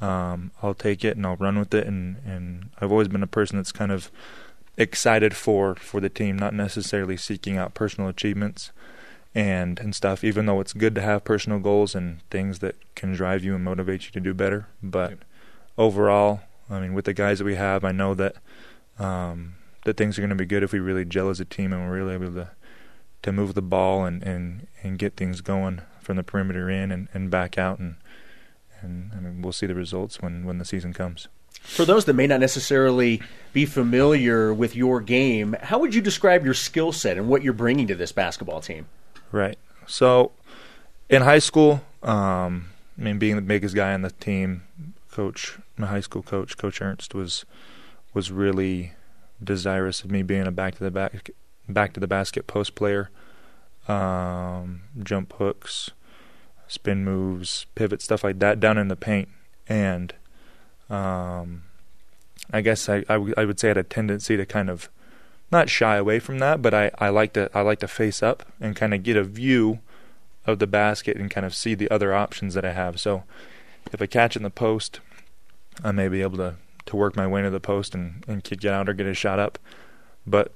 um, 0.00 0.50
I'll 0.62 0.74
take 0.74 1.04
it 1.04 1.16
and 1.16 1.24
I'll 1.24 1.36
run 1.36 1.58
with 1.58 1.72
it. 1.72 1.86
And, 1.86 2.16
and 2.26 2.70
I've 2.80 2.92
always 2.92 3.08
been 3.08 3.22
a 3.22 3.28
person 3.28 3.56
that's 3.56 3.72
kind 3.72 3.92
of 3.92 4.10
excited 4.76 5.34
for 5.34 5.74
for 5.76 6.00
the 6.00 6.10
team, 6.10 6.36
not 6.36 6.54
necessarily 6.54 7.16
seeking 7.16 7.56
out 7.56 7.74
personal 7.74 8.10
achievements 8.10 8.72
and 9.34 9.78
and 9.78 9.94
stuff. 9.94 10.22
Even 10.24 10.46
though 10.46 10.60
it's 10.60 10.72
good 10.72 10.94
to 10.94 11.02
have 11.02 11.24
personal 11.24 11.58
goals 11.58 11.94
and 11.94 12.20
things 12.30 12.58
that 12.58 12.76
can 12.94 13.12
drive 13.12 13.44
you 13.44 13.54
and 13.54 13.64
motivate 13.64 14.06
you 14.06 14.10
to 14.12 14.20
do 14.20 14.34
better, 14.34 14.68
but 14.82 15.18
overall, 15.78 16.40
I 16.70 16.80
mean, 16.80 16.94
with 16.94 17.04
the 17.04 17.14
guys 17.14 17.38
that 17.38 17.44
we 17.44 17.54
have, 17.54 17.84
I 17.84 17.92
know 17.92 18.14
that 18.14 18.36
um, 18.98 19.54
that 19.84 19.96
things 19.96 20.18
are 20.18 20.22
going 20.22 20.30
to 20.30 20.36
be 20.36 20.46
good 20.46 20.62
if 20.62 20.72
we 20.72 20.80
really 20.80 21.04
gel 21.04 21.30
as 21.30 21.40
a 21.40 21.44
team 21.44 21.72
and 21.72 21.82
we're 21.82 21.96
really 21.96 22.14
able 22.14 22.32
to 22.32 22.50
to 23.22 23.32
move 23.32 23.54
the 23.54 23.62
ball 23.62 24.04
and 24.04 24.22
and 24.22 24.66
and 24.82 24.98
get 24.98 25.16
things 25.16 25.40
going 25.40 25.82
from 26.00 26.16
the 26.16 26.22
perimeter 26.22 26.70
in 26.70 26.92
and, 26.92 27.08
and 27.12 27.30
back 27.30 27.58
out 27.58 27.78
and 27.78 27.96
and 28.80 29.12
I 29.14 29.20
mean 29.20 29.42
we'll 29.42 29.52
see 29.52 29.66
the 29.66 29.74
results 29.74 30.20
when 30.20 30.44
when 30.44 30.58
the 30.58 30.64
season 30.64 30.92
comes. 30.92 31.28
For 31.60 31.84
those 31.84 32.04
that 32.04 32.14
may 32.14 32.26
not 32.26 32.38
necessarily 32.38 33.22
be 33.52 33.66
familiar 33.66 34.54
with 34.54 34.76
your 34.76 35.00
game, 35.00 35.56
how 35.60 35.78
would 35.80 35.94
you 35.94 36.00
describe 36.00 36.44
your 36.44 36.54
skill 36.54 36.92
set 36.92 37.16
and 37.16 37.28
what 37.28 37.42
you're 37.42 37.52
bringing 37.52 37.88
to 37.88 37.94
this 37.94 38.12
basketball 38.12 38.60
team? 38.60 38.86
Right. 39.32 39.58
So, 39.86 40.30
in 41.08 41.22
high 41.22 41.40
school, 41.40 41.82
um, 42.04 42.68
I 42.96 43.02
mean, 43.02 43.18
being 43.18 43.34
the 43.34 43.42
biggest 43.42 43.74
guy 43.74 43.94
on 43.94 44.02
the 44.02 44.10
team, 44.10 44.62
coach, 45.10 45.58
my 45.78 45.86
high 45.86 46.00
school 46.00 46.22
coach, 46.22 46.56
Coach 46.56 46.80
Ernst, 46.80 47.14
was 47.14 47.44
was 48.14 48.30
really 48.30 48.92
desirous 49.42 50.02
of 50.02 50.10
me 50.10 50.22
being 50.22 50.46
a 50.46 50.52
back 50.52 50.74
to 50.76 50.84
the 50.84 50.90
back, 50.90 51.30
back 51.68 51.92
to 51.92 52.00
the 52.00 52.06
basket 52.06 52.46
post 52.46 52.74
player, 52.74 53.10
um, 53.88 54.82
jump 55.02 55.34
hooks, 55.34 55.90
spin 56.68 57.04
moves, 57.04 57.66
pivot 57.74 58.00
stuff 58.00 58.24
like 58.24 58.38
that 58.38 58.60
down 58.60 58.78
in 58.78 58.88
the 58.88 58.96
paint, 58.96 59.28
and 59.68 60.14
um, 60.88 61.64
I 62.52 62.60
guess 62.60 62.88
I, 62.88 62.98
I, 63.08 63.14
w- 63.14 63.34
I 63.36 63.44
would 63.44 63.58
say 63.58 63.68
I 63.68 63.70
had 63.70 63.76
a 63.78 63.82
tendency 63.82 64.36
to 64.36 64.46
kind 64.46 64.70
of 64.70 64.88
not 65.50 65.68
shy 65.68 65.96
away 65.96 66.18
from 66.18 66.38
that, 66.38 66.62
but 66.62 66.74
I, 66.74 66.90
I 66.98 67.08
like 67.08 67.32
to 67.34 67.50
I 67.54 67.60
like 67.60 67.80
to 67.80 67.88
face 67.88 68.22
up 68.22 68.44
and 68.60 68.74
kind 68.74 68.94
of 68.94 69.02
get 69.02 69.16
a 69.16 69.24
view 69.24 69.80
of 70.46 70.58
the 70.58 70.66
basket 70.66 71.16
and 71.16 71.30
kind 71.30 71.44
of 71.44 71.54
see 71.54 71.74
the 71.74 71.90
other 71.90 72.14
options 72.14 72.54
that 72.54 72.64
I 72.64 72.72
have. 72.72 73.00
So 73.00 73.24
if 73.92 74.00
I 74.00 74.06
catch 74.06 74.36
in 74.36 74.42
the 74.42 74.50
post, 74.50 75.00
I 75.84 75.92
may 75.92 76.08
be 76.08 76.22
able 76.22 76.38
to, 76.38 76.54
to 76.86 76.96
work 76.96 77.16
my 77.16 77.26
way 77.26 77.40
into 77.40 77.50
the 77.50 77.60
post 77.60 77.94
and, 77.94 78.24
and 78.26 78.42
kick 78.42 78.64
it 78.64 78.70
out 78.70 78.88
or 78.88 78.94
get 78.94 79.06
a 79.06 79.14
shot 79.14 79.38
up. 79.38 79.58
But 80.26 80.52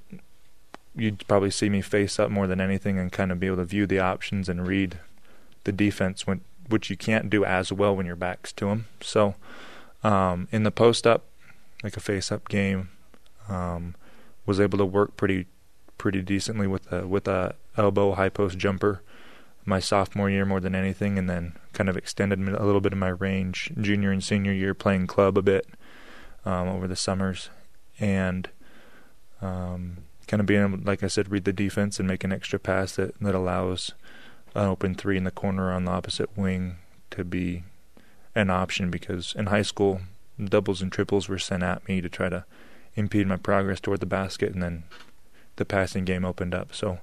you'd 0.95 1.27
probably 1.29 1.51
see 1.51 1.69
me 1.69 1.81
face 1.81 2.19
up 2.19 2.31
more 2.31 2.47
than 2.47 2.61
anything 2.61 2.99
and 2.99 3.13
kind 3.13 3.31
of 3.31 3.41
be 3.41 3.47
able 3.47 3.59
to 3.59 3.65
view 3.65 3.87
the 3.87 4.01
options 4.01 4.49
and 4.49 4.67
read 4.67 4.99
the 5.65 5.73
defense, 5.73 6.27
when, 6.27 6.41
which 6.69 6.91
you 6.91 6.97
can't 6.97 7.31
do 7.31 7.45
as 7.45 7.73
well 7.73 7.95
when 7.95 8.07
your 8.07 8.17
back's 8.17 8.53
to 8.53 8.67
them. 8.67 8.87
So 9.01 9.35
um, 10.03 10.49
in 10.51 10.63
the 10.63 10.71
post 10.71 11.07
up, 11.07 11.25
like 11.83 11.97
a 11.97 12.01
face 12.01 12.33
up 12.33 12.49
game, 12.49 12.91
um, 13.49 13.95
was 14.47 14.61
able 14.61 14.79
to 14.79 14.87
work 14.87 15.17
pretty 15.17 15.47
pretty 15.99 16.23
decently 16.23 16.67
with 16.67 16.91
a 16.91 17.07
with 17.07 17.29
a 17.29 17.55
elbow 17.77 18.13
high 18.15 18.31
post 18.31 18.57
jumper 18.57 19.03
my 19.65 19.81
sophomore 19.81 20.31
year 20.31 20.45
more 20.45 20.61
than 20.61 20.75
anything, 20.75 21.19
and 21.19 21.29
then 21.29 21.55
kind 21.73 21.89
of 21.89 21.97
extended 21.97 22.39
a 22.41 22.65
little 22.65 22.81
bit 22.81 22.93
of 22.93 22.99
my 22.99 23.09
range 23.09 23.73
junior 23.81 24.11
and 24.11 24.25
senior 24.25 24.53
year 24.53 24.75
playing 24.75 25.07
club 25.07 25.37
a 25.37 25.43
bit 25.43 25.67
um, 26.45 26.69
over 26.69 26.89
the 26.89 26.97
summers, 26.97 27.51
and 27.99 28.49
um, 29.43 29.99
kind 30.27 30.41
of 30.41 30.47
being 30.47 30.63
able, 30.63 30.79
like 30.79 31.03
I 31.03 31.09
said, 31.09 31.31
read 31.31 31.45
the 31.45 31.53
defense 31.53 31.99
and 31.99 32.09
make 32.09 32.25
an 32.25 32.33
extra 32.33 32.59
pass 32.59 32.97
that 32.97 33.19
that 33.21 33.35
allows 33.35 33.93
an 34.55 34.67
open 34.67 34.95
three 34.95 35.17
in 35.17 35.25
the 35.25 35.31
corner 35.31 35.73
on 35.73 35.85
the 35.85 35.93
opposite 35.93 36.37
wing 36.37 36.77
to 37.11 37.25
be 37.25 37.65
an 38.35 38.51
option 38.51 38.91
because 38.91 39.35
in 39.37 39.47
high 39.47 39.63
school 39.63 40.01
doubles 40.43 40.81
and 40.81 40.91
triples 40.91 41.29
were 41.29 41.39
sent 41.39 41.63
at 41.63 41.87
me 41.87 42.01
to 42.01 42.09
try 42.09 42.29
to 42.29 42.45
impede 42.95 43.27
my 43.27 43.37
progress 43.37 43.81
toward 43.81 44.01
the 44.01 44.07
basket, 44.07 44.53
and 44.53 44.63
then 44.63 44.85
the 45.57 45.65
passing 45.65 46.05
game 46.05 46.25
opened 46.25 46.55
up. 46.55 46.75
So 46.75 47.01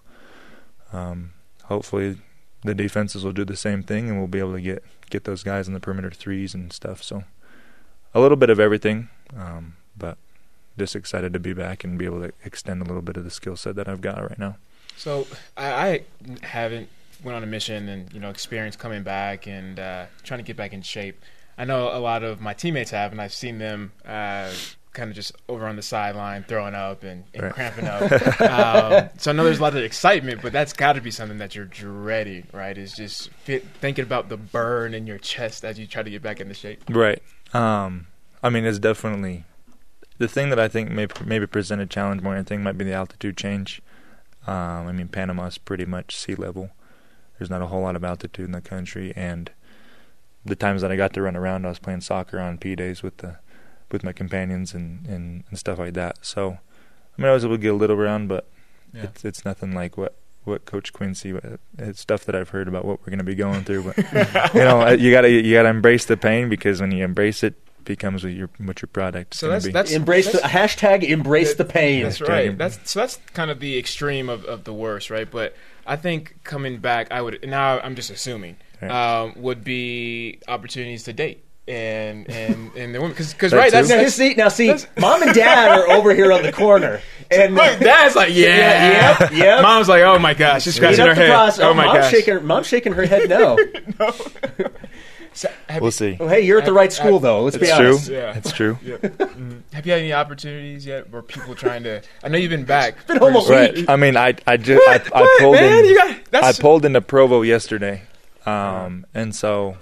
um, 0.91 1.33
hopefully 1.65 2.17
the 2.67 2.75
defenses 2.75 3.23
will 3.23 3.31
do 3.31 3.45
the 3.45 3.55
same 3.55 3.81
thing, 3.81 4.09
and 4.09 4.17
we'll 4.17 4.27
be 4.27 4.39
able 4.39 4.53
to 4.53 4.61
get 4.61 4.83
get 5.09 5.23
those 5.23 5.43
guys 5.43 5.67
in 5.67 5.73
the 5.73 5.79
perimeter 5.79 6.11
threes 6.11 6.53
and 6.53 6.71
stuff. 6.71 7.01
So 7.01 7.23
a 8.13 8.19
little 8.19 8.37
bit 8.37 8.49
of 8.49 8.59
everything, 8.59 9.09
um, 9.35 9.77
but 9.97 10.17
just 10.77 10.95
excited 10.95 11.33
to 11.33 11.39
be 11.39 11.53
back 11.53 11.83
and 11.83 11.97
be 11.97 12.05
able 12.05 12.21
to 12.21 12.33
extend 12.43 12.81
a 12.81 12.85
little 12.85 13.01
bit 13.01 13.17
of 13.17 13.23
the 13.23 13.31
skill 13.31 13.55
set 13.55 13.75
that 13.75 13.87
I've 13.87 14.01
got 14.01 14.21
right 14.21 14.37
now. 14.37 14.57
So 14.95 15.27
I, 15.55 15.65
I 15.65 16.45
haven't 16.45 16.89
went 17.23 17.35
on 17.35 17.43
a 17.43 17.47
mission 17.47 17.89
and 17.89 18.13
you 18.13 18.19
know 18.19 18.29
experienced 18.29 18.79
coming 18.79 19.03
back 19.03 19.47
and 19.47 19.79
uh, 19.79 20.05
trying 20.23 20.39
to 20.39 20.43
get 20.43 20.55
back 20.55 20.73
in 20.73 20.81
shape. 20.81 21.21
I 21.57 21.65
know 21.65 21.89
a 21.91 21.97
lot 21.97 22.21
of 22.21 22.39
my 22.39 22.53
teammates 22.53 22.91
have, 22.91 23.11
and 23.11 23.19
I've 23.19 23.33
seen 23.33 23.57
them 23.57 23.91
uh, 24.05 24.51
kind 24.97 25.09
of 25.09 25.15
just 25.15 25.31
over 25.47 25.67
on 25.67 25.75
the 25.75 25.81
sideline 25.81 26.43
throwing 26.43 26.73
up 26.75 27.03
and, 27.03 27.23
and 27.33 27.43
Right. 27.43 27.53
cramping 27.53 27.85
up. 27.87 28.01
um, 28.41 29.09
so 29.17 29.31
I 29.31 29.33
know 29.33 29.43
there's 29.45 29.59
a 29.59 29.61
lot 29.61 29.75
of 29.77 29.83
excitement, 29.83 30.41
but 30.41 30.51
that's 30.51 30.73
got 30.73 30.93
to 30.93 31.01
be 31.01 31.11
something 31.11 31.37
that 31.37 31.55
you're 31.55 31.65
dreading, 31.65 32.47
right? 32.51 32.77
Is 32.77 32.93
just 32.93 33.29
fit, 33.31 33.63
thinking 33.79 34.03
about 34.03 34.27
the 34.27 34.37
burn 34.37 34.93
in 34.93 35.07
your 35.07 35.19
chest 35.19 35.63
as 35.63 35.77
you 35.79 35.85
try 35.87 36.03
to 36.03 36.09
get 36.09 36.21
back 36.21 36.41
into 36.41 36.53
shape. 36.53 36.83
Right. 36.89 37.21
Um, 37.53 38.07
I 38.43 38.49
mean, 38.49 38.65
it's 38.65 38.79
definitely 38.79 39.45
the 40.17 40.27
thing 40.27 40.49
that 40.49 40.59
I 40.59 40.67
think 40.67 40.89
may 40.91 41.07
maybe 41.23 41.45
present 41.47 41.81
a 41.81 41.85
challenge 41.85 42.21
more 42.21 42.33
than 42.33 42.39
anything 42.39 42.63
might 42.63 42.77
be 42.77 42.83
the 42.85 42.93
altitude 42.93 43.37
change. 43.37 43.81
Um, 44.47 44.87
I 44.87 44.91
mean, 44.91 45.07
Panama's 45.09 45.57
pretty 45.57 45.85
much 45.85 46.15
sea 46.15 46.35
level. 46.35 46.71
There's 47.37 47.49
not 47.51 47.61
a 47.61 47.67
whole 47.67 47.81
lot 47.81 47.95
of 47.95 48.03
altitude 48.03 48.45
in 48.45 48.51
the 48.51 48.61
country, 48.61 49.13
and 49.15 49.51
the 50.43 50.55
times 50.55 50.81
that 50.81 50.91
I 50.91 50.95
got 50.95 51.13
to 51.13 51.21
run 51.21 51.35
around, 51.35 51.65
I 51.65 51.69
was 51.69 51.77
playing 51.79 52.01
soccer 52.01 52.39
on 52.39 52.57
P 52.57 52.75
days 52.75 53.03
with 53.03 53.17
the 53.17 53.37
with 53.91 54.03
my 54.03 54.11
companions 54.11 54.73
and, 54.73 55.05
and, 55.07 55.43
and 55.49 55.57
stuff 55.59 55.79
like 55.79 55.93
that. 55.93 56.17
So, 56.25 56.57
I 57.17 57.21
mean, 57.21 57.29
I 57.29 57.33
was 57.33 57.45
able 57.45 57.55
to 57.55 57.61
get 57.61 57.73
a 57.73 57.77
little 57.77 57.95
around, 57.99 58.27
but 58.27 58.47
Yeah. 58.93 59.03
it's 59.03 59.23
it's 59.25 59.45
nothing 59.45 59.73
like 59.73 59.97
what 59.97 60.15
what 60.43 60.65
Coach 60.65 60.93
Quincy. 60.93 61.37
It's 61.77 61.99
stuff 61.99 62.23
that 62.25 62.35
I've 62.35 62.49
heard 62.49 62.67
about 62.69 62.85
what 62.85 63.01
we're 63.01 63.07
going 63.11 63.17
to 63.19 63.23
be 63.25 63.35
going 63.35 63.63
through, 63.63 63.83
but 63.83 63.97
you 64.53 64.61
know, 64.61 64.89
you 64.91 65.11
gotta 65.11 65.29
you 65.29 65.53
gotta 65.53 65.69
embrace 65.69 66.05
the 66.05 66.15
pain 66.17 66.47
because 66.49 66.79
when 66.81 66.91
you 66.91 67.03
embrace 67.03 67.43
it, 67.43 67.55
it 67.79 67.83
becomes 67.85 68.23
what 68.23 68.33
your 68.33 68.49
what 68.59 68.81
your 68.81 68.87
product 68.87 69.33
So 69.35 69.47
gonna 69.47 69.55
that's 69.55 69.65
be. 69.65 69.71
that's 69.73 69.91
Embrace 69.91 70.31
the 70.31 70.37
hashtag 70.39 71.03
embrace 71.03 71.55
the 71.55 71.65
pain. 71.65 72.03
That's 72.03 72.19
Hashtag 72.19 72.27
right. 72.29 72.47
em- 72.47 72.57
That's 72.57 72.79
so 72.89 72.99
that's 73.01 73.17
kind 73.33 73.51
of 73.51 73.59
the 73.59 73.77
extreme 73.77 74.29
of, 74.29 74.45
of 74.45 74.63
the 74.63 74.73
worst, 74.73 75.09
right? 75.09 75.29
But 75.29 75.53
I 75.85 75.95
think 75.97 76.37
coming 76.43 76.77
back, 76.79 77.11
I 77.11 77.21
would 77.21 77.47
now 77.47 77.79
I'm 77.79 77.95
just 77.95 78.09
assuming 78.09 78.55
Right. 78.81 78.91
um, 78.91 79.33
would 79.41 79.63
be 79.63 80.39
opportunities 80.47 81.03
to 81.05 81.13
date 81.13 81.43
and 81.67 82.29
and 82.29 82.71
and 82.75 82.95
the 82.95 82.99
women 82.99 83.11
because 83.11 83.33
because 83.33 83.51
That 83.51 83.57
right 83.57 83.71
that's, 83.71 83.87
too. 83.89 83.95
Now, 83.95 84.01
that's 84.03 84.15
see, 84.15 84.33
now 84.35 84.47
see, 84.47 84.73
mom 84.99 85.21
and 85.23 85.33
dad 85.33 85.77
are 85.77 85.89
over 85.91 86.13
here 86.15 86.31
on 86.31 86.43
the 86.43 86.51
corner, 86.53 87.01
and 87.31 87.55
look, 87.55 87.79
dad's 87.79 88.15
like 88.15 88.33
yeah, 88.33 88.45
Yeah, 88.47 89.17
yep, 89.19 89.31
yep. 89.33 89.61
Mom's 89.61 89.89
like 89.89 90.01
oh 90.03 90.17
my 90.19 90.33
gosh, 90.33 90.63
she's 90.63 90.75
scratching 90.75 91.05
her 91.05 91.13
head. 91.13 91.29
process. 91.29 91.59
Oh 91.63 91.73
my 91.73 91.85
mom's 91.85 91.99
gosh. 91.99 92.11
shaking, 92.11 92.45
mom's 92.45 92.67
shaking 92.67 92.93
her 92.93 93.05
head 93.05 93.29
no. 93.29 93.57
So, 95.33 95.49
have, 95.69 95.81
we'll 95.83 95.89
you, 95.89 95.91
see. 95.91 96.17
Well, 96.19 96.29
hey, 96.29 96.41
you're 96.41 96.57
at 96.57 96.65
the 96.65 96.73
right 96.73 96.91
school 96.91 97.19
though. 97.19 97.43
Let's 97.43 97.57
be 97.57 97.67
It's 97.67 97.77
true. 97.77 97.87
honest. 97.89 98.09
Yeah. 98.09 98.35
It's 98.37 98.51
true. 98.51 98.73
have 99.71 99.85
you 99.85 99.91
had 99.91 99.99
any 99.99 100.13
opportunities 100.13 100.83
yet 100.83 101.11
where 101.11 101.21
people 101.21 101.53
trying 101.53 101.83
to? 101.83 102.01
I 102.23 102.29
know 102.29 102.39
you've 102.39 102.49
been 102.49 102.65
back. 102.65 103.05
Been 103.05 103.17
home 103.17 103.35
a 103.35 103.39
week. 103.73 103.87
I 103.87 103.97
mean, 103.97 104.17
I 104.17 104.33
I 104.47 104.57
just 104.57 104.81
I, 104.87 104.95
I 105.15 105.21
What, 105.21 105.39
pulled 105.39 105.55
man? 105.55 105.79
in 105.83 105.89
You 105.91 105.95
got- 105.95 106.25
that's- 106.31 106.57
I 106.57 106.61
pulled 106.61 106.85
into 106.85 107.01
Provo 107.01 107.43
yesterday, 107.43 108.01
um, 108.47 109.05
and 109.13 109.35
so 109.35 109.77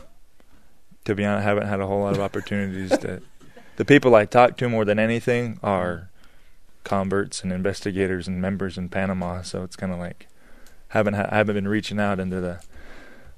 to 1.05 1.15
be 1.15 1.23
honest, 1.25 1.45
I 1.45 1.49
haven't 1.49 1.67
had 1.67 1.79
a 1.79 1.87
whole 1.87 2.01
lot 2.01 2.13
of 2.13 2.19
opportunities. 2.19 2.97
to 2.97 3.21
the 3.77 3.85
people 3.85 4.15
I 4.15 4.25
talk 4.25 4.57
to 4.57 4.69
more 4.69 4.85
than 4.85 4.99
anything 4.99 5.59
are 5.63 6.09
converts 6.83 7.43
and 7.43 7.51
investigators 7.51 8.27
and 8.27 8.41
members 8.41 8.77
in 8.77 8.89
Panama. 8.89 9.41
So 9.41 9.63
it's 9.63 9.75
kind 9.75 9.91
of 9.91 9.99
like 9.99 10.27
haven't 10.89 11.15
ha- 11.15 11.29
I 11.31 11.37
haven't 11.37 11.55
been 11.55 11.67
reaching 11.67 11.99
out 11.99 12.19
into 12.19 12.39
the 12.41 12.61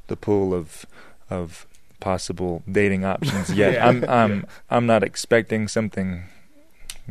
the 0.07 0.15
pool 0.15 0.53
of 0.53 0.85
of 1.29 1.65
possible 1.99 2.63
dating 2.71 3.03
options 3.03 3.49
yet. 3.53 3.73
Yeah. 3.73 3.87
I'm 3.87 4.03
I'm 4.09 4.45
I'm 4.69 4.85
not 4.85 5.03
expecting 5.03 5.67
something 5.67 6.25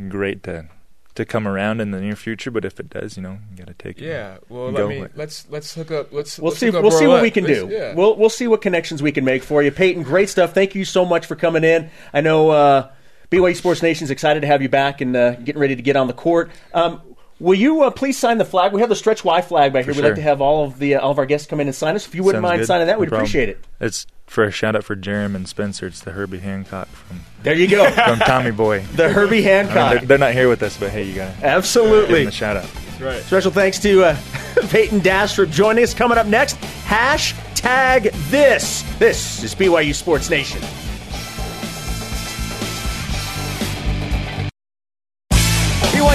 great 0.09 0.43
to 0.45 0.69
to 1.17 1.25
come 1.25 1.47
around 1.49 1.81
in 1.81 1.91
the 1.91 2.01
near 2.01 2.17
future, 2.17 2.51
but 2.51 2.65
if 2.65 2.79
it 2.79 2.89
does, 2.89 3.17
you 3.17 3.23
know, 3.23 3.39
you 3.51 3.57
got 3.59 3.67
to 3.67 3.75
take 3.75 4.01
it. 4.01 4.07
Yeah. 4.07 4.39
Well, 4.49 4.71
Go 4.73 4.87
let 4.87 4.89
me, 4.89 5.07
let's 5.17 5.47
let's 5.51 5.75
hook 5.75 5.91
up. 5.91 6.13
Let's 6.13 6.39
We'll 6.39 6.51
let's 6.51 6.61
see. 6.61 6.71
We'll 6.71 6.91
see 6.91 7.07
what 7.07 7.23
we 7.23 7.31
can 7.31 7.45
Let's- 7.45 7.61
do. 7.61 7.69
Yeah. 7.71 7.95
We'll 7.95 8.17
we'll 8.17 8.31
see 8.31 8.47
what 8.47 8.63
connections 8.63 9.03
we 9.03 9.13
can 9.13 9.25
make 9.25 9.43
for 9.43 9.63
you, 9.63 9.71
Payton. 9.71 10.03
Great 10.05 10.29
stuff. 10.29 10.55
Thank 10.55 10.75
you 10.75 10.85
so 10.85 11.05
much 11.05 11.27
for 11.27 11.35
coming 11.37 11.65
in. 11.65 11.91
I 12.13 12.21
know 12.21 12.51
uh, 12.51 12.91
BYU 13.31 13.57
Sports 13.57 13.83
Nation's 13.83 14.11
excited 14.11 14.41
to 14.41 14.47
have 14.47 14.63
you 14.63 14.69
back 14.69 15.01
and 15.01 15.17
uh, 15.17 15.35
getting 15.35 15.61
ready 15.61 15.75
to 15.77 15.83
get 15.83 15.97
on 15.97 16.07
the 16.07 16.13
court. 16.15 16.51
Um, 16.73 17.01
will 17.41 17.55
you 17.59 17.83
uh, 17.83 17.91
please 17.91 18.17
sign 18.19 18.39
the 18.39 18.45
flag? 18.45 18.73
We 18.73 18.81
have 18.81 18.89
the 18.89 18.97
Stretch 18.97 19.25
Y 19.25 19.41
flag 19.43 19.73
back 19.73 19.85
here. 19.85 19.95
We'd 19.95 20.03
like 20.05 20.15
to 20.17 20.23
have 20.23 20.41
all 20.41 20.65
of 20.65 20.79
the 20.79 20.95
uh, 20.97 21.01
all 21.01 21.11
of 21.11 21.19
our 21.19 21.27
guests 21.27 21.47
come 21.47 21.61
in 21.61 21.67
and 21.69 21.75
sign 21.75 21.95
us. 21.97 22.07
If 22.07 22.15
you 22.15 22.23
wouldn't 22.23 22.43
Sounds 22.43 22.51
mind 22.51 22.61
good. 22.61 22.67
signing 22.67 22.87
that, 22.87 22.95
No 22.95 22.99
we'd 23.01 23.09
problem. 23.09 23.25
appreciate 23.25 23.49
it. 23.49 23.65
It's 23.81 24.07
for 24.27 24.45
a 24.45 24.51
shout 24.51 24.75
out 24.75 24.85
for 24.85 24.97
Jeremy 24.97 25.37
and 25.37 25.49
Spencer. 25.49 25.87
It's 25.87 26.01
the 26.01 26.11
Herbie 26.13 26.39
Hancock 26.39 26.89
from 26.89 27.21
There 27.43 27.55
you 27.55 27.69
go. 27.69 27.89
from 27.91 28.19
Tommy 28.21 28.51
Boy. 28.51 28.81
the 28.95 29.09
Herbie 29.09 29.37
I 29.39 29.41
mean, 29.41 29.43
Hancock. 29.45 29.93
they're, 29.99 30.07
they're 30.07 30.19
not 30.19 30.33
here 30.33 30.49
with 30.49 30.63
us, 30.63 30.77
but 30.77 30.91
hey, 30.91 31.05
you 31.05 31.15
gotta 31.15 31.31
give 31.33 31.41
them 31.41 31.51
Absolutely. 31.51 32.25
a 32.27 32.31
shout 32.31 32.57
out. 32.57 32.69
right. 33.01 33.23
Special 33.23 33.51
thanks 33.51 33.79
to 33.81 34.05
uh, 34.05 34.17
Payton 34.69 35.01
for 35.29 35.47
joining 35.47 35.85
us. 35.85 35.95
Coming 35.95 36.19
up 36.19 36.27
next, 36.27 36.57
hashtag 36.85 38.11
this. 38.31 38.83
This 38.99 39.43
is 39.45 39.55
BYU 39.55 39.95
Sports 39.95 40.31
Nation. 40.31 40.63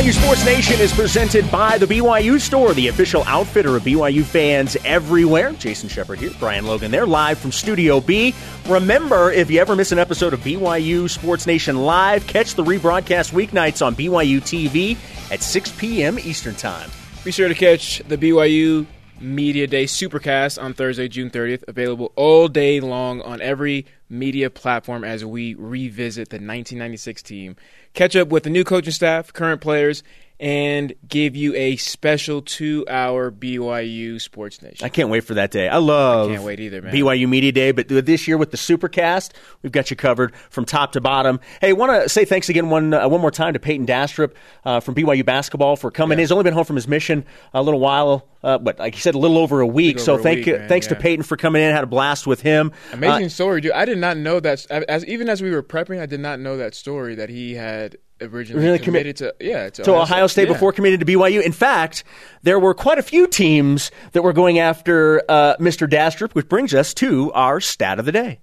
BYU 0.01 0.13
Sports 0.13 0.43
Nation 0.45 0.79
is 0.79 0.91
presented 0.91 1.51
by 1.51 1.77
the 1.77 1.85
BYU 1.85 2.41
Store, 2.41 2.73
the 2.73 2.87
official 2.87 3.23
outfitter 3.25 3.75
of 3.75 3.83
BYU 3.83 4.23
fans 4.23 4.75
everywhere. 4.83 5.53
Jason 5.53 5.87
Shepherd 5.89 6.17
here, 6.17 6.31
Brian 6.39 6.65
Logan 6.65 6.89
there, 6.89 7.05
live 7.05 7.37
from 7.37 7.51
Studio 7.51 8.01
B. 8.01 8.33
Remember, 8.67 9.31
if 9.31 9.51
you 9.51 9.61
ever 9.61 9.75
miss 9.75 9.91
an 9.91 9.99
episode 9.99 10.33
of 10.33 10.39
BYU 10.39 11.07
Sports 11.07 11.45
Nation 11.45 11.83
Live, 11.83 12.25
catch 12.25 12.55
the 12.55 12.63
rebroadcast 12.63 13.31
weeknights 13.31 13.85
on 13.85 13.95
BYU 13.95 14.41
TV 14.41 14.97
at 15.31 15.43
6 15.43 15.71
p.m. 15.73 16.17
Eastern 16.17 16.55
Time. 16.55 16.89
Be 17.23 17.29
sure 17.31 17.47
to 17.47 17.53
catch 17.53 17.99
the 18.07 18.17
BYU 18.17 18.87
Media 19.19 19.67
Day 19.67 19.83
Supercast 19.83 20.59
on 20.59 20.73
Thursday, 20.73 21.09
June 21.09 21.29
30th. 21.29 21.63
Available 21.67 22.11
all 22.15 22.47
day 22.47 22.79
long 22.79 23.21
on 23.21 23.39
every 23.39 23.85
media 24.11 24.49
platform 24.49 25.03
as 25.03 25.23
we 25.25 25.55
revisit 25.55 26.29
the 26.29 26.35
1996 26.35 27.23
team. 27.23 27.55
Catch 27.93 28.15
up 28.15 28.27
with 28.27 28.43
the 28.43 28.49
new 28.49 28.63
coaching 28.63 28.91
staff, 28.91 29.33
current 29.33 29.61
players, 29.61 30.03
and 30.41 30.91
give 31.07 31.35
you 31.35 31.53
a 31.55 31.75
special 31.75 32.41
two-hour 32.41 33.29
BYU 33.31 34.19
Sports 34.19 34.61
Nation. 34.63 34.83
I 34.83 34.89
can't 34.89 35.09
wait 35.09 35.23
for 35.23 35.35
that 35.35 35.51
day. 35.51 35.69
I 35.69 35.77
love 35.77 36.29
I 36.31 36.33
can't 36.33 36.43
wait 36.43 36.59
either, 36.59 36.81
man. 36.81 36.91
BYU 36.91 37.29
Media 37.29 37.51
Day, 37.51 37.71
but 37.71 37.87
this 37.87 38.27
year 38.27 38.37
with 38.39 38.49
the 38.49 38.57
Supercast, 38.57 39.31
we've 39.61 39.71
got 39.71 39.91
you 39.91 39.95
covered 39.95 40.35
from 40.49 40.65
top 40.65 40.93
to 40.93 41.01
bottom. 41.01 41.39
Hey, 41.61 41.73
want 41.73 42.01
to 42.03 42.09
say 42.09 42.25
thanks 42.25 42.49
again 42.49 42.71
one 42.71 42.91
uh, 42.93 43.07
one 43.07 43.21
more 43.21 43.29
time 43.31 43.53
to 43.53 43.59
Payton 43.59 43.85
Dastrup 43.85 44.33
uh, 44.65 44.79
from 44.79 44.95
BYU 44.95 45.23
basketball 45.23 45.75
for 45.75 45.91
coming. 45.91 46.17
in. 46.17 46.19
He's 46.19 46.31
only 46.31 46.43
been 46.43 46.53
home 46.55 46.65
from 46.65 46.75
his 46.75 46.87
mission 46.87 47.23
a 47.53 47.61
little 47.61 47.79
while, 47.79 48.27
uh, 48.43 48.57
but 48.57 48.79
like 48.79 48.95
he 48.95 49.01
said, 49.01 49.13
a 49.13 49.19
little 49.19 49.37
over 49.37 49.61
a 49.61 49.67
week. 49.67 49.97
Little 49.97 50.15
so 50.17 50.19
a 50.19 50.23
thank 50.23 50.37
week, 50.39 50.47
you, 50.47 50.57
man, 50.57 50.67
thanks 50.67 50.87
to. 50.87 50.95
Payton 50.95 51.23
for 51.23 51.37
coming 51.37 51.61
in. 51.61 51.71
Had 51.71 51.83
a 51.83 51.87
blast 51.87 52.25
with 52.25 52.41
him. 52.41 52.71
Amazing 52.93 53.25
Uh, 53.25 53.29
story, 53.29 53.61
dude. 53.61 53.71
I 53.73 53.85
did 53.85 53.99
not 53.99 54.17
know 54.17 54.39
that. 54.39 54.65
As 54.71 55.05
even 55.05 55.29
as 55.29 55.41
we 55.41 55.51
were 55.51 55.61
prepping, 55.63 55.99
I 56.01 56.07
did 56.07 56.19
not 56.19 56.39
know 56.39 56.57
that 56.57 56.73
story 56.75 57.13
that 57.15 57.29
he 57.29 57.53
had 57.53 57.97
originally 58.21 58.63
Really 58.65 58.79
commi- 58.79 58.83
committed 58.83 59.15
to. 59.17 59.35
Yeah, 59.39 59.69
to, 59.69 59.83
to 59.83 59.95
Ohio 59.95 60.27
State 60.27 60.47
Yeah. 60.47 60.53
before 60.53 60.71
committing 60.73 60.99
to 60.99 61.05
BYU. 61.05 61.41
In 61.41 61.51
fact, 61.51 62.03
there 62.43 62.59
were 62.59 62.73
quite 62.73 62.97
a 62.97 63.03
few 63.03 63.27
teams 63.27 63.91
that 64.13 64.21
were 64.23 64.33
going 64.33 64.59
after 64.59 65.21
uh, 65.29 65.55
Mr. 65.57 65.89
Dastrup, 65.89 66.33
which 66.33 66.47
brings 66.47 66.73
us 66.73 66.93
to 66.95 67.31
our 67.33 67.59
stat 67.59 67.99
of 67.99 68.05
the 68.05 68.11
day. 68.11 68.39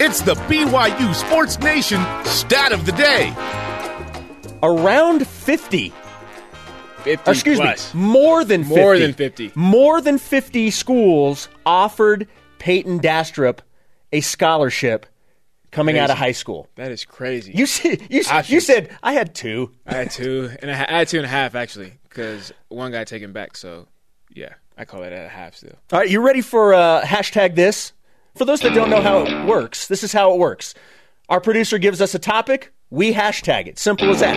It's 0.00 0.20
the 0.22 0.34
BYU 0.34 1.14
Sports 1.14 1.58
Nation 1.60 2.04
stat 2.24 2.72
of 2.72 2.86
the 2.86 2.92
day. 2.92 3.32
Around 4.62 5.26
50 5.26 5.92
50 7.04 7.28
Or 7.28 7.32
excuse 7.32 7.58
plus. 7.58 7.92
me, 7.94 8.00
more 8.00 8.44
than 8.44 8.62
50. 8.62 8.76
More 8.80 8.98
than 8.98 9.12
50. 9.12 9.52
More 9.56 10.00
than 10.00 10.18
50 10.18 10.70
schools 10.70 11.48
offered 11.66 12.28
Payton 12.60 13.00
Dastrup 13.00 13.58
a 14.12 14.20
scholarship 14.20 15.06
coming 15.72 15.98
out 15.98 16.10
of 16.10 16.16
high 16.16 16.32
school. 16.32 16.68
That 16.76 16.92
is 16.92 17.04
crazy. 17.04 17.52
You 17.52 17.66
said, 17.66 18.06
you, 18.08 18.22
I 18.30 18.44
you 18.46 18.60
said 18.60 18.96
I 19.02 19.14
had 19.14 19.34
two. 19.34 19.72
I 19.84 19.94
had 19.94 20.10
two, 20.12 20.50
and 20.60 20.70
I, 20.70 20.74
had 20.74 21.08
two 21.08 21.16
and 21.16 21.26
a 21.26 21.28
half 21.28 21.56
actually, 21.56 21.94
because 22.08 22.52
one 22.68 22.92
got 22.92 23.08
taken 23.08 23.32
back. 23.32 23.56
So, 23.56 23.88
yeah, 24.32 24.54
I 24.78 24.84
call 24.84 25.02
it 25.02 25.12
at 25.12 25.26
a 25.26 25.28
half 25.28 25.56
still. 25.56 25.76
All 25.92 25.98
right, 25.98 26.08
you 26.08 26.20
ready 26.20 26.42
for 26.42 26.74
uh, 26.74 27.02
hashtag 27.02 27.56
this? 27.56 27.92
For 28.36 28.44
those 28.44 28.60
that 28.60 28.72
don't 28.72 28.88
know 28.88 29.02
how 29.02 29.26
it 29.26 29.46
works, 29.46 29.88
this 29.88 30.02
is 30.04 30.12
how 30.12 30.32
it 30.32 30.38
works. 30.38 30.74
Our 31.28 31.40
producer 31.40 31.78
gives 31.78 32.00
us 32.00 32.14
a 32.14 32.18
topic, 32.18 32.72
we 32.88 33.12
hashtag 33.12 33.66
it. 33.66 33.78
Simple 33.78 34.10
as 34.10 34.20
that. 34.20 34.36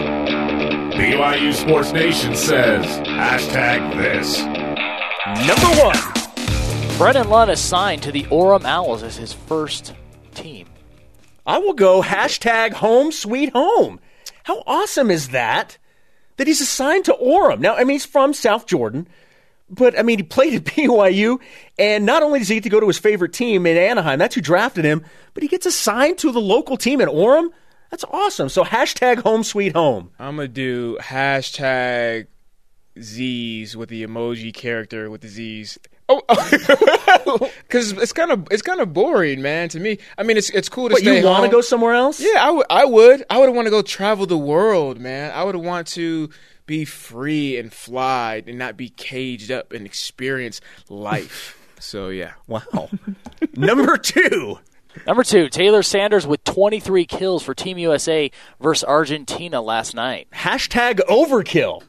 BYU 0.94 1.54
Sports 1.54 1.92
Nation 1.92 2.36
says 2.36 2.86
hashtag 3.08 3.98
this. 3.98 4.40
Number 5.48 5.82
one. 5.82 6.98
Brennan 6.98 7.30
Lund 7.30 7.52
is 7.52 7.60
signed 7.60 8.02
to 8.04 8.12
the 8.12 8.24
Orem 8.24 8.64
Owls 8.64 9.04
as 9.04 9.18
his 9.18 9.34
first 9.34 9.88
team. 9.88 10.05
I 11.46 11.60
will 11.60 11.74
go 11.74 12.02
hashtag 12.02 12.74
home 12.74 13.12
sweet 13.12 13.52
home. 13.54 14.00
How 14.44 14.64
awesome 14.66 15.12
is 15.12 15.30
that? 15.30 15.78
That 16.38 16.48
he's 16.48 16.62
assigned 16.62 17.06
to 17.06 17.14
Orem. 17.14 17.60
Now, 17.60 17.76
I 17.76 17.80
mean, 17.80 17.96
he's 17.96 18.06
from 18.06 18.34
South 18.34 18.66
Jordan, 18.66 19.08
but 19.70 19.98
I 19.98 20.04
mean, 20.04 20.20
he 20.20 20.24
played 20.24 20.54
at 20.54 20.64
BYU, 20.66 21.40
and 21.80 22.06
not 22.06 22.24
only 22.24 22.40
does 22.40 22.48
he 22.48 22.56
get 22.56 22.64
to 22.64 22.70
go 22.70 22.80
to 22.80 22.88
his 22.88 22.98
favorite 22.98 23.34
team 23.34 23.66
in 23.66 23.78
Anaheim, 23.78 24.20
that's 24.20 24.36
who 24.36 24.42
drafted 24.42 24.86
him, 24.86 25.04
but 25.34 25.44
he 25.44 25.50
gets 25.50 25.66
assigned 25.66 26.18
to 26.20 26.32
the 26.32 26.42
local 26.42 26.78
team 26.78 27.02
in 27.02 27.10
Orem. 27.10 27.50
That's 27.92 28.04
awesome. 28.12 28.50
So 28.50 28.64
hashtag 28.64 29.20
home 29.20 29.44
sweet 29.44 29.74
home. 29.74 30.12
I'm 30.20 30.36
gonna 30.36 30.48
do 30.48 30.98
hashtag 30.98 32.28
Z's 33.00 33.78
with 33.78 33.90
the 33.90 34.06
emoji 34.06 34.54
character 34.54 35.10
with 35.10 35.22
the 35.22 35.28
Z's. 35.28 35.78
Oh, 36.08 36.22
because 37.68 37.94
it's 37.94 38.14
kind 38.14 38.32
of 38.32 38.48
it's 38.52 38.62
kind 38.62 38.80
of 38.80 38.94
boring, 38.94 39.42
man. 39.42 39.70
To 39.70 39.80
me, 39.80 39.98
I 40.18 40.24
mean, 40.24 40.38
it's 40.38 40.50
it's 40.52 40.70
cool 40.70 40.90
to 40.90 40.96
stay. 40.96 41.06
But 41.06 41.10
stay 41.10 41.20
you 41.20 41.26
want 41.26 41.46
to 41.46 41.52
go 41.52 41.62
somewhere 41.62 41.96
else? 41.96 42.20
Yeah, 42.20 42.40
I 42.40 42.52
would. 42.52 42.66
I 42.70 42.86
would. 42.86 43.24
I 43.30 43.40
would 43.40 43.50
want 43.50 43.66
to 43.66 43.72
go 43.72 43.82
travel 43.82 44.26
the 44.26 44.38
world, 44.38 45.00
man. 45.00 45.32
I 45.34 45.44
would 45.44 45.56
want 45.56 45.88
to 45.88 46.30
be 46.68 46.86
free 46.86 47.58
and 47.58 47.74
fly 47.74 48.44
and 48.46 48.58
not 48.58 48.78
be 48.78 48.90
caged 48.90 49.52
up 49.52 49.72
and 49.72 49.86
experience 49.86 50.62
life. 50.90 51.58
so 51.80 52.10
yeah, 52.10 52.34
Wow. 52.48 52.90
Number 53.56 53.98
two. 53.98 54.60
Number 55.06 55.24
two, 55.24 55.50
Taylor 55.50 55.84
Sanders 55.84 56.26
with 56.26 56.42
23 56.46 57.06
kills 57.06 57.44
for 57.44 57.54
Team 57.54 57.78
USA 57.78 58.32
versus 58.62 58.86
Argentina 58.86 59.62
last 59.62 59.94
night. 59.94 60.30
Hashtag 60.34 61.00
overkill. 61.10 61.84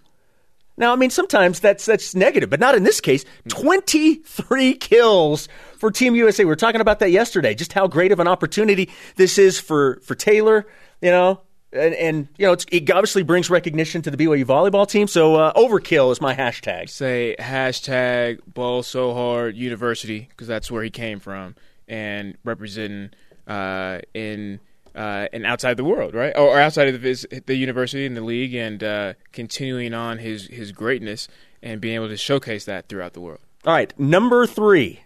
Now, 0.76 0.92
I 0.92 0.96
mean, 0.96 1.10
sometimes 1.10 1.60
that's 1.60 1.86
that's 1.86 2.14
negative, 2.14 2.50
but 2.50 2.60
not 2.60 2.74
in 2.74 2.82
this 2.82 3.00
case. 3.00 3.24
Twenty-three 3.48 4.74
kills 4.74 5.48
for 5.78 5.90
Team 5.90 6.14
USA. 6.14 6.44
We 6.44 6.48
were 6.48 6.56
talking 6.56 6.80
about 6.80 6.98
that 6.98 7.10
yesterday. 7.10 7.54
Just 7.54 7.72
how 7.72 7.86
great 7.86 8.12
of 8.12 8.20
an 8.20 8.28
opportunity 8.28 8.90
this 9.16 9.38
is 9.38 9.58
for 9.58 10.00
for 10.02 10.14
Taylor. 10.14 10.66
You 11.00 11.10
know, 11.10 11.40
and, 11.72 11.94
and 11.94 12.28
you 12.38 12.46
know, 12.46 12.52
it's, 12.52 12.66
it 12.70 12.90
obviously 12.90 13.22
brings 13.22 13.50
recognition 13.50 14.02
to 14.02 14.10
the 14.10 14.16
BYU 14.16 14.44
volleyball 14.44 14.88
team. 14.88 15.06
So, 15.06 15.36
uh, 15.36 15.52
overkill 15.54 16.12
is 16.12 16.20
my 16.20 16.34
hashtag. 16.34 16.88
say 16.88 17.36
hashtag 17.38 18.40
ball 18.46 18.82
so 18.82 19.14
hard 19.14 19.56
university 19.56 20.26
because 20.30 20.46
that's 20.46 20.70
where 20.70 20.82
he 20.82 20.90
came 20.90 21.20
from 21.20 21.54
and 21.88 22.36
representing 22.44 23.10
uh, 23.46 24.00
in 24.14 24.60
uh, 24.96 25.28
and 25.32 25.44
outside 25.46 25.76
the 25.76 25.84
world, 25.84 26.14
right? 26.14 26.32
Or, 26.34 26.48
or 26.48 26.60
outside 26.60 26.92
of 26.92 27.02
his, 27.02 27.26
the 27.46 27.54
university 27.54 28.06
and 28.06 28.16
the 28.16 28.22
league, 28.22 28.54
and 28.54 28.82
uh, 28.82 29.12
continuing 29.32 29.94
on 29.94 30.18
his 30.18 30.46
his 30.46 30.72
greatness 30.72 31.28
and 31.62 31.80
being 31.80 31.94
able 31.94 32.08
to 32.08 32.16
showcase 32.16 32.64
that 32.64 32.88
throughout 32.88 33.12
the 33.12 33.20
world. 33.20 33.40
All 33.64 33.74
right, 33.74 33.92
number 33.98 34.46
three. 34.46 35.00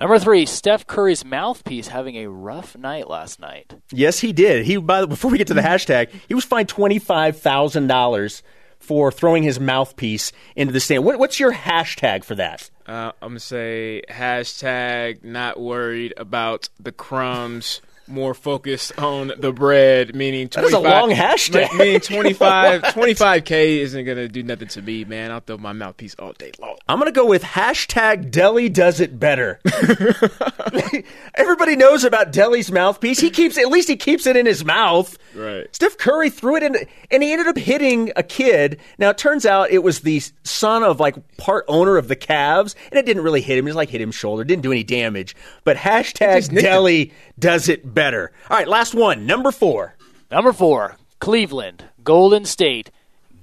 Number 0.00 0.20
three, 0.20 0.46
Steph 0.46 0.86
Curry's 0.86 1.24
mouthpiece 1.24 1.88
having 1.88 2.16
a 2.16 2.28
rough 2.28 2.76
night 2.76 3.08
last 3.10 3.40
night. 3.40 3.74
Yes, 3.90 4.20
he 4.20 4.32
did. 4.32 4.64
He 4.64 4.76
by 4.76 5.00
the, 5.00 5.08
before 5.08 5.30
we 5.30 5.38
get 5.38 5.48
to 5.48 5.54
the 5.54 5.60
hashtag, 5.60 6.10
he 6.28 6.34
was 6.34 6.44
fined 6.44 6.68
twenty 6.68 6.98
five 6.98 7.38
thousand 7.38 7.88
dollars 7.88 8.42
for 8.78 9.10
throwing 9.10 9.42
his 9.42 9.58
mouthpiece 9.58 10.30
into 10.54 10.72
the 10.72 10.78
stand. 10.78 11.04
What, 11.04 11.18
what's 11.18 11.40
your 11.40 11.52
hashtag 11.52 12.22
for 12.22 12.36
that? 12.36 12.70
Uh, 12.86 13.10
I'm 13.20 13.30
gonna 13.30 13.40
say 13.40 14.02
hashtag 14.08 15.24
not 15.24 15.60
worried 15.60 16.14
about 16.16 16.68
the 16.78 16.92
crumbs. 16.92 17.82
More 18.08 18.34
focused 18.34 18.98
on 18.98 19.32
the 19.38 19.52
bread, 19.52 20.14
meaning 20.14 20.48
That 20.48 20.64
is 20.64 20.72
a 20.72 20.80
25 20.80 21.00
long 21.00 21.10
hashtag. 21.10 21.78
Meaning 21.78 22.00
25, 22.00 22.82
25k 22.82 23.78
isn't 23.78 24.04
gonna 24.04 24.28
do 24.28 24.42
nothing 24.42 24.68
to 24.68 24.82
me, 24.82 25.04
man. 25.04 25.30
I'll 25.30 25.40
throw 25.40 25.58
my 25.58 25.72
mouthpiece 25.72 26.14
all 26.18 26.32
day 26.32 26.52
long. 26.60 26.76
I'm 26.88 26.98
going 26.98 27.12
to 27.12 27.12
go 27.12 27.26
with 27.26 27.42
hashtag 27.42 28.30
Delly 28.30 28.72
does 28.72 29.00
it 29.00 29.20
better. 29.20 29.60
Everybody 31.34 31.76
knows 31.76 32.04
about 32.04 32.32
Delly's 32.32 32.72
mouthpiece. 32.72 33.20
He 33.20 33.30
keeps, 33.30 33.58
at 33.58 33.68
least 33.68 33.88
he 33.88 33.96
keeps 33.96 34.26
it 34.26 34.36
in 34.36 34.46
his 34.46 34.64
mouth. 34.64 35.18
Right. 35.34 35.66
Steph 35.74 35.98
Curry 35.98 36.30
threw 36.30 36.56
it 36.56 36.62
in, 36.62 36.76
and 37.10 37.22
he 37.22 37.32
ended 37.32 37.46
up 37.46 37.58
hitting 37.58 38.10
a 38.16 38.22
kid. 38.22 38.80
Now 38.98 39.10
it 39.10 39.18
turns 39.18 39.44
out 39.44 39.70
it 39.70 39.82
was 39.82 40.00
the 40.00 40.22
son 40.44 40.82
of 40.82 40.98
like 40.98 41.36
part 41.36 41.64
owner 41.68 41.96
of 41.98 42.08
the 42.08 42.16
Cavs, 42.16 42.74
and 42.90 42.98
it 42.98 43.04
didn't 43.04 43.22
really 43.22 43.42
hit 43.42 43.58
him. 43.58 43.66
It 43.66 43.70
just 43.70 43.76
like 43.76 43.90
hit 43.90 44.00
him 44.00 44.10
shoulder, 44.10 44.44
didn't 44.44 44.62
do 44.62 44.72
any 44.72 44.84
damage. 44.84 45.36
But 45.64 45.76
hashtag 45.76 46.36
just 46.36 46.52
nicked 46.52 46.66
him. 46.66 46.72
Delly 46.72 47.12
does 47.38 47.68
it 47.68 47.82
better. 47.82 47.97
All 47.98 48.56
right, 48.56 48.68
last 48.68 48.94
one, 48.94 49.26
number 49.26 49.50
four. 49.50 49.96
Number 50.30 50.52
four, 50.52 50.96
Cleveland, 51.18 51.84
Golden 52.04 52.44
State, 52.44 52.92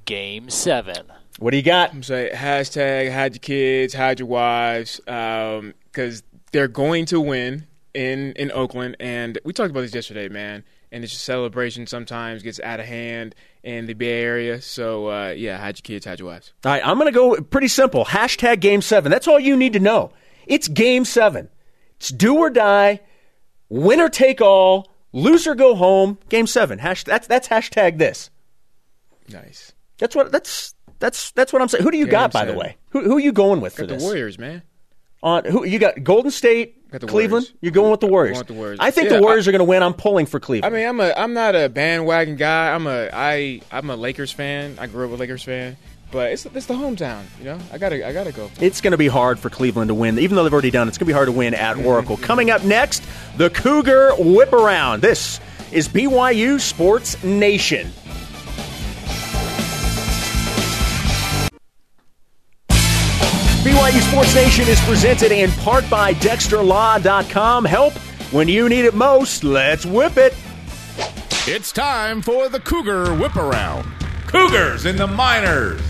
Game 0.06 0.50
7. 0.50 1.12
What 1.40 1.52
do 1.52 1.58
you 1.58 1.64
got? 1.64 1.92
I'm 1.92 2.04
Say 2.04 2.32
hashtag 2.34 3.12
hide 3.12 3.34
your 3.34 3.40
kids, 3.40 3.94
hide 3.94 4.20
your 4.20 4.30
wives, 4.30 5.02
because 5.04 6.24
they're 6.54 6.70
going 6.70 7.06
to 7.08 7.20
win 7.20 7.68
in 7.94 8.32
in 8.34 8.50
Oakland, 8.54 8.96
and 9.02 9.38
we 9.44 9.52
talked 9.52 9.72
about 9.72 9.82
this 9.82 9.94
yesterday, 9.94 10.30
man. 10.30 10.64
And 10.90 11.04
it's 11.04 11.12
just 11.12 11.26
celebration 11.26 11.86
sometimes 11.88 12.42
gets 12.42 12.62
out 12.62 12.80
of 12.80 12.86
hand 12.86 13.36
in 13.64 13.88
the 13.88 13.94
Bay 13.94 14.22
Area. 14.22 14.62
So 14.62 15.10
uh, 15.10 15.34
yeah, 15.36 15.58
hide 15.58 15.78
your 15.78 15.84
kids, 15.84 16.06
hide 16.06 16.20
your 16.20 16.30
wives. 16.30 16.54
All 16.64 16.72
right, 16.72 16.86
I'm 16.86 16.98
going 16.98 17.12
to 17.12 17.18
go 17.18 17.36
pretty 17.42 17.68
simple. 17.68 18.06
Hashtag 18.06 18.62
game 18.62 18.82
seven. 18.82 19.12
That's 19.12 19.28
all 19.28 19.40
you 19.40 19.58
need 19.58 19.74
to 19.74 19.82
know. 19.82 20.14
It's 20.48 20.70
game 20.70 21.04
seven. 21.04 21.50
It's 21.98 22.08
do 22.08 22.38
or 22.38 22.50
die, 22.50 23.02
winner 23.70 24.10
take 24.10 24.42
all, 24.42 24.92
loser 25.12 25.56
go 25.56 25.76
home. 25.76 26.18
Game 26.30 26.48
seven. 26.48 26.80
Hash, 26.80 27.04
that's 27.04 27.28
that's 27.28 27.48
hashtag 27.48 27.98
this. 27.98 28.30
Nice. 29.30 29.74
That's 29.98 30.16
what 30.16 30.32
that's 30.32 30.74
that's 31.00 31.32
that's 31.32 31.52
what 31.54 31.62
I'm 31.62 31.68
saying. 31.68 31.84
Who 31.84 31.92
do 31.92 31.98
you 31.98 32.08
got, 32.08 32.32
by 32.32 32.46
the 32.46 32.54
way? 32.54 32.78
Who, 32.90 33.04
who 33.04 33.18
are 33.18 33.22
you 33.22 33.32
going 33.32 33.62
with 33.62 33.74
for 33.76 33.82
Got 33.84 33.88
the 33.90 33.94
this? 33.96 34.04
Warriors, 34.04 34.38
man. 34.40 34.62
On 35.24 35.44
who 35.46 35.66
you 35.66 35.80
got? 35.80 36.04
Golden 36.04 36.30
State, 36.30 36.92
Got 36.92 37.02
the 37.02 37.08
Cleveland. 37.08 37.46
Warriors. 37.46 37.54
You're 37.62 37.72
going 37.72 37.90
with 37.92 38.00
the 38.00 38.08
Warriors. 38.08 38.44
the 38.44 38.54
Warriors. 38.54 38.78
I 38.80 38.92
think 38.92 39.10
Yeah, 39.10 39.16
the 39.18 39.22
Warriors 39.24 39.48
are 39.48 39.52
going 39.52 39.60
to 39.60 39.66
win. 39.66 39.82
I'm 39.82 39.94
pulling 39.96 40.28
for 40.28 40.40
Cleveland. 40.40 40.74
I 40.74 40.78
mean, 40.78 40.88
I'm 40.88 41.00
a 41.00 41.14
I'm 41.18 41.34
not 41.34 41.56
a 41.56 41.68
bandwagon 41.70 42.36
guy. 42.36 42.74
I'm 42.74 42.86
a 42.86 43.10
I 43.12 43.62
I'm 43.72 43.90
a 43.90 43.96
Lakers 43.96 44.32
fan. 44.32 44.76
I 44.80 44.86
grew 44.88 45.06
up 45.08 45.12
a 45.14 45.16
Lakers 45.16 45.42
fan, 45.44 45.78
but 46.12 46.32
it's 46.32 46.46
it's 46.46 46.66
the 46.68 46.74
hometown. 46.74 47.24
You 47.40 47.46
know, 47.46 47.60
I 47.72 47.78
gotta 47.78 48.08
I 48.08 48.14
gotta 48.14 48.32
go. 48.32 48.50
it's 48.62 48.82
going 48.82 48.92
to 48.92 48.98
be 48.98 49.08
hard 49.08 49.40
for 49.40 49.50
Cleveland 49.50 49.90
to 49.90 49.94
win, 49.94 50.18
even 50.20 50.36
though 50.36 50.44
they've 50.44 50.54
already 50.54 50.72
done. 50.72 50.88
it, 50.88 50.90
It's 50.90 50.98
going 50.98 51.06
to 51.08 51.10
be 51.10 51.14
hard 51.14 51.28
to 51.28 51.32
win 51.32 51.54
at 51.54 51.78
Oracle. 51.78 52.18
Coming 52.18 52.50
up 52.52 52.64
next, 52.64 53.04
the 53.38 53.50
Cougar 53.50 54.14
Whip 54.18 54.54
Around. 54.54 55.02
This 55.02 55.40
is 55.72 55.88
BYU 55.90 56.60
Sports 56.60 57.22
Nation. 57.24 57.92
BYU 62.70 64.00
Sports 64.10 64.36
Nation 64.36 64.68
is 64.68 64.80
presented 64.82 65.32
in 65.32 65.52
part 65.52 65.90
by 65.90 66.14
DexterLaw.com. 66.16 67.66
Help 67.66 67.94
when 68.32 68.48
you 68.48 68.70
need 68.70 68.86
it 68.86 68.94
most. 68.94 69.44
Let's 69.44 69.86
whip 69.86 70.18
it. 70.18 70.36
It's 71.48 71.72
time 71.72 72.22
for 72.22 72.48
the 72.50 72.60
Cougar 72.60 73.16
Whip 73.16 73.36
Around. 73.36 73.86
Cougars 74.28 74.86
in 74.86 74.96
the 74.98 75.08
minors. 75.08 75.82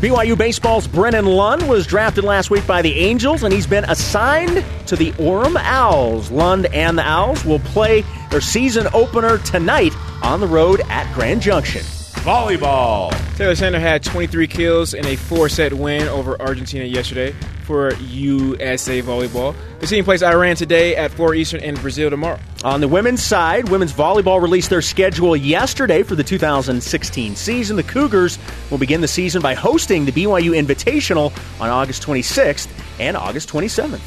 BYU 0.00 0.34
Baseball's 0.38 0.88
Brennan 0.88 1.26
Lund 1.26 1.68
was 1.68 1.86
drafted 1.86 2.24
last 2.24 2.48
week 2.48 2.66
by 2.66 2.80
the 2.80 3.00
Angels, 3.00 3.42
and 3.42 3.52
he's 3.52 3.66
been 3.66 3.84
assigned 3.84 4.64
to 4.86 4.96
the 4.96 5.12
Orem 5.12 5.56
Owls. 5.56 6.30
Lund 6.30 6.64
and 6.72 6.96
the 6.96 7.06
Owls 7.06 7.44
will 7.44 7.58
play 7.58 8.02
their 8.30 8.40
season 8.40 8.88
opener 8.94 9.36
tonight 9.36 9.92
on 10.22 10.40
the 10.40 10.46
road 10.46 10.80
at 10.88 11.12
Grand 11.12 11.42
Junction. 11.42 11.82
Volleyball. 12.30 13.10
Taylor 13.36 13.56
Sander 13.56 13.80
had 13.80 14.04
23 14.04 14.46
kills 14.46 14.94
in 14.94 15.04
a 15.04 15.16
four-set 15.16 15.72
win 15.74 16.06
over 16.06 16.40
Argentina 16.40 16.84
yesterday 16.84 17.32
for 17.64 17.92
USA 17.94 19.02
Volleyball. 19.02 19.52
The 19.80 19.88
team 19.88 20.04
plays 20.04 20.22
Iran 20.22 20.54
today 20.54 20.94
at 20.94 21.10
4 21.10 21.34
Eastern 21.34 21.60
and 21.60 21.76
Brazil 21.80 22.08
tomorrow. 22.08 22.38
On 22.62 22.80
the 22.80 22.86
women's 22.86 23.20
side, 23.20 23.68
women's 23.68 23.92
volleyball 23.92 24.40
released 24.40 24.70
their 24.70 24.80
schedule 24.80 25.34
yesterday 25.34 26.04
for 26.04 26.14
the 26.14 26.22
2016 26.22 27.34
season. 27.34 27.74
The 27.74 27.82
Cougars 27.82 28.38
will 28.70 28.78
begin 28.78 29.00
the 29.00 29.08
season 29.08 29.42
by 29.42 29.54
hosting 29.54 30.04
the 30.04 30.12
BYU 30.12 30.52
Invitational 30.52 31.32
on 31.60 31.68
August 31.68 32.04
26th 32.04 32.68
and 33.00 33.16
August 33.16 33.48
27th. 33.48 33.98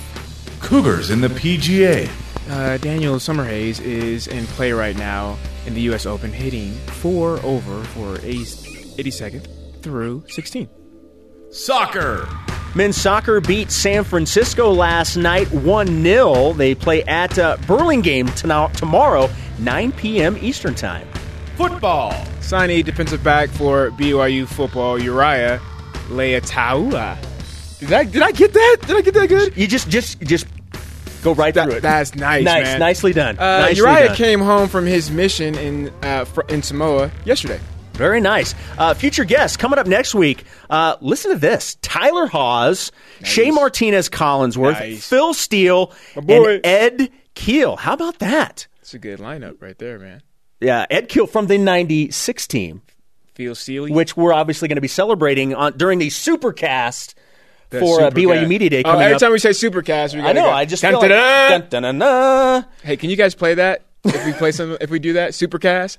Cougars 0.62 1.10
in 1.10 1.20
the 1.20 1.28
PGA. 1.28 2.10
Uh, 2.50 2.78
Daniel 2.78 3.16
Summerhays 3.16 3.80
is 3.82 4.28
in 4.28 4.46
play 4.48 4.72
right 4.72 4.98
now 4.98 5.38
in 5.66 5.74
the 5.74 5.82
U.S. 5.82 6.06
Open, 6.06 6.32
hitting 6.32 6.74
four 6.88 7.40
over 7.44 7.84
for 7.84 8.18
82nd 8.18 9.48
through 9.82 10.24
16. 10.28 10.70
Soccer. 11.52 12.28
Men's 12.76 12.98
soccer 12.98 13.40
beat 13.40 13.70
San 13.72 14.04
Francisco 14.04 14.72
last 14.72 15.16
night 15.16 15.52
1 15.52 16.04
0. 16.04 16.54
They 16.54 16.74
play 16.74 17.04
at 17.04 17.38
uh, 17.38 17.58
Burlingame 17.68 18.28
tonight, 18.30 18.74
tomorrow, 18.74 19.30
9 19.60 19.92
p.m. 19.92 20.38
Eastern 20.42 20.74
Time. 20.74 21.08
Football. 21.56 22.12
Signee 22.40 22.84
defensive 22.84 23.24
back 23.24 23.50
for 23.50 23.92
BYU 23.92 24.48
football, 24.48 25.00
Uriah 25.00 25.62
Leiataua. 26.08 27.18
Did 27.80 27.94
I 27.94 28.04
did 28.06 28.22
I 28.22 28.32
get 28.32 28.54
that? 28.54 28.78
Did 28.88 28.96
I 28.98 29.02
get 29.02 29.14
that 29.14 29.28
good? 29.30 29.56
You 29.56 29.68
just 29.68 29.90
just 29.90 30.20
just 30.22 30.48
go 31.24 31.34
right 31.34 31.54
That- 31.54 31.66
through 31.66 31.78
it. 31.78 31.82
that's 31.82 32.16
nice, 32.16 32.44
Nice, 32.44 32.64
man. 32.66 32.80
nicely 32.80 33.14
done. 33.14 33.38
Uh, 33.40 33.60
nicely 33.62 33.78
Uriah 33.78 34.08
done. 34.08 34.16
came 34.16 34.40
home 34.42 34.68
from 34.70 34.86
his 34.86 35.10
mission 35.12 35.56
in 35.56 35.92
uh, 36.04 36.26
fr- 36.26 36.42
in 36.50 36.62
Samoa 36.62 37.12
yesterday. 37.26 37.60
Very 37.94 38.20
nice. 38.22 38.56
Uh, 38.78 38.94
future 38.96 39.24
guests 39.24 39.56
coming 39.56 39.78
up 39.78 39.86
next 39.86 40.16
week. 40.16 40.46
Uh, 40.70 40.96
listen 41.00 41.32
to 41.32 41.38
this: 41.38 41.78
Tyler 41.84 42.26
Hawes, 42.28 42.92
Shea 43.24 43.52
Martinez 43.52 44.10
Collinsworth, 44.10 44.80
Nice. 44.80 45.08
Phil 45.08 45.34
Steele, 45.36 45.92
and 46.16 46.62
Ed 46.66 47.10
Keel. 47.36 47.76
How 47.76 47.94
about 47.94 48.18
that? 48.20 48.66
It's 48.82 48.94
a 48.96 49.00
good 49.00 49.20
lineup 49.20 49.62
right 49.62 49.78
there, 49.78 50.00
man. 50.00 50.24
Yeah, 50.60 50.86
Ed 50.90 51.08
Keel 51.08 51.28
from 51.28 51.46
the 51.48 51.58
'96 51.60 52.48
team, 52.48 52.82
Phil 53.36 53.54
Sealy, 53.54 53.92
which 53.92 54.18
we're 54.18 54.34
obviously 54.34 54.68
going 54.68 54.78
to 54.78 54.82
be 54.82 54.88
celebrating 54.88 55.54
on 55.54 55.78
during 55.78 56.00
the 56.00 56.08
Supercast 56.10 57.14
for 57.80 58.02
uh. 58.02 58.10
BYU 58.12 58.48
Media 58.48 58.70
Day 58.70 58.80
Oh, 58.86 58.92
coming 58.92 59.02
every 59.04 59.16
up. 59.16 59.20
time 59.22 59.32
we 59.32 59.40
say 59.40 59.50
Supercast, 59.50 60.14
we 60.16 60.22
I 60.22 60.34
know. 60.34 60.44
go, 60.46 60.50
I 60.50 60.66
just 60.66 60.82
dun, 60.82 60.94
feel 60.94 61.02
dun, 61.02 61.10
like, 61.10 61.20
dun. 61.20 61.62
dun, 61.62 61.70
dun, 61.70 61.84
dun, 61.84 62.00
dun. 62.00 62.66
Hey, 62.84 62.98
can 62.98 63.10
you 63.10 63.16
guys 63.16 63.36
play 63.36 63.54
that? 63.56 63.84
If 64.06 64.26
we 64.26 64.34
play 64.34 64.52
some, 64.52 64.78
if 64.82 64.90
we 64.90 65.00
do 65.00 65.14
that, 65.14 65.32
Supercast. 65.32 65.98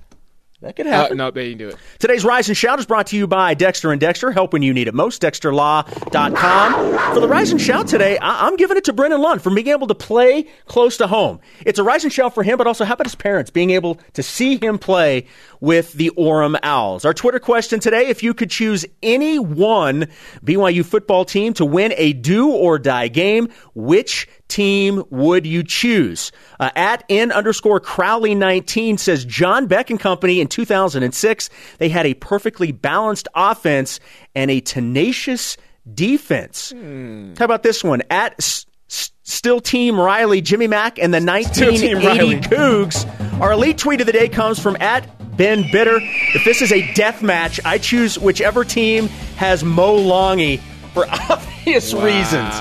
That 0.64 0.76
could 0.76 0.86
Uh, 0.86 0.90
happen. 0.90 1.18
no, 1.18 1.30
they 1.30 1.48
didn't 1.50 1.58
do 1.58 1.68
it. 1.68 1.76
Today's 1.98 2.24
Rise 2.24 2.48
and 2.48 2.56
Shout 2.56 2.78
is 2.78 2.86
brought 2.86 3.06
to 3.08 3.16
you 3.16 3.26
by 3.26 3.52
Dexter 3.54 3.92
and 3.92 4.00
Dexter. 4.00 4.30
Help 4.32 4.52
when 4.54 4.62
you 4.62 4.72
need 4.72 4.88
it 4.88 4.94
most. 4.94 5.20
DexterLaw.com. 5.22 7.14
For 7.14 7.20
the 7.20 7.28
Rise 7.28 7.50
and 7.52 7.60
Shout 7.60 7.86
today, 7.86 8.16
I- 8.18 8.46
I'm 8.46 8.56
giving 8.56 8.76
it 8.76 8.84
to 8.84 8.92
Brennan 8.92 9.20
Lund 9.20 9.42
for 9.42 9.50
being 9.54 9.68
able 9.68 9.86
to 9.88 9.94
play 9.94 10.46
close 10.66 10.96
to 10.98 11.06
home. 11.06 11.40
It's 11.66 11.78
a 11.78 11.82
Rise 11.82 12.04
and 12.04 12.12
Shout 12.12 12.34
for 12.34 12.42
him, 12.42 12.56
but 12.58 12.66
also 12.66 12.84
how 12.84 12.94
about 12.94 13.06
his 13.06 13.14
parents 13.14 13.50
being 13.50 13.70
able 13.70 13.98
to 14.14 14.22
see 14.22 14.56
him 14.56 14.78
play 14.78 15.26
with 15.60 15.92
the 15.92 16.10
Orem 16.16 16.58
Owls? 16.62 17.04
Our 17.04 17.14
Twitter 17.14 17.38
question 17.38 17.78
today 17.80 18.06
if 18.06 18.22
you 18.22 18.32
could 18.34 18.50
choose 18.50 18.86
any 19.02 19.38
one 19.38 20.08
BYU 20.44 20.82
football 20.84 21.24
team 21.24 21.52
to 21.54 21.64
win 21.64 21.92
a 21.96 22.12
do 22.14 22.48
or 22.50 22.78
die 22.78 23.08
game, 23.08 23.48
which 23.74 24.28
team 24.48 25.02
would 25.10 25.46
you 25.46 25.62
choose? 25.62 26.32
Uh, 26.60 26.70
at 26.76 27.04
N 27.08 27.32
underscore 27.32 27.80
Crowley 27.80 28.34
19 28.34 28.98
says 28.98 29.24
John 29.24 29.66
Beck 29.66 29.90
and 29.90 29.98
Company 29.98 30.40
in 30.40 30.48
2006, 30.48 31.50
they 31.78 31.88
had 31.88 32.06
a 32.06 32.14
perfectly 32.14 32.72
balanced 32.72 33.28
offense 33.34 34.00
and 34.34 34.50
a 34.50 34.60
tenacious 34.60 35.56
defense. 35.92 36.72
How 36.72 37.44
about 37.44 37.62
this 37.62 37.82
one? 37.84 38.02
At 38.10 38.34
S- 38.38 38.66
S- 38.90 39.10
Still 39.22 39.60
Team 39.60 39.98
Riley, 39.98 40.40
Jimmy 40.40 40.66
Mack, 40.66 40.98
and 40.98 41.12
the 41.12 41.18
Team 41.18 41.26
1980 41.26 41.94
Riley. 42.06 42.40
Cougs. 42.40 43.40
Our 43.40 43.52
elite 43.52 43.78
tweet 43.78 44.00
of 44.00 44.06
the 44.06 44.12
day 44.12 44.28
comes 44.28 44.58
from 44.58 44.76
at 44.80 45.08
Ben 45.36 45.64
Bitter. 45.72 45.98
If 46.34 46.44
this 46.44 46.62
is 46.62 46.70
a 46.72 46.92
death 46.94 47.22
match, 47.22 47.58
I 47.64 47.78
choose 47.78 48.18
whichever 48.18 48.64
team 48.64 49.08
has 49.36 49.64
Mo 49.64 49.96
Longy 49.98 50.60
for 50.92 51.06
obvious 51.30 51.92
Wow, 51.94 52.04
reasons. 52.04 52.54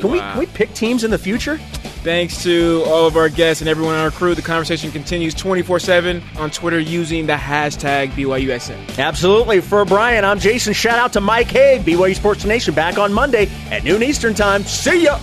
Can 0.00 0.10
we 0.10 0.18
can 0.18 0.38
we 0.38 0.46
pick 0.46 0.72
teams 0.74 1.04
in 1.04 1.10
the 1.10 1.18
future? 1.18 1.58
Thanks 2.04 2.42
to 2.42 2.82
all 2.86 3.06
of 3.06 3.16
our 3.16 3.30
guests 3.30 3.62
and 3.62 3.68
everyone 3.68 3.94
on 3.94 4.00
our 4.00 4.10
crew. 4.10 4.34
The 4.34 4.42
conversation 4.42 4.90
continues 4.90 5.32
24 5.32 5.80
7 5.80 6.22
on 6.36 6.50
Twitter 6.50 6.78
using 6.78 7.26
the 7.26 7.32
hashtag 7.32 8.10
BYUSN. 8.10 8.98
Absolutely. 8.98 9.62
For 9.62 9.86
Brian, 9.86 10.22
I'm 10.24 10.38
Jason. 10.38 10.74
Shout 10.74 10.98
out 10.98 11.14
to 11.14 11.22
Mike 11.22 11.48
Haig, 11.48 11.82
BYU 11.82 12.14
Sports 12.14 12.44
Nation, 12.44 12.74
back 12.74 12.98
on 12.98 13.12
Monday 13.12 13.48
at 13.70 13.84
noon 13.84 14.02
Eastern 14.02 14.34
Time. 14.34 14.64
See 14.64 15.04
ya. 15.04 15.18